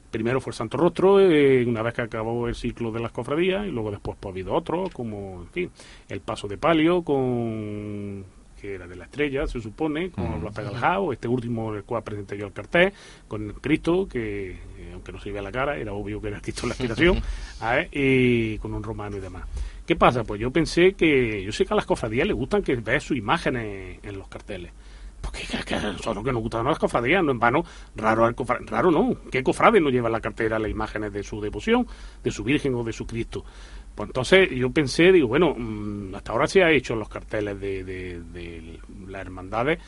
Primero 0.09 0.41
fue 0.41 0.51
el 0.51 0.55
Santo 0.55 0.77
Rostro, 0.77 1.19
eh, 1.19 1.65
una 1.65 1.83
vez 1.83 1.93
que 1.93 2.01
acabó 2.01 2.47
el 2.47 2.55
ciclo 2.55 2.91
de 2.91 2.99
las 2.99 3.11
cofradías, 3.11 3.67
y 3.67 3.71
luego 3.71 3.91
después 3.91 4.17
pues, 4.19 4.31
ha 4.31 4.33
habido 4.33 4.53
otro, 4.53 4.85
como, 4.91 5.41
en 5.41 5.49
fin, 5.49 5.71
el 6.09 6.21
Paso 6.21 6.47
de 6.47 6.57
Palio 6.57 7.03
con 7.03 8.25
que 8.59 8.75
era 8.75 8.87
de 8.87 8.95
la 8.95 9.05
estrella, 9.05 9.47
se 9.47 9.61
supone, 9.61 10.09
con 10.11 10.43
los 10.43 10.53
pegaljao, 10.53 11.13
este 11.13 11.27
último 11.27 11.73
el 11.73 11.83
cual 11.83 12.03
presenté 12.03 12.37
yo 12.37 12.47
el 12.47 12.53
cartel, 12.53 12.91
con 13.27 13.53
Cristo, 13.53 14.07
que 14.07 14.51
eh, 14.51 14.91
aunque 14.93 15.11
no 15.11 15.19
se 15.19 15.29
veía 15.29 15.41
la 15.41 15.51
cara, 15.51 15.77
era 15.77 15.93
obvio 15.93 16.21
que 16.21 16.27
era 16.29 16.41
Cristo 16.41 16.67
la 16.67 16.73
aspiración, 16.73 17.21
y 17.91 18.57
con 18.57 18.73
un 18.73 18.83
romano 18.83 19.17
y 19.17 19.19
demás. 19.19 19.43
¿Qué 19.85 19.95
pasa? 19.95 20.23
Pues 20.23 20.41
yo 20.41 20.51
pensé 20.51 20.93
que, 20.93 21.43
yo 21.43 21.51
sé 21.51 21.65
que 21.65 21.73
a 21.73 21.77
las 21.77 21.85
cofradías 21.85 22.27
les 22.27 22.35
gustan 22.35 22.61
que 22.61 22.75
veas 22.75 23.03
sus 23.03 23.15
imágenes 23.15 23.99
en 24.03 24.17
los 24.17 24.27
carteles. 24.27 24.71
Porque 25.21 25.45
son 26.03 26.15
los 26.15 26.23
que 26.23 26.31
nos 26.31 26.41
gustan 26.41 26.65
las 26.65 26.77
cofradías, 26.77 27.23
no 27.23 27.31
en 27.31 27.39
vano, 27.39 27.63
raro, 27.95 28.29
raro 28.65 28.91
no. 28.91 29.15
¿Qué 29.31 29.43
cofrade 29.43 29.79
no 29.79 29.89
lleva 29.89 30.07
en 30.07 30.13
la 30.13 30.21
cartera 30.21 30.59
las 30.59 30.69
imágenes 30.69 31.11
de 31.11 31.23
su 31.23 31.41
devoción, 31.41 31.87
de 32.23 32.31
su 32.31 32.43
Virgen 32.43 32.75
o 32.75 32.83
de 32.83 32.93
su 32.93 33.05
Cristo? 33.07 33.43
Pues 33.97 34.09
entonces 34.09 34.51
yo 34.51 34.69
pensé, 34.69 35.11
digo, 35.11 35.27
bueno, 35.27 35.55
mm, 35.57 36.13
hasta 36.13 36.31
ahora 36.31 36.45
se 36.45 36.63
ha 36.63 36.69
hecho 36.69 36.95
los 36.95 37.09
carteles 37.09 37.59
de, 37.59 37.83
de, 37.83 38.21
de 38.21 38.79
las 39.07 39.21
hermandades 39.21 39.79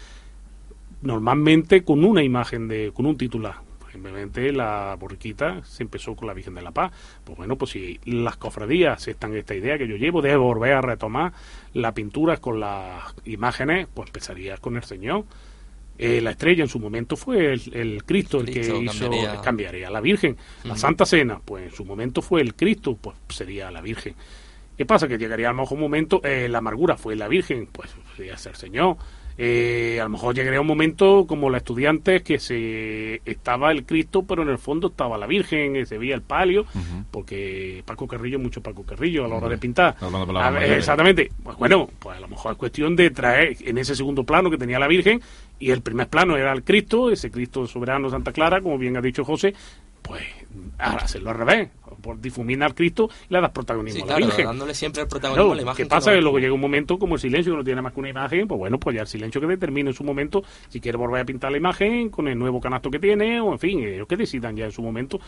normalmente 1.03 1.83
con 1.83 2.03
una 2.03 2.23
imagen 2.23 2.67
de, 2.67 2.91
con 2.91 3.05
un 3.05 3.17
titular. 3.17 3.55
Simplemente 3.91 4.51
la 4.51 4.95
borriquita 4.99 5.63
se 5.63 5.83
empezó 5.83 6.15
con 6.15 6.27
la 6.27 6.33
Virgen 6.33 6.55
de 6.55 6.63
la 6.63 6.71
Paz. 6.71 6.91
Pues 7.23 7.37
bueno, 7.37 7.55
pues 7.55 7.69
si 7.71 7.99
las 8.05 8.37
cofradías 8.37 9.07
están 9.07 9.35
esta 9.35 9.53
idea 9.53 9.77
que 9.77 9.87
yo 9.87 9.95
llevo 9.95 10.23
de 10.23 10.35
volver 10.35 10.73
a 10.73 10.81
retomar 10.81 11.31
la 11.73 11.93
pintura 11.93 12.37
con 12.37 12.59
las 12.59 13.13
imágenes, 13.25 13.87
pues 13.93 14.09
empezaría 14.09 14.57
con 14.57 14.75
el 14.75 14.83
Señor. 14.83 15.25
Eh, 16.01 16.21
la 16.21 16.31
estrella 16.31 16.63
en 16.63 16.69
su 16.69 16.79
momento 16.79 17.17
fue 17.17 17.51
el, 17.51 18.03
Cristo 18.05 18.39
el, 18.39 18.45
que 18.45 18.61
hizo 18.61 18.81
cambiaría. 19.43 19.89
la 19.89 19.99
Virgen. 19.99 20.37
La 20.63 20.77
Santa 20.77 21.05
Cena, 21.05 21.41
pues 21.43 21.65
en 21.65 21.71
su 21.75 21.83
momento 21.83 22.21
fue 22.21 22.39
el 22.39 22.55
Cristo, 22.55 22.97
pues 22.99 23.17
sería 23.27 23.69
la 23.69 23.81
Virgen. 23.81 24.15
¿Qué 24.77 24.85
pasa? 24.85 25.09
Que 25.09 25.17
llegaría 25.17 25.49
a 25.49 25.51
lo 25.51 25.57
mejor 25.57 25.75
un 25.75 25.81
momento, 25.81 26.21
eh, 26.23 26.47
la 26.47 26.59
amargura 26.59 26.95
fue 26.95 27.17
la 27.17 27.27
Virgen, 27.27 27.67
pues 27.69 27.89
sería 28.15 28.37
ser 28.37 28.55
Señor. 28.55 28.95
Eh, 29.41 29.99
a 30.01 30.03
lo 30.03 30.09
mejor 30.09 30.35
llegaría 30.35 30.59
un 30.59 30.67
momento 30.67 31.25
como 31.25 31.49
la 31.49 31.59
estudiante 31.59 32.23
que 32.23 32.39
se 32.39 33.21
estaba 33.23 33.71
el 33.71 33.85
Cristo, 33.85 34.23
pero 34.23 34.41
en 34.41 34.49
el 34.49 34.57
fondo 34.57 34.87
estaba 34.87 35.17
la 35.17 35.27
Virgen, 35.27 35.77
eh, 35.77 35.85
se 35.85 35.97
veía 35.97 36.15
el 36.15 36.21
palio, 36.21 36.65
porque 37.09 37.81
Paco 37.85 38.05
Carrillo, 38.05 38.37
mucho 38.37 38.61
Paco 38.61 38.83
Carrillo 38.83 39.23
a 39.23 39.27
la 39.29 39.35
hora 39.35 39.47
de 39.47 39.57
pintar. 39.57 39.95
exactamente. 40.61 41.31
Pues 41.41 41.57
bueno, 41.57 41.89
pues 41.99 42.17
a 42.17 42.19
lo 42.19 42.27
mejor 42.27 42.51
es 42.51 42.57
cuestión 42.57 42.97
de 42.97 43.11
traer 43.11 43.55
en 43.61 43.77
ese 43.77 43.95
segundo 43.95 44.25
plano 44.25 44.49
que 44.49 44.57
tenía 44.57 44.77
la 44.77 44.87
Virgen, 44.87 45.21
y 45.59 45.71
el 45.71 45.81
primer 45.81 46.07
plano 46.07 46.37
era 46.37 46.51
el 46.53 46.63
Cristo, 46.63 47.11
ese 47.11 47.29
Cristo 47.29 47.67
soberano 47.67 48.09
Santa 48.09 48.31
Clara, 48.31 48.61
como 48.61 48.77
bien 48.77 48.97
ha 48.97 49.01
dicho 49.01 49.25
José, 49.25 49.53
pues 50.01 50.23
hacerlo 50.77 51.31
al 51.31 51.37
revés, 51.37 51.69
por 52.01 52.19
difuminar 52.19 52.73
Cristo 52.75 53.09
y 53.29 53.33
le 53.33 53.41
das 53.41 53.51
protagonismo 53.51 54.05
a 54.05 54.07
la 54.07 54.17
Virgen. 54.17 54.45
dándole 54.45 54.73
siempre 54.73 55.03
el 55.03 55.07
protagonismo 55.07 55.51
a 55.51 55.55
la 55.55 55.61
imagen. 55.61 55.85
¿Qué 55.85 55.89
pasa? 55.89 56.11
Que, 56.11 56.21
luego 56.21 56.39
llega 56.39 56.53
un 56.53 56.61
momento 56.61 56.97
como 56.97 57.15
el 57.15 57.21
silencio, 57.21 57.53
que 57.53 57.57
no 57.57 57.63
tiene 57.63 57.81
más 57.81 57.93
que 57.93 57.99
una 57.99 58.09
imagen, 58.09 58.47
pues 58.47 58.57
bueno, 58.57 58.79
pues 58.79 58.95
ya 58.95 59.01
el 59.01 59.07
silencio 59.07 59.41
que 59.41 59.47
determine 59.47 59.89
en 59.89 59.95
su 59.95 60.03
momento 60.03 60.43
si 60.69 60.79
quiere 60.79 60.97
volver 60.97 61.21
a 61.21 61.25
pintar 61.25 61.51
la 61.51 61.57
imagen 61.57 62.09
con 62.09 62.27
el 62.27 62.37
nuevo 62.37 62.59
canasto 62.59 62.89
que 62.89 62.99
tiene, 62.99 63.39
o 63.41 63.51
en 63.51 63.59
fin, 63.59 63.79
ellos 63.79 64.07
que 64.07 64.17
decidan 64.17 64.55
ya 64.55 64.65
en 64.65 64.71
su 64.71 64.81
momento 64.81 65.19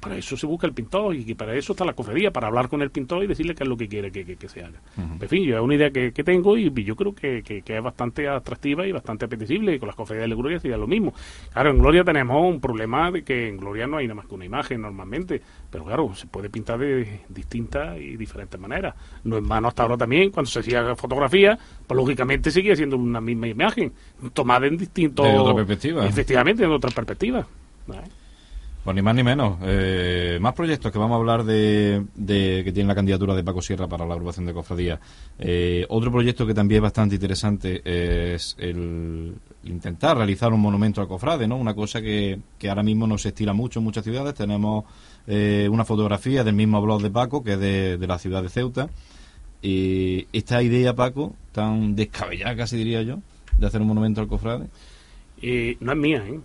para 0.00 0.16
eso 0.16 0.36
se 0.36 0.46
busca 0.46 0.66
el 0.66 0.72
pintor 0.72 1.14
y 1.14 1.34
para 1.34 1.54
eso 1.54 1.72
está 1.72 1.84
la 1.84 1.92
cofradía, 1.92 2.30
para 2.30 2.46
hablar 2.46 2.68
con 2.68 2.82
el 2.82 2.90
pintor 2.90 3.24
y 3.24 3.26
decirle 3.26 3.54
qué 3.54 3.64
es 3.64 3.68
lo 3.68 3.76
que 3.76 3.88
quiere 3.88 4.10
que, 4.12 4.48
se 4.48 4.62
haga. 4.62 4.80
En 4.96 5.28
fin, 5.28 5.44
yo 5.44 5.56
es 5.56 5.62
una 5.62 5.74
idea 5.74 5.90
que, 5.90 6.12
tengo 6.12 6.56
y, 6.56 6.70
yo 6.84 6.96
creo 6.96 7.14
que, 7.14 7.42
es 7.66 7.82
bastante 7.82 8.28
atractiva 8.28 8.86
y 8.86 8.92
bastante 8.92 9.24
apetecible 9.24 9.74
y 9.74 9.78
con 9.78 9.88
las 9.88 9.96
cofradías 9.96 10.28
de 10.28 10.36
Gloria 10.36 10.60
sería 10.60 10.76
lo 10.76 10.86
mismo. 10.86 11.12
Claro, 11.52 11.70
en 11.70 11.78
Gloria 11.78 12.04
tenemos 12.04 12.44
un 12.44 12.60
problema 12.60 13.10
de 13.10 13.24
que 13.24 13.48
en 13.48 13.56
Gloria 13.56 13.86
no 13.86 13.96
hay 13.96 14.06
nada 14.06 14.16
más 14.16 14.26
que 14.26 14.34
una 14.34 14.44
imagen 14.44 14.80
normalmente, 14.82 15.42
pero 15.70 15.84
claro, 15.84 16.05
se 16.14 16.26
puede 16.26 16.50
pintar 16.50 16.78
de 16.78 17.20
distintas 17.28 17.98
y 17.98 18.16
diferentes 18.16 18.58
maneras. 18.60 18.94
No 19.24 19.36
en 19.36 19.48
vano 19.48 19.68
hasta 19.68 19.82
ahora 19.82 19.96
también, 19.96 20.30
cuando 20.30 20.50
se 20.50 20.60
hacía 20.60 20.94
fotografía, 20.96 21.58
pues 21.86 21.96
lógicamente 21.96 22.50
sigue 22.50 22.76
siendo 22.76 22.96
una 22.96 23.20
misma 23.20 23.48
imagen, 23.48 23.92
tomada 24.32 24.66
en 24.66 24.76
distintos... 24.76 25.26
De 25.26 25.38
otra 25.38 25.54
perspectiva. 25.54 26.06
Efectivamente, 26.06 26.64
en 26.64 26.70
otra 26.70 26.90
perspectiva. 26.90 27.46
Pues 28.86 28.94
ni 28.94 29.02
más 29.02 29.16
ni 29.16 29.24
menos. 29.24 29.58
Eh, 29.62 30.38
más 30.40 30.54
proyectos 30.54 30.92
que 30.92 30.98
vamos 30.98 31.16
a 31.16 31.18
hablar 31.18 31.42
de, 31.42 32.04
que 32.16 32.72
tiene 32.72 32.86
la 32.86 32.94
candidatura 32.94 33.34
de 33.34 33.42
Paco 33.42 33.60
Sierra 33.60 33.88
para 33.88 34.06
la 34.06 34.14
agrupación 34.14 34.46
de 34.46 34.54
cofradías. 34.54 35.00
Eh, 35.40 35.84
otro 35.88 36.12
proyecto 36.12 36.46
que 36.46 36.54
también 36.54 36.78
es 36.78 36.82
bastante 36.82 37.16
interesante 37.16 37.82
es 37.84 38.54
el 38.60 39.34
intentar 39.64 40.16
realizar 40.16 40.52
un 40.52 40.60
monumento 40.60 41.00
al 41.00 41.08
cofrade, 41.08 41.48
¿no? 41.48 41.56
Una 41.56 41.74
cosa 41.74 42.00
que, 42.00 42.38
ahora 42.68 42.84
mismo 42.84 43.08
no 43.08 43.18
se 43.18 43.30
estila 43.30 43.52
mucho 43.52 43.80
en 43.80 43.84
muchas 43.86 44.04
ciudades. 44.04 44.34
Tenemos 44.34 44.84
eh, 45.26 45.68
una 45.70 45.84
fotografía 45.84 46.44
del 46.44 46.54
mismo 46.54 46.80
blog 46.80 47.02
de 47.02 47.10
Paco, 47.10 47.42
que 47.42 47.54
es 47.54 47.60
de, 47.60 47.98
de 47.98 48.06
la 48.06 48.18
ciudad 48.18 48.42
de 48.42 48.48
Ceuta. 48.48 48.88
Y 49.62 50.26
esta 50.32 50.62
idea, 50.62 50.94
Paco, 50.94 51.34
tan 51.52 51.96
descabellada 51.96 52.56
casi 52.56 52.76
diría 52.76 53.02
yo, 53.02 53.18
de 53.58 53.66
hacer 53.66 53.80
un 53.80 53.88
monumento 53.88 54.20
al 54.20 54.28
cofrade. 54.28 54.68
no 55.80 55.92
es 55.92 55.98
mía, 55.98 56.24
¿eh? 56.26 56.40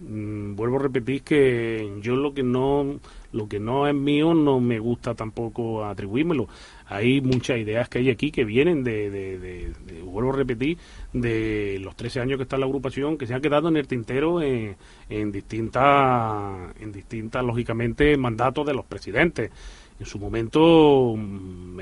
Mm, 0.00 0.56
vuelvo 0.56 0.76
a 0.76 0.82
repetir 0.82 1.22
que 1.22 1.98
yo 2.00 2.16
lo 2.16 2.34
que 2.34 2.42
no 2.42 2.98
lo 3.32 3.48
que 3.48 3.58
no 3.58 3.86
es 3.88 3.94
mío 3.94 4.34
no 4.34 4.60
me 4.60 4.78
gusta 4.78 5.14
tampoco 5.14 5.84
atribuírmelo. 5.84 6.48
Hay 6.86 7.20
muchas 7.20 7.58
ideas 7.58 7.88
que 7.88 7.98
hay 7.98 8.10
aquí 8.10 8.30
que 8.30 8.44
vienen 8.44 8.84
de, 8.84 9.72
vuelvo 10.04 10.32
a 10.32 10.36
repetir, 10.36 10.78
de 11.12 11.78
los 11.80 11.96
13 11.96 12.20
años 12.20 12.36
que 12.36 12.42
está 12.44 12.58
la 12.58 12.66
agrupación, 12.66 13.16
que 13.16 13.26
se 13.26 13.34
han 13.34 13.40
quedado 13.40 13.68
en 13.68 13.76
el 13.76 13.86
tintero 13.86 14.42
en, 14.42 14.76
en 15.08 15.32
distintas, 15.32 16.74
en 16.80 16.92
distintas, 16.92 17.44
lógicamente, 17.44 18.16
mandatos 18.16 18.66
de 18.66 18.74
los 18.74 18.84
presidentes. 18.84 19.50
En 19.98 20.06
su 20.06 20.18
momento, 20.18 21.14
mm, 21.16 21.78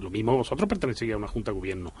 lo 0.00 0.10
mismo 0.10 0.36
vosotros 0.36 0.68
pertenecíais 0.68 1.14
a 1.14 1.18
una 1.18 1.28
junta 1.28 1.52
de 1.52 1.58
gobierno 1.58 1.92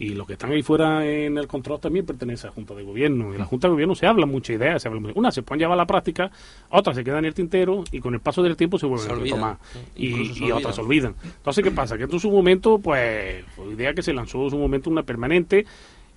y 0.00 0.14
los 0.14 0.26
que 0.26 0.32
están 0.32 0.50
ahí 0.50 0.62
fuera 0.62 1.06
en 1.06 1.36
el 1.36 1.46
control 1.46 1.78
también 1.78 2.06
pertenecen 2.06 2.46
a 2.46 2.48
la 2.48 2.54
Junta 2.54 2.74
de 2.74 2.82
Gobierno. 2.82 3.28
Y 3.28 3.32
en 3.32 3.38
la 3.38 3.44
Junta 3.44 3.68
de 3.68 3.72
Gobierno 3.72 3.94
se 3.94 4.06
habla 4.06 4.24
muchas 4.24 4.56
ideas, 4.56 4.80
se 4.80 4.88
habla 4.88 5.12
una 5.14 5.30
se 5.30 5.42
pueden 5.42 5.60
llevar 5.60 5.74
a 5.74 5.82
la 5.82 5.86
práctica, 5.86 6.30
otras 6.70 6.96
se 6.96 7.04
quedan 7.04 7.18
en 7.18 7.26
el 7.26 7.34
tintero 7.34 7.84
y 7.92 8.00
con 8.00 8.14
el 8.14 8.20
paso 8.20 8.42
del 8.42 8.56
tiempo 8.56 8.78
se 8.78 8.86
vuelven 8.86 9.10
a 9.10 9.14
retomar 9.16 9.58
y, 9.94 10.50
otras 10.52 10.76
se 10.76 10.80
olvidan. 10.80 11.14
Entonces, 11.22 11.62
¿qué 11.62 11.70
pasa? 11.70 11.98
Que 11.98 12.04
en 12.04 12.18
su 12.18 12.30
momento, 12.30 12.78
pues, 12.78 13.44
fue 13.54 13.74
idea 13.74 13.92
que 13.92 14.00
se 14.00 14.14
lanzó 14.14 14.42
en 14.44 14.50
su 14.50 14.56
momento 14.56 14.88
una 14.88 15.02
permanente 15.02 15.66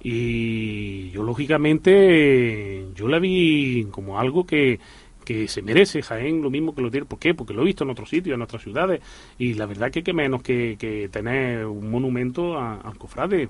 y 0.01 1.11
yo 1.11 1.23
lógicamente 1.23 2.85
yo 2.95 3.09
la 3.09 3.19
vi 3.19 3.85
como 3.91 4.17
algo 4.17 4.45
que 4.45 4.79
que 5.25 5.47
se 5.47 5.61
merece 5.61 6.01
Jaén 6.01 6.41
lo 6.41 6.49
mismo 6.49 6.75
que 6.75 6.81
lo 6.81 6.91
tiene. 6.91 7.05
¿Por 7.05 7.17
qué? 7.17 7.33
Porque 7.33 7.53
lo 7.53 7.61
he 7.61 7.65
visto 7.65 7.85
en 7.85 7.89
otros 7.89 8.09
sitios, 8.09 8.35
en 8.35 8.41
otras 8.41 8.61
ciudades. 8.61 9.01
Y 9.37 9.53
la 9.53 9.65
verdad 9.65 9.89
que 9.89 10.03
que 10.03 10.11
menos 10.11 10.43
que, 10.43 11.09
tener 11.11 11.65
un 11.65 11.89
monumento 11.89 12.59
al 12.59 12.97
cofrade 12.97 13.47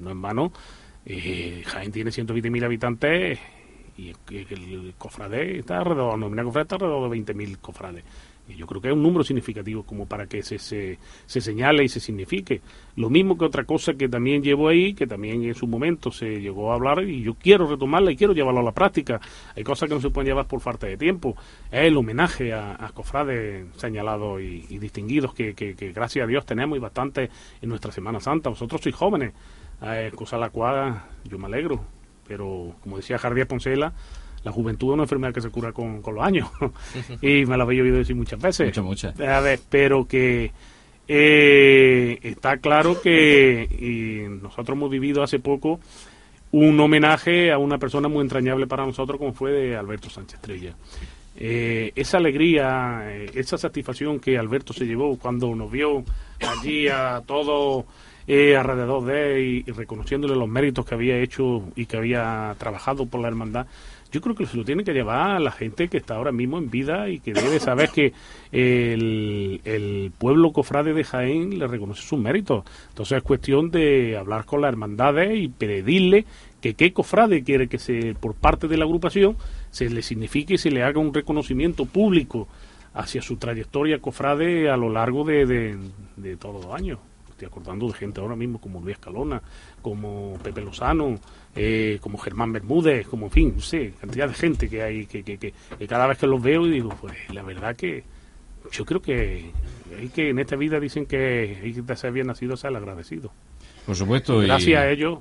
no 0.00 0.10
en 0.10 0.22
vano, 0.22 0.52
eh, 1.06 1.62
Jaén 1.66 1.92
tiene 1.92 2.10
120.000 2.10 2.64
habitantes 2.64 3.38
y 3.96 4.08
el, 4.08 4.94
cofrade 4.98 5.58
está 5.58 5.78
alrededor, 5.78 6.18
no, 6.18 6.44
cofrade 6.44 6.62
está 6.62 6.76
alrededor 6.76 7.10
de 7.10 7.18
20.000 7.18 7.58
cofrades. 7.58 8.04
Y 8.46 8.56
yo 8.56 8.66
creo 8.66 8.80
que 8.80 8.88
es 8.88 8.94
un 8.94 9.02
número 9.02 9.24
significativo 9.24 9.84
como 9.84 10.04
para 10.06 10.26
que 10.26 10.42
se, 10.42 10.58
se, 10.58 10.98
se, 11.24 11.40
señale 11.40 11.82
y 11.82 11.88
se 11.88 11.98
signifique. 11.98 12.60
Lo 12.96 13.08
mismo 13.08 13.38
que 13.38 13.46
otra 13.46 13.64
cosa 13.64 13.94
que 13.94 14.06
también 14.06 14.42
llevo 14.42 14.68
ahí, 14.68 14.92
que 14.92 15.06
también 15.06 15.42
en 15.44 15.54
su 15.54 15.66
momento 15.66 16.10
se 16.10 16.42
llegó 16.42 16.70
a 16.70 16.74
hablar 16.74 17.04
y 17.04 17.22
yo 17.22 17.34
quiero 17.34 17.66
retomarla 17.66 18.12
y 18.12 18.16
quiero 18.16 18.34
llevarla 18.34 18.60
a 18.60 18.64
la 18.64 18.72
práctica. 18.72 19.18
Hay 19.56 19.64
cosas 19.64 19.88
que 19.88 19.94
no 19.94 20.00
se 20.02 20.10
pueden 20.10 20.28
llevar 20.28 20.46
por 20.46 20.60
falta 20.60 20.86
de 20.86 20.98
tiempo. 20.98 21.34
Es 21.70 21.86
el 21.86 21.96
homenaje 21.96 22.52
a, 22.52 22.90
cofrades 22.92 23.64
señalados 23.76 24.42
y, 24.42 24.78
distinguidos 24.78 25.32
que, 25.32 25.54
que, 25.54 25.74
que, 25.74 25.92
gracias 25.92 26.24
a 26.24 26.26
Dios 26.26 26.44
tenemos 26.44 26.76
y 26.76 26.80
bastante 26.80 27.30
en 27.62 27.68
nuestra 27.70 27.92
Semana 27.92 28.20
Santa. 28.20 28.50
Vosotros 28.50 28.82
sois 28.82 28.94
jóvenes 28.94 29.32
eh, 29.82 30.12
cosa 30.14 30.38
la 30.38 30.50
cual 30.50 31.02
yo 31.24 31.38
me 31.38 31.46
alegro. 31.46 31.80
Pero, 32.26 32.74
como 32.82 32.96
decía 32.96 33.18
Jardín 33.18 33.46
Poncela, 33.46 33.92
la 34.44 34.52
juventud 34.52 34.88
es 34.88 34.94
una 34.94 35.02
enfermedad 35.04 35.34
que 35.34 35.40
se 35.40 35.50
cura 35.50 35.72
con, 35.72 36.02
los 36.02 36.24
años. 36.24 36.48
y 37.22 37.44
me 37.46 37.56
lo 37.56 37.64
había 37.64 37.82
oído 37.82 37.96
decir 37.96 38.16
muchas 38.16 38.40
veces. 38.40 38.66
Muchas, 38.68 38.84
muchas. 38.84 39.20
A 39.20 39.40
ver, 39.40 39.60
pero 39.68 40.06
que 40.06 40.52
eh, 41.06 42.18
está 42.22 42.58
claro 42.58 43.00
que 43.00 43.68
y 43.78 44.42
nosotros 44.42 44.76
hemos 44.76 44.90
vivido 44.90 45.22
hace 45.22 45.38
poco 45.38 45.80
un 46.50 46.78
homenaje 46.80 47.52
a 47.52 47.58
una 47.58 47.78
persona 47.78 48.08
muy 48.08 48.22
entrañable 48.22 48.66
para 48.66 48.86
nosotros 48.86 49.18
como 49.18 49.32
fue 49.32 49.50
de 49.50 49.76
Alberto 49.76 50.08
Sánchez 50.08 50.36
Estrella. 50.36 50.74
Eh, 51.36 51.90
esa 51.96 52.18
alegría, 52.18 53.02
eh, 53.06 53.30
esa 53.34 53.58
satisfacción 53.58 54.20
que 54.20 54.38
Alberto 54.38 54.72
se 54.72 54.86
llevó 54.86 55.18
cuando 55.18 55.52
nos 55.54 55.70
vio 55.70 56.04
allí 56.40 56.86
a 56.86 57.22
todos 57.26 57.84
eh, 58.26 58.56
alrededor 58.56 59.04
de 59.04 59.36
él 59.36 59.64
y, 59.66 59.70
reconociéndole 59.72 60.34
los 60.34 60.48
méritos 60.48 60.86
que 60.86 60.94
había 60.94 61.18
hecho 61.18 61.62
y 61.76 61.86
que 61.86 61.96
había 61.96 62.54
trabajado 62.58 63.06
por 63.06 63.20
la 63.20 63.28
hermandad, 63.28 63.66
yo 64.14 64.20
creo 64.20 64.36
que 64.36 64.46
se 64.46 64.56
lo 64.56 64.64
tiene 64.64 64.84
que 64.84 64.92
llevar 64.92 65.32
a 65.32 65.40
la 65.40 65.50
gente 65.50 65.88
que 65.88 65.96
está 65.96 66.14
ahora 66.14 66.30
mismo 66.30 66.56
en 66.56 66.70
vida 66.70 67.08
y 67.08 67.18
que 67.18 67.34
debe 67.34 67.58
saber 67.58 67.90
que 67.90 68.12
el, 68.52 70.12
pueblo 70.18 70.52
cofrade 70.52 70.94
de 70.94 71.02
Jaén 71.02 71.58
le 71.58 71.66
reconoce 71.66 72.02
sus 72.02 72.18
méritos. 72.18 72.64
Entonces 72.90 73.18
es 73.18 73.24
cuestión 73.24 73.72
de 73.72 74.16
hablar 74.16 74.44
con 74.44 74.60
las 74.60 74.68
hermandades 74.68 75.36
y 75.36 75.48
pedirle 75.48 76.26
que 76.60 76.74
qué 76.74 76.92
cofrade 76.92 77.42
quiere 77.42 77.66
que 77.66 77.78
se, 77.78 78.14
por 78.14 78.34
parte 78.34 78.68
de 78.68 78.76
la 78.76 78.84
agrupación, 78.84 79.36
se 79.70 79.90
le 79.90 80.00
signifique 80.00 80.54
y 80.54 80.58
se 80.58 80.70
le 80.70 80.84
haga 80.84 81.00
un 81.00 81.12
reconocimiento 81.12 81.84
público 81.84 82.46
hacia 82.94 83.20
su 83.20 83.36
trayectoria 83.36 83.98
cofrade 83.98 84.70
a 84.70 84.76
lo 84.76 84.90
largo 84.90 85.24
de, 85.24 85.76
de 86.16 86.36
todos 86.36 86.64
los 86.64 86.72
años 86.72 87.00
estoy 87.34 87.46
acordando 87.46 87.86
de 87.88 87.94
gente 87.94 88.20
ahora 88.20 88.36
mismo 88.36 88.60
como 88.60 88.80
Luis 88.80 88.98
Calona, 88.98 89.42
como 89.82 90.38
Pepe 90.42 90.62
Lozano, 90.62 91.18
eh, 91.54 91.98
como 92.00 92.18
Germán 92.18 92.52
Bermúdez, 92.52 93.06
como 93.06 93.26
en 93.26 93.32
fin, 93.32 93.52
no 93.56 93.62
sé, 93.62 93.92
cantidad 94.00 94.28
de 94.28 94.34
gente 94.34 94.68
que 94.68 94.82
hay, 94.82 95.06
que, 95.06 95.22
que, 95.22 95.38
que, 95.38 95.52
cada 95.86 96.06
vez 96.06 96.18
que 96.18 96.26
los 96.26 96.42
veo 96.42 96.64
digo, 96.64 96.90
pues 97.00 97.14
la 97.32 97.42
verdad 97.42 97.76
que 97.76 98.04
yo 98.72 98.84
creo 98.84 99.02
que 99.02 99.50
hay 99.98 100.08
que 100.08 100.30
en 100.30 100.38
esta 100.38 100.56
vida 100.56 100.80
dicen 100.80 101.06
que 101.06 101.60
hay 101.62 101.72
que 101.72 101.96
ser 101.96 102.12
bien 102.12 102.28
nacido 102.28 102.56
ser 102.56 102.74
agradecido. 102.74 103.30
Por 103.84 103.94
supuesto. 103.94 104.38
Gracias 104.38 104.80
a 104.80 104.90
ellos 104.90 105.18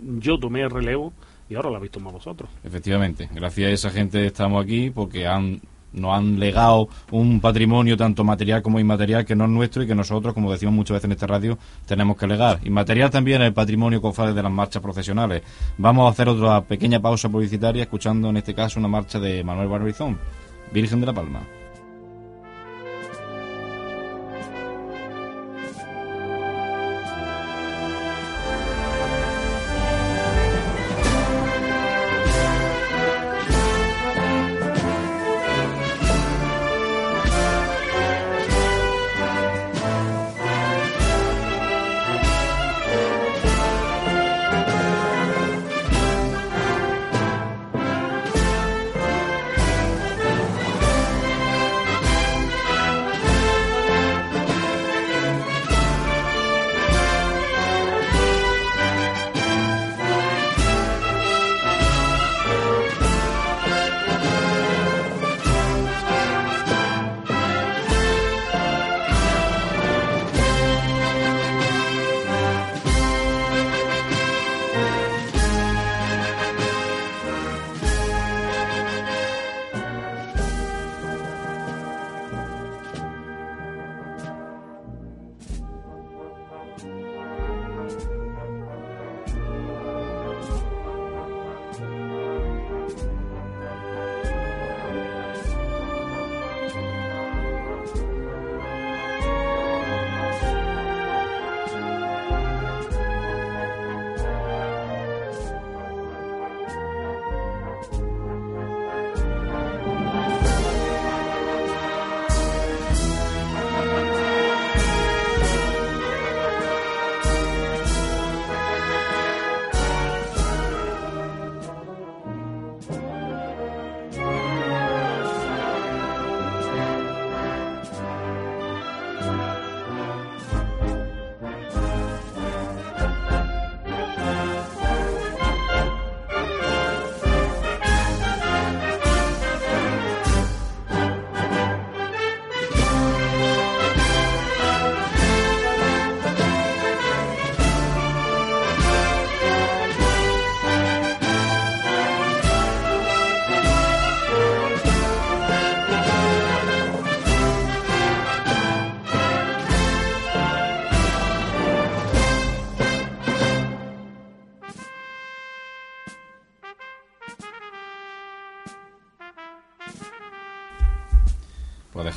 yo 0.00 0.38
tomé 0.38 0.62
el 0.62 0.70
relevo 0.70 1.12
y 1.48 1.54
ahora 1.54 1.70
lo 1.70 1.76
habéis 1.76 1.92
tomado 1.92 2.18
vosotros. 2.18 2.48
Efectivamente, 2.62 3.28
gracias 3.32 3.68
a 3.68 3.72
esa 3.72 3.90
gente 3.90 4.24
estamos 4.24 4.62
aquí 4.62 4.90
porque 4.90 5.26
han 5.26 5.60
nos 5.92 6.16
han 6.16 6.38
legado 6.38 6.88
un 7.10 7.40
patrimonio 7.40 7.96
tanto 7.96 8.24
material 8.24 8.62
como 8.62 8.80
inmaterial 8.80 9.24
que 9.24 9.34
no 9.34 9.44
es 9.44 9.50
nuestro 9.50 9.82
y 9.82 9.86
que 9.86 9.94
nosotros, 9.94 10.34
como 10.34 10.52
decimos 10.52 10.74
muchas 10.74 10.96
veces 10.96 11.04
en 11.06 11.12
esta 11.12 11.26
radio, 11.26 11.58
tenemos 11.86 12.16
que 12.16 12.26
legar. 12.26 12.60
Inmaterial 12.64 13.10
también 13.10 13.42
el 13.42 13.52
patrimonio 13.52 14.00
cofrade 14.00 14.34
de 14.34 14.42
las 14.42 14.52
marchas 14.52 14.82
procesionales. 14.82 15.42
Vamos 15.78 16.06
a 16.06 16.10
hacer 16.10 16.28
otra 16.28 16.62
pequeña 16.62 17.00
pausa 17.00 17.28
publicitaria 17.28 17.82
escuchando 17.82 18.30
en 18.30 18.36
este 18.36 18.54
caso 18.54 18.78
una 18.78 18.88
marcha 18.88 19.18
de 19.18 19.42
Manuel 19.44 19.68
Barberizón, 19.68 20.18
Virgen 20.72 21.00
de 21.00 21.06
la 21.06 21.12
Palma. 21.12 21.57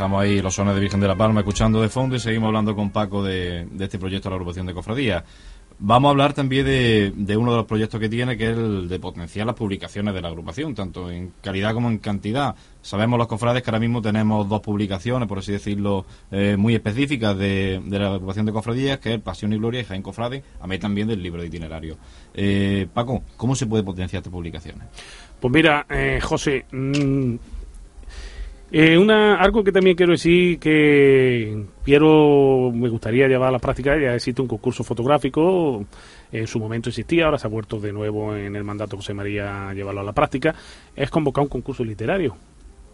Estamos 0.02 0.24
ahí 0.24 0.41
los 0.41 0.56
sones 0.56 0.74
de 0.74 0.82
Virgen 0.82 0.99
de 0.99 1.08
la 1.08 1.16
Palma 1.16 1.41
escuchando 1.41 1.80
de 1.80 1.88
fondo 1.88 2.16
y 2.16 2.20
seguimos 2.20 2.47
hablando 2.47 2.76
con 2.76 2.89
Paco 2.89 3.22
de, 3.22 3.68
este 3.80 3.99
proyecto 3.99 4.30
de 4.30 4.32
la 4.32 4.36
agrupación 4.38 4.66
de 4.66 4.74
cofradías. 4.74 5.24
Vamos 5.78 6.08
a 6.08 6.10
hablar 6.10 6.34
también 6.34 6.66
de, 6.66 7.38
uno 7.38 7.52
de 7.52 7.58
los 7.58 7.68
proyectos 7.68 7.99
que 7.99 8.10
tiene, 8.10 8.36
que 8.36 8.49
es 8.49 8.58
el 8.58 8.89
de 8.89 8.99
potenciar 8.99 9.45
las 9.45 9.56
publicaciones 9.56 10.16
de 10.16 10.22
la 10.24 10.30
agrupación, 10.30 10.74
tanto 10.74 11.12
en 11.12 11.34
calidad 11.43 11.76
como 11.76 11.88
en 11.88 11.99
cantidad. 11.99 12.56
Sabemos 12.82 13.20
los 13.20 13.28
cofrades 13.28 13.62
que 13.62 13.70
ahora 13.70 13.80
mismo 13.80 14.02
tenemos 14.02 14.49
dos 14.49 14.62
publicaciones, 14.62 15.30
por 15.30 15.38
así 15.38 15.52
decirlo, 15.52 16.08
eh, 16.32 16.56
muy 16.58 16.74
específicas 16.74 17.38
de, 17.38 17.80
la 17.88 18.08
agrupación 18.08 18.47
de 18.47 18.54
cofradías, 18.54 18.97
que 18.97 19.14
es 19.14 19.22
Pasión 19.22 19.54
y 19.54 19.58
Gloria 19.58 19.82
y 19.82 19.84
Jaén 19.84 20.02
Cofrade, 20.02 20.43
a 20.62 20.66
mí 20.66 20.80
también 20.80 21.10
del 21.10 21.22
libro 21.22 21.41
de 21.41 21.47
itinerario. 21.47 21.97
Eh, 22.34 22.88
Paco, 22.91 23.22
¿cómo 23.38 23.56
se 23.56 23.68
puede 23.68 23.84
potenciar 23.84 24.22
estas 24.22 24.34
publicaciones? 24.34 24.88
Pues 25.39 25.54
mira, 25.54 25.86
eh, 25.91 26.20
José, 26.22 26.66
mm, 26.72 27.36
eh, 28.72 28.97
una, 28.97 29.36
algo 29.36 29.63
que 29.63 29.72
también 29.72 29.97
quiero 29.97 30.13
decir 30.13 30.57
que 30.57 31.65
quiero, 31.84 32.72
me 32.74 32.88
gustaría 32.88 33.28
llevar 33.28 33.49
a 33.49 33.51
la 33.51 33.59
práctica, 33.59 33.99
ya 33.99 34.15
existe 34.15 34.41
un 34.41 34.47
concurso 34.47 34.84
fotográfico, 34.84 35.86
en 36.32 36.47
su 36.47 36.57
momento 36.59 36.89
existía, 36.89 37.26
ahora 37.26 37.38
se 37.38 37.47
ha 37.47 37.49
vuelto 37.49 37.80
de 37.80 37.91
nuevo 37.91 38.34
en 38.36 38.55
el 38.55 38.63
mandato 38.63 38.95
José 38.95 39.13
María 39.13 39.74
llevarlo 39.74 39.99
a 39.99 40.05
la 40.05 40.13
práctica, 40.13 40.55
es 40.95 41.09
convocar 41.09 41.43
un 41.43 41.49
concurso 41.49 41.84
literario, 41.84 42.38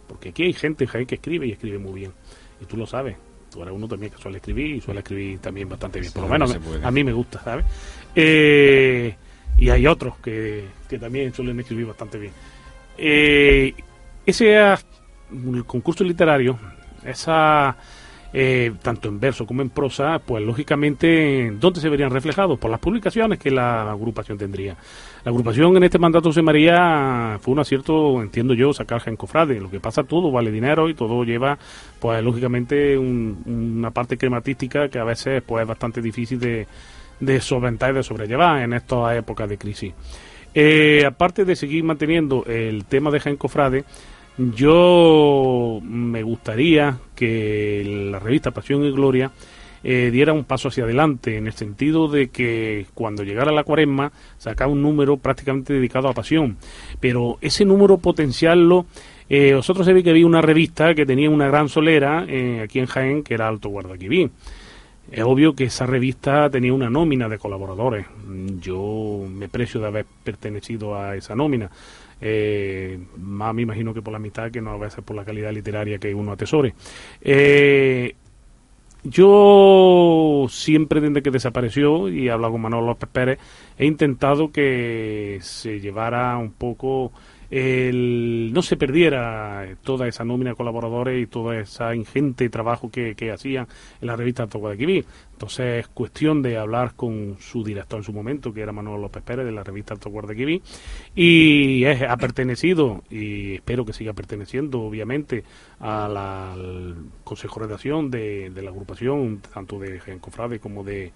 porque 0.08 0.30
aquí 0.30 0.42
hay 0.42 0.52
gente 0.52 0.84
que 0.86 1.14
escribe 1.14 1.46
y 1.46 1.52
escribe 1.52 1.78
muy 1.78 2.00
bien, 2.00 2.12
y 2.60 2.64
tú 2.64 2.76
lo 2.76 2.84
sabes, 2.84 3.16
tú 3.48 3.62
eres 3.62 3.72
uno 3.72 3.86
también 3.86 4.10
que 4.10 4.18
suele 4.20 4.38
escribir 4.38 4.76
y 4.76 4.80
suele 4.80 5.00
escribir 5.00 5.38
también 5.38 5.68
bastante 5.68 6.00
bien, 6.00 6.12
por 6.12 6.24
lo 6.24 6.28
menos 6.28 6.58
a 6.82 6.90
mí 6.90 7.04
me 7.04 7.12
gusta, 7.12 7.40
¿sabes? 7.44 7.64
Eh, 8.16 9.14
y 9.58 9.70
hay 9.70 9.86
otros 9.86 10.18
que, 10.18 10.64
que 10.88 10.98
también 10.98 11.32
suelen 11.32 11.60
escribir 11.60 11.86
bastante 11.86 12.18
bien. 12.18 12.32
Eh, 12.96 13.74
ese 14.26 14.58
el 15.30 15.64
concurso 15.64 16.04
literario, 16.04 16.58
esa 17.04 17.76
eh, 18.30 18.72
tanto 18.82 19.08
en 19.08 19.18
verso 19.18 19.46
como 19.46 19.62
en 19.62 19.70
prosa, 19.70 20.18
pues 20.18 20.44
lógicamente, 20.44 21.50
¿dónde 21.58 21.80
se 21.80 21.88
verían 21.88 22.10
reflejados? 22.10 22.58
Por 22.58 22.70
las 22.70 22.78
publicaciones 22.78 23.38
que 23.38 23.50
la 23.50 23.90
agrupación 23.90 24.36
tendría. 24.36 24.76
La 25.24 25.30
agrupación 25.30 25.76
en 25.76 25.84
este 25.84 25.98
mandato 25.98 26.28
José 26.28 26.42
María 26.42 27.38
fue 27.40 27.54
un 27.54 27.60
acierto, 27.60 28.20
entiendo 28.20 28.52
yo, 28.52 28.72
sacar 28.74 29.02
en 29.06 29.16
cofrade. 29.16 29.58
Lo 29.60 29.70
que 29.70 29.80
pasa, 29.80 30.02
todo 30.02 30.30
vale 30.30 30.50
dinero 30.50 30.90
y 30.90 30.94
todo 30.94 31.24
lleva, 31.24 31.58
pues 31.98 32.22
lógicamente, 32.22 32.98
una 32.98 33.90
parte 33.92 34.18
crematística 34.18 34.88
que 34.88 34.98
a 34.98 35.04
veces 35.04 35.42
pues, 35.46 35.62
es 35.62 35.68
bastante 35.68 36.02
difícil 36.02 36.38
de, 36.38 36.66
de 37.20 37.40
solventar 37.40 37.92
y 37.92 37.94
de 37.94 38.02
sobrellevar 38.02 38.62
en 38.62 38.74
estas 38.74 39.16
épocas 39.16 39.48
de 39.48 39.56
crisis. 39.56 39.94
Eh, 40.54 41.04
aparte 41.06 41.44
de 41.44 41.56
seguir 41.56 41.84
manteniendo 41.84 42.44
el 42.46 42.84
tema 42.84 43.10
de 43.10 43.20
Jaén 43.20 43.36
Cofrade, 43.36 43.84
yo 44.38 45.80
me 45.82 46.22
gustaría 46.22 46.98
que 47.14 48.08
la 48.10 48.18
revista 48.18 48.52
Pasión 48.52 48.84
y 48.84 48.92
Gloria 48.92 49.32
eh, 49.84 50.10
diera 50.12 50.32
un 50.32 50.44
paso 50.44 50.68
hacia 50.68 50.84
adelante, 50.84 51.36
en 51.36 51.46
el 51.46 51.52
sentido 51.52 52.08
de 52.08 52.28
que 52.28 52.86
cuando 52.94 53.22
llegara 53.22 53.52
la 53.52 53.64
cuaresma 53.64 54.12
sacara 54.36 54.70
un 54.70 54.82
número 54.82 55.16
prácticamente 55.16 55.72
dedicado 55.72 56.08
a 56.08 56.14
pasión. 56.14 56.56
Pero 57.00 57.38
ese 57.40 57.64
número 57.64 57.98
potenciarlo, 57.98 58.86
eh, 59.28 59.54
vosotros 59.54 59.86
sabéis 59.86 60.04
que 60.04 60.10
había 60.10 60.26
una 60.26 60.42
revista 60.42 60.94
que 60.94 61.06
tenía 61.06 61.30
una 61.30 61.46
gran 61.46 61.68
solera 61.68 62.24
eh, 62.28 62.60
aquí 62.62 62.80
en 62.80 62.86
Jaén, 62.86 63.22
que 63.22 63.34
era 63.34 63.48
Alto 63.48 63.68
Guadalquivir. 63.68 64.30
Es 65.10 65.24
obvio 65.24 65.54
que 65.54 65.64
esa 65.64 65.86
revista 65.86 66.50
tenía 66.50 66.74
una 66.74 66.90
nómina 66.90 67.28
de 67.28 67.38
colaboradores. 67.38 68.04
Yo 68.60 69.24
me 69.26 69.48
precio 69.48 69.80
de 69.80 69.86
haber 69.86 70.06
pertenecido 70.22 70.98
a 70.98 71.16
esa 71.16 71.34
nómina. 71.34 71.70
Eh, 72.20 72.98
más 73.16 73.54
me 73.54 73.62
imagino 73.62 73.94
que 73.94 74.02
por 74.02 74.12
la 74.12 74.18
mitad, 74.18 74.50
que 74.50 74.60
no 74.60 74.70
a 74.72 74.78
veces 74.78 75.04
por 75.04 75.16
la 75.16 75.24
calidad 75.24 75.52
literaria 75.52 75.98
que 75.98 76.14
uno 76.14 76.32
atesore. 76.32 76.74
Eh, 77.20 78.14
yo 79.04 80.46
siempre 80.50 81.00
desde 81.00 81.22
que 81.22 81.30
desapareció, 81.30 82.08
y 82.08 82.28
he 82.28 82.30
hablado 82.30 82.52
con 82.52 82.62
Manuel 82.62 82.86
López 82.86 83.08
Pérez, 83.10 83.38
he 83.78 83.86
intentado 83.86 84.50
que 84.50 85.38
se 85.40 85.80
llevara 85.80 86.36
un 86.36 86.52
poco 86.52 87.12
no 87.50 88.62
se 88.62 88.76
perdiera 88.76 89.66
toda 89.82 90.06
esa 90.06 90.24
nómina 90.24 90.50
de 90.50 90.56
colaboradores 90.56 91.22
y 91.22 91.26
toda 91.26 91.58
esa 91.58 91.94
ingente 91.94 92.50
trabajo 92.50 92.90
que, 92.90 93.14
que 93.14 93.30
hacían 93.30 93.66
en 94.00 94.06
la 94.06 94.16
revista 94.16 94.46
Toco 94.46 94.68
de 94.68 94.76
Quibí. 94.76 95.04
Entonces 95.32 95.80
es 95.80 95.88
cuestión 95.88 96.42
de 96.42 96.58
hablar 96.58 96.94
con 96.94 97.36
su 97.38 97.62
director 97.64 98.00
en 98.00 98.04
su 98.04 98.12
momento, 98.12 98.52
que 98.52 98.60
era 98.60 98.72
Manuel 98.72 99.00
López 99.00 99.22
Pérez 99.22 99.46
de 99.46 99.52
la 99.52 99.62
revista 99.62 99.96
Toco 99.96 100.26
de 100.26 100.36
Quibí, 100.36 100.62
y 101.14 101.84
es, 101.84 102.02
ha 102.02 102.16
pertenecido, 102.16 103.04
y 103.08 103.54
espero 103.54 103.84
que 103.84 103.92
siga 103.92 104.12
perteneciendo, 104.12 104.80
obviamente, 104.82 105.44
al 105.78 106.96
Consejo 107.24 107.60
de 107.60 107.66
Redacción 107.66 108.10
de, 108.10 108.50
de 108.50 108.62
la 108.62 108.70
agrupación, 108.70 109.40
tanto 109.54 109.78
de 109.78 110.00
Gencofrade 110.00 110.58
como 110.58 110.82
de 110.82 111.12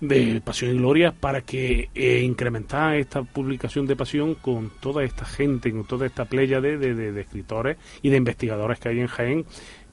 de 0.00 0.40
Pasión 0.40 0.74
y 0.74 0.78
Gloria 0.78 1.12
para 1.12 1.42
que 1.42 1.90
eh, 1.94 2.20
incrementar 2.20 2.96
esta 2.96 3.22
publicación 3.22 3.86
de 3.86 3.96
Pasión 3.96 4.34
con 4.34 4.70
toda 4.80 5.04
esta 5.04 5.24
gente, 5.24 5.70
con 5.70 5.84
toda 5.84 6.06
esta 6.06 6.24
playa 6.24 6.60
de, 6.60 6.78
de, 6.78 7.20
escritores 7.20 7.76
y 8.02 8.10
de 8.10 8.16
investigadores 8.16 8.78
que 8.78 8.88
hay 8.88 9.00
en 9.00 9.06
Jaén 9.06 9.44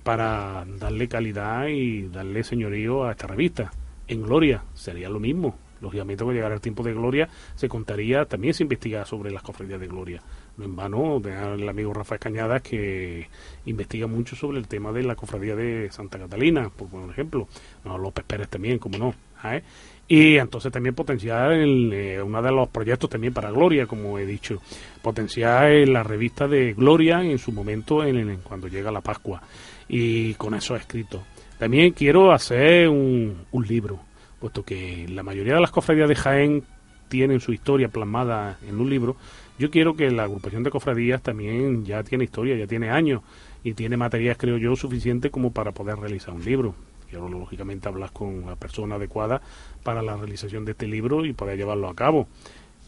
para 0.03 0.65
darle 0.79 1.07
calidad 1.07 1.67
y 1.67 2.07
darle 2.07 2.43
señorío 2.43 3.03
a 3.03 3.11
esta 3.11 3.27
revista. 3.27 3.71
En 4.07 4.21
Gloria 4.21 4.63
sería 4.73 5.09
lo 5.09 5.19
mismo. 5.19 5.57
Lógicamente, 5.81 6.23
cuando 6.23 6.37
llegara 6.37 6.55
el 6.55 6.61
tiempo 6.61 6.81
de 6.81 6.93
Gloria, 6.93 7.29
se 7.55 7.69
contaría, 7.69 8.25
también 8.25 8.53
se 8.53 8.63
investiga 8.63 9.05
sobre 9.05 9.31
las 9.31 9.43
cofradías 9.43 9.79
de 9.79 9.87
Gloria. 9.87 10.21
No 10.57 10.65
en 10.65 10.75
vano, 10.75 11.21
el 11.23 11.69
amigo 11.69 11.93
Rafael 11.93 12.19
Cañadas 12.19 12.63
que 12.63 13.27
investiga 13.65 14.07
mucho 14.07 14.35
sobre 14.35 14.57
el 14.57 14.67
tema 14.67 14.91
de 14.91 15.03
la 15.03 15.15
cofradía 15.15 15.55
de 15.55 15.91
Santa 15.91 16.17
Catalina, 16.17 16.69
por, 16.69 17.11
ejemplo. 17.11 17.47
No, 17.85 17.97
López 17.97 18.25
Pérez 18.25 18.49
también, 18.49 18.79
como 18.79 18.97
no. 18.97 19.13
¿eh? 19.43 19.61
Y 20.07 20.37
entonces 20.37 20.71
también 20.71 20.95
potenciar 20.95 21.51
el, 21.51 21.91
eh, 21.91 22.21
uno 22.21 22.41
de 22.41 22.51
los 22.51 22.69
proyectos 22.69 23.09
también 23.09 23.33
para 23.33 23.51
Gloria, 23.51 23.87
como 23.87 24.17
he 24.17 24.25
dicho, 24.25 24.61
potenciar 25.01 25.69
la 25.87 26.01
revista 26.01 26.47
de 26.47 26.73
Gloria 26.73 27.21
en 27.21 27.37
su 27.37 27.51
momento 27.51 28.03
en, 28.05 28.37
cuando 28.37 28.67
llega 28.69 28.91
la 28.91 29.01
Pascua. 29.01 29.41
Y 29.89 30.33
con 30.35 30.53
eso 30.53 30.75
escrito. 30.75 31.23
También 31.59 31.91
quiero 31.91 32.31
hacer 32.31 32.87
un, 32.87 33.45
un 33.51 33.67
libro, 33.67 33.99
puesto 34.39 34.63
que 34.63 35.07
la 35.09 35.23
mayoría 35.23 35.55
de 35.55 35.61
las 35.61 35.71
cofradías 35.71 36.07
de 36.07 36.15
Jaén 36.15 36.63
tienen 37.09 37.39
su 37.39 37.51
historia 37.51 37.89
plasmada 37.89 38.59
en 38.67 38.79
un 38.79 38.89
libro. 38.89 39.17
Yo 39.59 39.71
quiero 39.71 39.95
que 39.95 40.11
la 40.11 40.23
agrupación 40.23 40.63
de 40.63 40.69
cofradías 40.69 41.21
también 41.21 41.83
ya 41.83 42.03
tiene 42.03 42.25
historia, 42.25 42.55
ya 42.55 42.67
tiene 42.67 42.89
años 42.91 43.23
y 43.63 43.73
tiene 43.73 43.97
materias, 43.97 44.37
creo 44.37 44.57
yo, 44.57 44.75
suficiente 44.75 45.31
como 45.31 45.51
para 45.51 45.71
poder 45.71 45.97
realizar 45.97 46.33
un 46.33 46.45
libro. 46.45 46.75
Quiero, 47.09 47.29
lógicamente, 47.29 47.87
hablar 47.87 48.11
con 48.11 48.45
la 48.45 48.55
persona 48.55 48.95
adecuada 48.95 49.41
para 49.83 50.01
la 50.01 50.15
realización 50.15 50.65
de 50.65 50.71
este 50.71 50.87
libro 50.87 51.25
y 51.25 51.33
poder 51.33 51.57
llevarlo 51.57 51.87
a 51.89 51.95
cabo. 51.95 52.27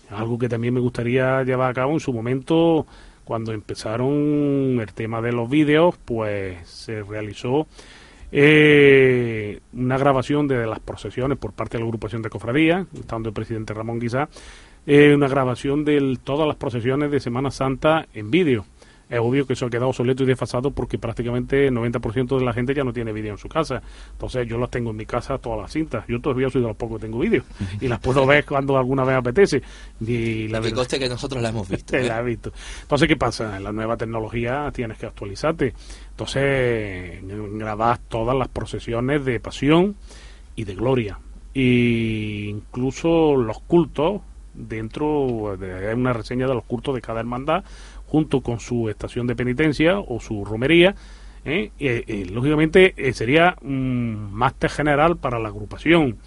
Algo 0.09 0.37
que 0.37 0.49
también 0.49 0.73
me 0.73 0.79
gustaría 0.79 1.43
llevar 1.43 1.71
a 1.71 1.73
cabo 1.73 1.93
en 1.93 1.99
su 1.99 2.11
momento, 2.11 2.85
cuando 3.23 3.53
empezaron 3.53 4.79
el 4.79 4.93
tema 4.93 5.21
de 5.21 5.31
los 5.31 5.49
vídeos, 5.49 5.95
pues 6.03 6.67
se 6.67 7.03
realizó 7.03 7.67
eh, 8.31 9.59
una 9.73 9.97
grabación 9.97 10.47
de 10.47 10.65
las 10.65 10.79
procesiones 10.79 11.37
por 11.37 11.53
parte 11.53 11.77
de 11.77 11.83
la 11.83 11.87
agrupación 11.87 12.21
de 12.21 12.29
cofradías, 12.29 12.87
estando 12.93 13.29
el 13.29 13.33
presidente 13.33 13.73
Ramón 13.73 13.99
Guisá, 13.99 14.29
eh, 14.87 15.13
una 15.13 15.27
grabación 15.27 15.85
de 15.85 16.17
todas 16.23 16.47
las 16.47 16.57
procesiones 16.57 17.11
de 17.11 17.19
Semana 17.19 17.51
Santa 17.51 18.07
en 18.13 18.31
vídeo 18.31 18.65
es 19.09 19.19
obvio 19.19 19.45
que 19.47 19.53
eso 19.53 19.65
ha 19.65 19.69
quedado 19.69 19.89
obsoleto 19.89 20.23
y 20.23 20.27
desfasado 20.27 20.69
porque 20.69 20.99
prácticamente 20.99 21.67
el 21.67 21.73
90% 21.73 22.37
de 22.37 22.45
la 22.45 22.53
gente 22.53 22.75
ya 22.75 22.83
no 22.83 22.93
tiene 22.93 23.11
vídeo 23.11 23.31
en 23.31 23.39
su 23.39 23.49
casa. 23.49 23.81
Entonces 24.11 24.47
yo 24.47 24.57
las 24.59 24.69
tengo 24.69 24.91
en 24.91 24.97
mi 24.97 25.05
casa 25.05 25.39
todas 25.39 25.59
las 25.59 25.71
cintas. 25.71 26.05
Yo 26.07 26.21
todavía 26.21 26.49
soy 26.49 26.61
de 26.61 26.67
los 26.67 26.77
pocos 26.77 26.99
que 26.99 27.07
tengo 27.07 27.19
vídeo 27.19 27.43
y 27.81 27.87
las 27.87 27.99
puedo 27.99 28.25
ver 28.27 28.45
cuando 28.45 28.77
alguna 28.77 29.03
vez 29.03 29.17
apetece. 29.17 29.63
Y 29.99 30.47
la 30.47 30.61
coste 30.71 30.99
que 30.99 31.09
nosotros 31.09 31.41
la 31.41 31.49
hemos 31.49 31.67
visto. 31.69 31.97
¿eh? 31.97 32.03
la 32.03 32.19
he 32.19 32.23
visto. 32.23 32.51
Entonces, 32.83 33.07
¿qué 33.07 33.15
pasa? 33.17 33.57
En 33.57 33.63
la 33.63 33.71
nueva 33.71 33.97
tecnología 33.97 34.69
tienes 34.71 34.99
que 34.99 35.07
actualizarte. 35.07 35.73
Entonces, 36.11 37.19
grabas 37.53 37.99
todas 38.07 38.37
las 38.37 38.47
procesiones 38.49 39.25
de 39.25 39.39
pasión 39.39 39.95
y 40.55 40.65
de 40.65 40.75
gloria. 40.75 41.19
Y 41.53 42.47
incluso 42.49 43.35
los 43.35 43.59
cultos 43.61 44.21
dentro 44.53 45.55
de 45.57 45.93
una 45.93 46.13
reseña 46.13 46.47
de 46.47 46.53
los 46.53 46.65
cultos 46.65 46.93
de 46.93 47.01
cada 47.01 47.21
hermandad 47.21 47.63
junto 48.09 48.41
con 48.41 48.59
su 48.59 48.89
estación 48.89 49.27
de 49.27 49.35
penitencia 49.35 49.99
o 49.99 50.19
su 50.19 50.43
romería. 50.43 50.95
¿eh? 51.45 51.71
Eh, 51.79 52.27
lógicamente 52.31 52.95
eh, 52.97 53.13
sería 53.13 53.55
un 53.61 54.33
máster 54.33 54.71
general 54.71 55.17
para 55.17 55.39
la 55.39 55.49
agrupación. 55.49 56.17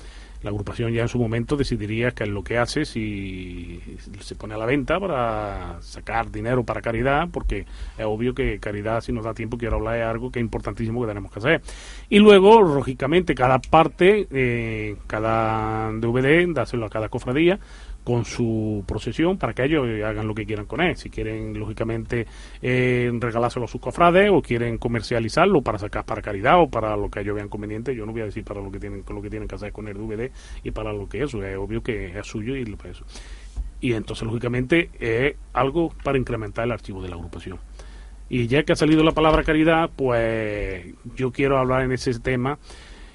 La 0.43 0.51
agrupación 0.51 0.93
ya 0.93 1.03
en 1.03 1.09
su 1.09 1.21
momento 1.21 1.57
decidiría 1.57 2.11
qué 2.11 2.25
es 2.25 2.29
lo 2.29 2.43
que 2.43 2.59
hace, 2.59 2.85
si 2.85 3.81
se 4.19 4.35
pone 4.35 4.55
a 4.55 4.57
la 4.57 4.67
venta 4.67 4.99
para 4.99 5.81
sacar 5.83 6.33
dinero 6.33 6.65
para 6.65 6.83
caridad, 6.83 7.29
porque 7.33 7.65
es 7.97 8.05
obvio 8.05 8.35
que 8.35 8.59
caridad, 8.59 9.01
si 9.03 9.13
nos 9.13 9.25
da 9.25 9.35
tiempo, 9.35 9.57
quiero 9.57 9.77
hablar 9.77 9.95
de 9.95 10.03
algo 10.03 10.33
que 10.33 10.41
es 10.41 10.43
importantísimo 10.43 11.01
que 11.01 11.07
tenemos 11.07 11.31
que 11.31 11.39
hacer. 11.39 11.63
Y 12.09 12.19
luego, 12.19 12.61
lógicamente, 12.61 13.37
cada 13.37 13.61
parte, 13.61 14.97
cada 15.07 15.93
DVD, 15.93 16.45
dáselo 16.53 16.87
a 16.87 16.91
cada 16.91 17.09
cofradía, 17.09 17.61
con 18.05 18.25
su 18.25 18.85
procesión 18.87 19.39
para 19.39 19.55
que 19.55 19.65
ellos 19.65 19.87
hagan 20.05 20.27
lo 20.27 20.35
que 20.35 20.45
quieran 20.45 20.67
con 20.67 20.81
él. 20.81 20.97
Si 20.97 21.11
quieren, 21.11 21.59
lógicamente, 21.59 22.27
eh, 22.61 23.11
regalárselo 23.13 23.67
a 23.67 23.69
sus 23.69 23.81
cofrades 23.81 24.31
o 24.33 24.43
quieren 24.43 24.79
comercializarlo 24.79 25.63
para 25.63 25.79
sacar 25.79 26.05
para 26.05 26.23
caridad 26.23 26.61
o 26.61 26.69
para 26.69 26.97
lo 26.97 27.11
que 27.11 27.21
ellos 27.21 27.37
vean 27.37 27.49
conveniente. 27.49 27.95
Yo 27.95 28.05
no 28.07 28.13
voy 28.13 28.23
a 28.23 28.27
decir 28.27 28.45
para 28.45 28.61
lo 28.61 28.71
que 28.71 28.81
tienen, 28.81 29.05
lo 29.09 29.23
que 29.23 29.31
tienen 29.31 29.49
que 29.49 29.55
hacer 29.55 29.73
con 29.73 29.89
el 29.89 29.97
DVD 29.97 30.31
y 30.65 30.71
para 30.71 30.93
lo 30.93 31.09
que 31.09 31.23
es. 31.23 31.33
Es 31.35 31.57
obvio 31.57 31.83
que 31.83 32.19
es 32.19 32.27
suyo 32.27 32.57
y 32.57 32.65
pues, 32.65 32.97
eso. 32.97 33.05
Y 33.81 33.95
entonces, 33.95 34.27
lógicamente, 34.27 34.91
es 34.99 35.35
algo 35.53 35.93
para 36.05 36.19
incrementar 36.19 36.65
el 36.65 36.73
archivo 36.73 37.03
de 37.03 37.09
la 37.09 37.17
agrupación. 37.17 37.59
Y 38.29 38.47
ya 38.47 38.63
que 38.63 38.73
ha 38.73 38.77
salido 38.77 39.05
la 39.05 39.13
palabra 39.13 39.43
caridad, 39.43 39.91
pues 39.95 40.87
yo 41.17 41.33
quiero 41.33 41.59
hablar 41.59 41.83
en 41.83 41.93
ese 41.93 42.19
tema 42.19 42.59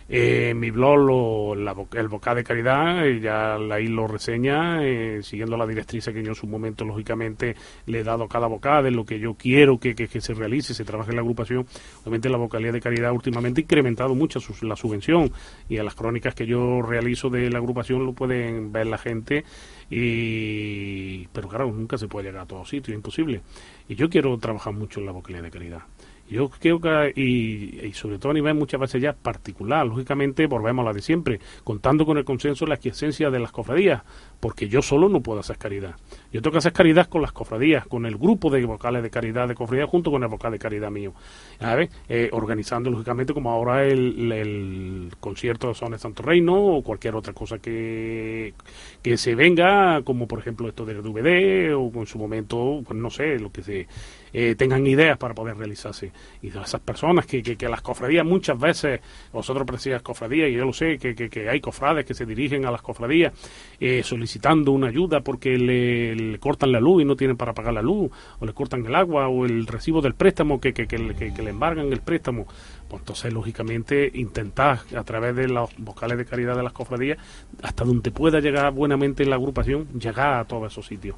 eh, 0.10 0.54
mi 0.56 0.72
blog, 0.72 0.98
lo, 0.98 1.54
el 1.94 2.08
Boca 2.08 2.34
de 2.34 2.44
Caridad, 2.44 3.06
eh, 3.06 3.20
ya 3.20 3.56
ahí 3.56 3.88
lo 3.88 4.08
reseña, 4.08 4.86
eh, 4.86 5.22
siguiendo 5.22 5.58
la 5.58 5.68
directriz 5.68 6.06
que 6.06 6.24
yo 6.24 6.30
en 6.30 6.36
su 6.36 6.48
momento, 6.48 6.86
lógicamente, 6.86 7.56
le 7.86 8.00
he 8.00 8.04
dado 8.04 8.24
a 8.24 8.30
cada 8.30 8.48
boca 8.48 8.82
de 8.82 8.92
lo 8.92 9.06
que 9.06 9.20
yo 9.20 9.34
quiero 9.34 9.80
que, 9.80 9.94
se 10.08 10.34
realice, 10.34 10.74
se 10.74 10.86
trabaje 10.86 11.10
en 11.10 11.18
la 11.18 11.22
agrupación. 11.22 11.66
Obviamente, 12.02 12.30
la 12.30 12.38
vocalía 12.38 12.72
de 12.72 12.80
Caridad 12.80 13.12
últimamente 13.12 13.62
ha 13.62 13.64
incrementado 13.64 14.16
mucho 14.16 14.40
la 14.62 14.76
subvención 14.76 15.32
y 15.68 15.78
a 15.78 15.84
las 15.84 15.96
crónicas 15.96 16.34
que 16.34 16.46
yo 16.46 16.82
realizo 16.82 17.30
de 17.30 17.50
la 17.50 17.58
agrupación 17.58 18.06
lo 18.06 18.14
pueden 18.14 18.72
ver 18.72 18.88
la 18.88 18.98
gente. 18.98 19.44
y 19.90 21.28
Pero 21.28 21.50
claro, 21.50 21.72
nunca 21.72 21.98
se 21.98 22.08
puede 22.08 22.28
llegar 22.28 22.44
a 22.44 22.46
todos 22.46 22.70
sitios, 22.70 22.96
imposible. 22.96 23.42
Y 23.90 23.96
yo 23.96 24.10
quiero 24.10 24.38
trabajar 24.38 24.74
mucho 24.74 25.00
en 25.00 25.06
la 25.06 25.12
vocalía 25.12 25.42
de 25.42 25.52
Caridad. 25.52 25.82
Yo 26.30 26.50
creo 26.50 26.82
que, 26.82 27.14
y, 27.16 27.94
sobre 27.94 28.20
todo 28.20 28.32
a 28.32 28.34
nivel 28.34 28.56
muchas 28.56 28.80
veces 28.80 29.02
ya 29.02 29.14
particular, 29.14 29.86
lógicamente 29.86 30.46
volvemos 30.48 30.84
a 30.84 30.90
la 30.90 30.94
de 30.94 31.02
siempre, 31.02 31.40
contando 31.64 32.06
con 32.06 32.18
el 32.18 32.26
consenso 32.26 32.66
y 32.66 32.70
la 32.70 32.76
esencia 32.76 33.30
de 33.30 33.40
las 33.40 33.52
cofradías, 33.52 34.04
porque 34.40 34.68
yo 34.68 34.82
solo 34.82 35.10
no 35.10 35.22
puedo 35.22 35.40
hacer 35.40 35.58
caridad. 35.58 35.96
Yo 36.32 36.42
tengo 36.42 36.54
que 36.54 36.58
hacer 36.60 36.74
caridad 36.74 37.08
con 37.08 37.22
las 37.22 37.32
cofradías, 37.32 37.88
con 37.88 38.06
el 38.06 38.18
grupo 38.18 38.50
de 38.50 38.64
vocales 38.66 39.02
de 39.02 39.10
caridad 39.10 39.48
de 39.48 39.56
cofradías, 39.56 39.90
junto 39.90 40.12
con 40.12 40.22
el 40.24 40.30
vocal 40.30 40.52
de 40.52 40.60
caridad 40.60 40.92
mío, 40.92 41.14
¿sabes? 41.60 41.90
Eh, 42.08 42.30
organizando 42.32 42.90
lógicamente 42.90 43.34
como 43.34 43.52
ahora 43.52 43.86
el, 43.86 45.12
concierto 45.20 45.70
de 45.70 45.74
Son 45.74 45.92
de 45.92 45.98
Santo 45.98 46.24
Reino 46.24 46.56
o 46.56 46.84
cualquier 46.84 47.16
otra 47.16 47.34
cosa 47.34 47.58
que, 47.58 48.54
que 49.02 49.18
se 49.18 49.36
venga, 49.36 50.02
como 50.04 50.28
por 50.28 50.40
ejemplo 50.40 50.68
esto 50.68 50.86
del 50.86 51.02
DVD 51.02 51.76
o 51.76 51.92
en 51.94 52.06
su 52.06 52.20
momento, 52.20 52.82
pues 52.86 53.00
no 53.00 53.10
sé, 53.10 53.40
lo 53.40 53.52
que 53.52 53.64
se 53.64 53.88
eh, 54.34 54.56
tengan 54.56 54.86
ideas 54.86 55.18
para 55.18 55.34
poder 55.34 55.58
realizarse. 55.58 56.12
Y 56.42 56.50
de 56.50 56.62
esas 56.62 56.82
personas 56.82 57.26
que, 57.26 57.42
que, 57.42 57.70
las 57.70 57.82
cofradías 57.82 58.26
muchas 58.26 58.60
veces, 58.60 59.02
vosotros 59.32 59.66
precisas 59.66 60.02
cofradías, 60.02 60.50
y 60.50 60.54
yo 60.54 60.66
lo 60.66 60.74
sé, 60.74 60.98
que, 60.98 61.16
que, 61.16 61.50
hay 61.50 61.60
cofrades 61.60 62.06
que 62.06 62.14
se 62.14 62.26
dirigen 62.26 62.66
a 62.66 62.72
las 62.72 62.82
cofradías 62.82 63.34
eh, 63.80 64.04
solicitando 64.28 64.74
una 64.74 64.88
ayuda 64.88 65.22
porque 65.22 65.58
le, 65.58 66.38
cortan 66.40 66.72
la 66.74 66.82
luz 66.82 67.02
y 67.02 67.06
no 67.06 67.16
tienen 67.16 67.38
para 67.38 67.54
pagar 67.54 67.74
la 67.74 67.82
luz, 67.82 68.12
o 68.40 68.46
le 68.46 68.54
cortan 68.54 68.86
el 68.86 68.94
agua, 68.94 69.30
o 69.30 69.46
el 69.46 69.66
recibo 69.66 70.02
del 70.02 70.16
préstamo 70.16 70.60
que, 70.60 70.74
que, 70.74 70.86
le 70.98 71.50
embargan 71.50 71.92
el 71.92 72.02
préstamo. 72.02 72.46
Pues 72.90 73.02
entonces, 73.02 73.34
lógicamente, 73.34 74.12
intentar 74.14 74.80
a 74.96 75.04
través 75.04 75.36
de 75.36 75.48
los 75.48 75.70
vocales 75.78 76.18
de 76.18 76.26
caridad 76.26 76.58
de 76.58 76.64
las 76.64 76.74
cofradías, 76.74 77.18
hasta 77.64 77.86
donde 77.86 78.12
pueda 78.12 78.42
llegar 78.42 78.72
buenamente 78.74 79.26
la 79.26 79.38
agrupación, 79.38 79.88
llegar 79.98 80.34
a 80.34 80.46
todos 80.46 80.72
esos 80.72 80.86
sitios. 80.86 81.16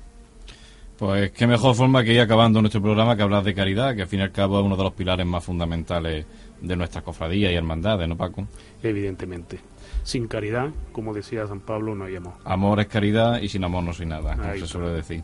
Pues 0.98 1.32
qué 1.32 1.48
mejor 1.48 1.74
forma 1.76 2.04
que 2.04 2.14
ir 2.14 2.20
acabando 2.20 2.62
nuestro 2.62 2.82
programa 2.82 3.16
que 3.16 3.24
hablar 3.24 3.44
de 3.44 3.56
caridad, 3.56 3.96
que 3.96 4.04
al 4.04 4.08
fin 4.08 4.20
y 4.20 4.24
al 4.24 4.32
cabo 4.32 4.60
es 4.60 4.66
uno 4.66 4.78
de 4.78 4.84
los 4.84 4.94
pilares 4.94 5.26
más 5.26 5.44
fundamentales 5.44 6.26
de 6.62 6.76
nuestras 6.76 7.04
cofradías 7.04 7.52
y 7.52 7.56
hermandades, 7.56 8.08
¿no, 8.08 8.18
Paco? 8.18 8.46
Evidentemente. 8.84 9.60
Sin 10.04 10.28
caridad, 10.28 10.70
como 10.92 11.14
decía 11.14 11.48
San 11.48 11.60
Pablo, 11.60 11.96
no 11.96 12.06
hay 12.06 12.16
amor. 12.16 12.34
Amor 12.46 12.80
es 12.80 12.88
caridad 12.88 13.42
y 13.42 13.50
sin 13.50 13.64
amor 13.64 13.84
no 13.84 13.94
soy 13.94 14.06
nada, 14.06 14.36
como 14.36 14.50
Ahí 14.50 14.60
se 14.60 14.68
suele 14.68 14.90
decir. 14.90 15.24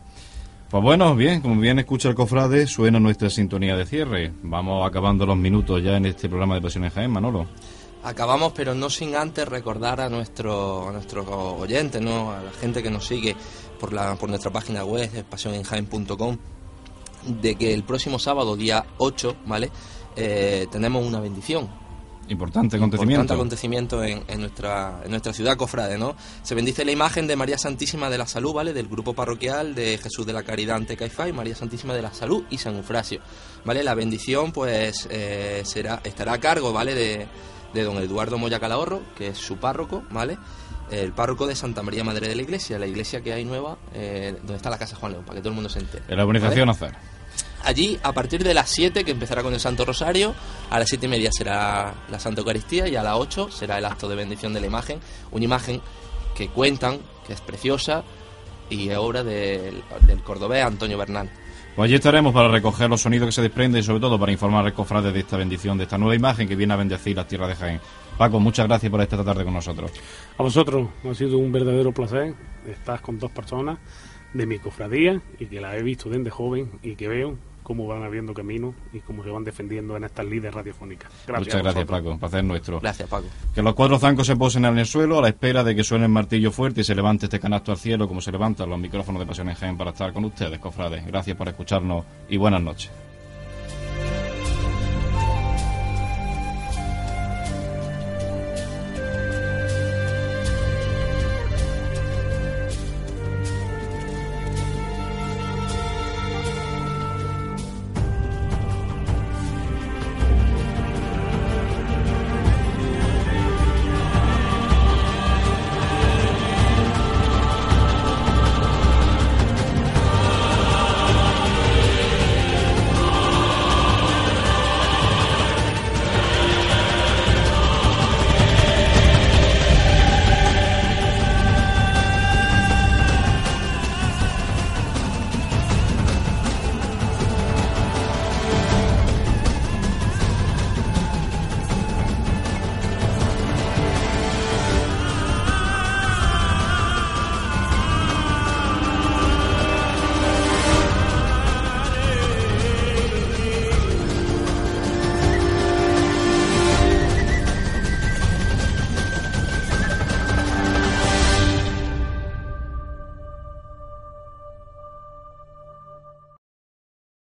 Pues 0.68 0.82
bueno, 0.82 1.14
bien, 1.14 1.40
como 1.40 1.60
bien 1.60 1.78
escucha 1.78 2.08
el 2.08 2.16
cofrade, 2.16 2.66
suena 2.66 2.98
nuestra 2.98 3.30
sintonía 3.30 3.76
de 3.76 3.86
cierre. 3.86 4.32
Vamos 4.42 4.86
acabando 4.86 5.24
los 5.24 5.36
minutos 5.36 5.80
ya 5.82 5.96
en 5.96 6.06
este 6.06 6.28
programa 6.28 6.56
de 6.56 6.60
Pasión 6.60 6.84
en 6.84 6.90
Jaén, 6.90 7.10
Manolo. 7.10 7.46
Acabamos, 8.02 8.52
pero 8.52 8.74
no 8.74 8.90
sin 8.90 9.14
antes 9.14 9.46
recordar 9.46 10.00
a, 10.00 10.08
nuestro, 10.08 10.88
a 10.88 10.92
nuestros 10.92 11.26
oyentes, 11.28 12.02
¿no? 12.02 12.32
a 12.32 12.42
la 12.42 12.50
gente 12.52 12.82
que 12.82 12.90
nos 12.90 13.06
sigue 13.06 13.36
por, 13.78 13.92
la, 13.92 14.16
por 14.16 14.28
nuestra 14.28 14.50
página 14.50 14.84
web, 14.84 15.24
pasionenjaen.com, 15.24 16.36
de 17.26 17.54
que 17.54 17.72
el 17.72 17.84
próximo 17.84 18.18
sábado, 18.18 18.56
día 18.56 18.84
8, 18.98 19.36
¿vale? 19.46 19.70
Eh, 20.16 20.66
tenemos 20.70 21.04
una 21.04 21.20
bendición. 21.20 21.68
Importante 22.28 22.76
Importante 22.76 22.76
acontecimiento. 22.76 23.34
acontecimiento 23.34 24.04
en, 24.04 24.22
en 24.26 24.40
nuestra, 24.40 25.00
en 25.04 25.10
nuestra 25.10 25.32
ciudad 25.32 25.56
cofrade, 25.56 25.96
¿no? 25.98 26.16
Se 26.42 26.54
bendice 26.54 26.84
la 26.84 26.92
imagen 26.92 27.26
de 27.26 27.36
María 27.36 27.58
Santísima 27.58 28.10
de 28.10 28.18
la 28.18 28.26
Salud, 28.26 28.52
¿vale? 28.52 28.72
Del 28.72 28.88
grupo 28.88 29.14
parroquial 29.14 29.74
de 29.74 29.98
Jesús 29.98 30.26
de 30.26 30.32
la 30.32 30.42
Caridad 30.42 30.76
ante 30.76 30.96
Caifás 30.96 31.28
y 31.28 31.32
María 31.32 31.54
Santísima 31.54 31.94
de 31.94 32.02
la 32.02 32.12
Salud 32.12 32.44
y 32.50 32.58
San 32.58 32.76
Eufrasio, 32.76 33.20
¿vale? 33.64 33.84
La 33.84 33.94
bendición, 33.94 34.52
pues, 34.52 35.08
eh, 35.10 35.62
será, 35.64 36.00
estará 36.04 36.32
a 36.34 36.40
cargo, 36.40 36.72
¿vale? 36.72 36.94
De, 36.94 37.26
de 37.74 37.82
don 37.84 37.96
Eduardo 37.98 38.38
Moya 38.38 38.58
Calahorro, 38.58 39.02
que 39.16 39.28
es 39.28 39.38
su 39.38 39.58
párroco, 39.58 40.02
¿vale? 40.10 40.38
El 40.90 41.12
párroco 41.12 41.46
de 41.46 41.54
Santa 41.56 41.82
María 41.82 42.04
Madre 42.04 42.28
de 42.28 42.36
la 42.36 42.42
Iglesia, 42.42 42.78
la 42.78 42.86
iglesia 42.86 43.20
que 43.20 43.32
hay 43.32 43.44
nueva, 43.44 43.76
eh, 43.92 44.34
donde 44.38 44.56
está 44.56 44.70
la 44.70 44.78
Casa 44.78 44.96
Juan 44.96 45.12
León, 45.12 45.24
para 45.24 45.36
que 45.36 45.40
todo 45.40 45.48
el 45.50 45.54
mundo 45.56 45.68
se 45.68 45.80
entere. 45.80 46.04
En 46.08 46.16
la 46.16 46.24
urbanización 46.24 46.68
¿vale? 46.68 46.70
hacer. 46.86 47.15
Allí, 47.64 47.98
a 48.02 48.12
partir 48.12 48.44
de 48.44 48.54
las 48.54 48.70
7, 48.70 49.04
que 49.04 49.10
empezará 49.10 49.42
con 49.42 49.52
el 49.52 49.60
Santo 49.60 49.84
Rosario, 49.84 50.34
a 50.70 50.78
las 50.78 50.88
7 50.88 51.06
y 51.06 51.08
media 51.08 51.30
será 51.32 51.94
la 52.08 52.20
Santa 52.20 52.40
Eucaristía 52.40 52.86
y 52.86 52.94
a 52.94 53.02
las 53.02 53.16
8 53.16 53.50
será 53.50 53.78
el 53.78 53.84
acto 53.84 54.08
de 54.08 54.14
bendición 54.14 54.54
de 54.54 54.60
la 54.60 54.66
imagen. 54.66 55.00
Una 55.32 55.44
imagen 55.44 55.80
que 56.36 56.48
cuentan, 56.48 56.98
que 57.26 57.32
es 57.32 57.40
preciosa 57.40 58.04
y 58.70 58.88
es 58.90 58.96
obra 58.96 59.24
del, 59.24 59.82
del 60.02 60.22
cordobés 60.22 60.64
Antonio 60.64 60.96
Bernal. 60.96 61.30
Pues 61.74 61.88
allí 61.88 61.96
estaremos 61.96 62.32
para 62.32 62.48
recoger 62.48 62.88
los 62.88 63.02
sonidos 63.02 63.26
que 63.26 63.32
se 63.32 63.42
desprenden 63.42 63.80
y 63.80 63.82
sobre 63.82 64.00
todo 64.00 64.18
para 64.18 64.32
informar 64.32 64.64
al 64.64 64.72
cofrade 64.72 65.12
de 65.12 65.20
esta 65.20 65.36
bendición, 65.36 65.76
de 65.76 65.84
esta 65.84 65.98
nueva 65.98 66.14
imagen 66.14 66.48
que 66.48 66.56
viene 66.56 66.72
a 66.72 66.76
bendecir 66.76 67.16
las 67.16 67.28
tierras 67.28 67.50
de 67.50 67.56
Jaén. 67.56 67.80
Paco, 68.16 68.40
muchas 68.40 68.66
gracias 68.66 68.90
por 68.90 69.00
estar 69.02 69.18
esta 69.18 69.30
tarde 69.30 69.44
con 69.44 69.52
nosotros. 69.52 69.90
A 70.38 70.42
vosotros, 70.42 70.88
ha 71.04 71.14
sido 71.14 71.36
un 71.36 71.52
verdadero 71.52 71.92
placer 71.92 72.34
estar 72.66 73.02
con 73.02 73.18
dos 73.18 73.30
personas 73.30 73.78
de 74.36 74.46
mi 74.46 74.58
cofradía 74.58 75.20
y 75.38 75.46
que 75.46 75.60
las 75.60 75.74
he 75.74 75.82
visto 75.82 76.08
desde 76.08 76.30
joven 76.30 76.70
y 76.82 76.94
que 76.94 77.08
veo 77.08 77.36
cómo 77.66 77.88
van 77.88 78.04
abriendo 78.04 78.32
camino 78.32 78.74
y 78.92 79.00
cómo 79.00 79.24
se 79.24 79.30
van 79.30 79.42
defendiendo 79.42 79.96
en 79.96 80.04
estas 80.04 80.24
líderes 80.24 80.54
radiofónicas. 80.54 81.10
Gracias 81.26 81.46
muchas 81.46 81.54
a 81.54 81.62
gracias. 81.62 81.84
Paco. 81.84 82.10
Un 82.12 82.18
placer 82.20 82.44
nuestro. 82.44 82.80
Gracias, 82.80 83.08
Paco. 83.08 83.26
Que 83.52 83.60
los 83.60 83.74
cuatro 83.74 83.98
zancos 83.98 84.26
se 84.26 84.36
posen 84.36 84.66
en 84.66 84.78
el 84.78 84.86
suelo 84.86 85.18
a 85.18 85.22
la 85.22 85.28
espera 85.28 85.64
de 85.64 85.74
que 85.74 85.82
suene 85.82 86.04
el 86.04 86.12
martillo 86.12 86.52
fuerte 86.52 86.82
y 86.82 86.84
se 86.84 86.94
levante 86.94 87.26
este 87.26 87.40
canasto 87.40 87.72
al 87.72 87.78
cielo 87.78 88.06
como 88.06 88.20
se 88.20 88.30
levantan 88.30 88.70
los 88.70 88.78
micrófonos 88.78 89.20
de 89.20 89.26
Pasión 89.26 89.48
en 89.48 89.56
Jaén 89.56 89.76
para 89.76 89.90
estar 89.90 90.12
con 90.12 90.24
ustedes, 90.24 90.60
cofrades. 90.60 91.04
Gracias 91.06 91.36
por 91.36 91.48
escucharnos 91.48 92.04
y 92.28 92.36
buenas 92.36 92.62
noches. 92.62 93.05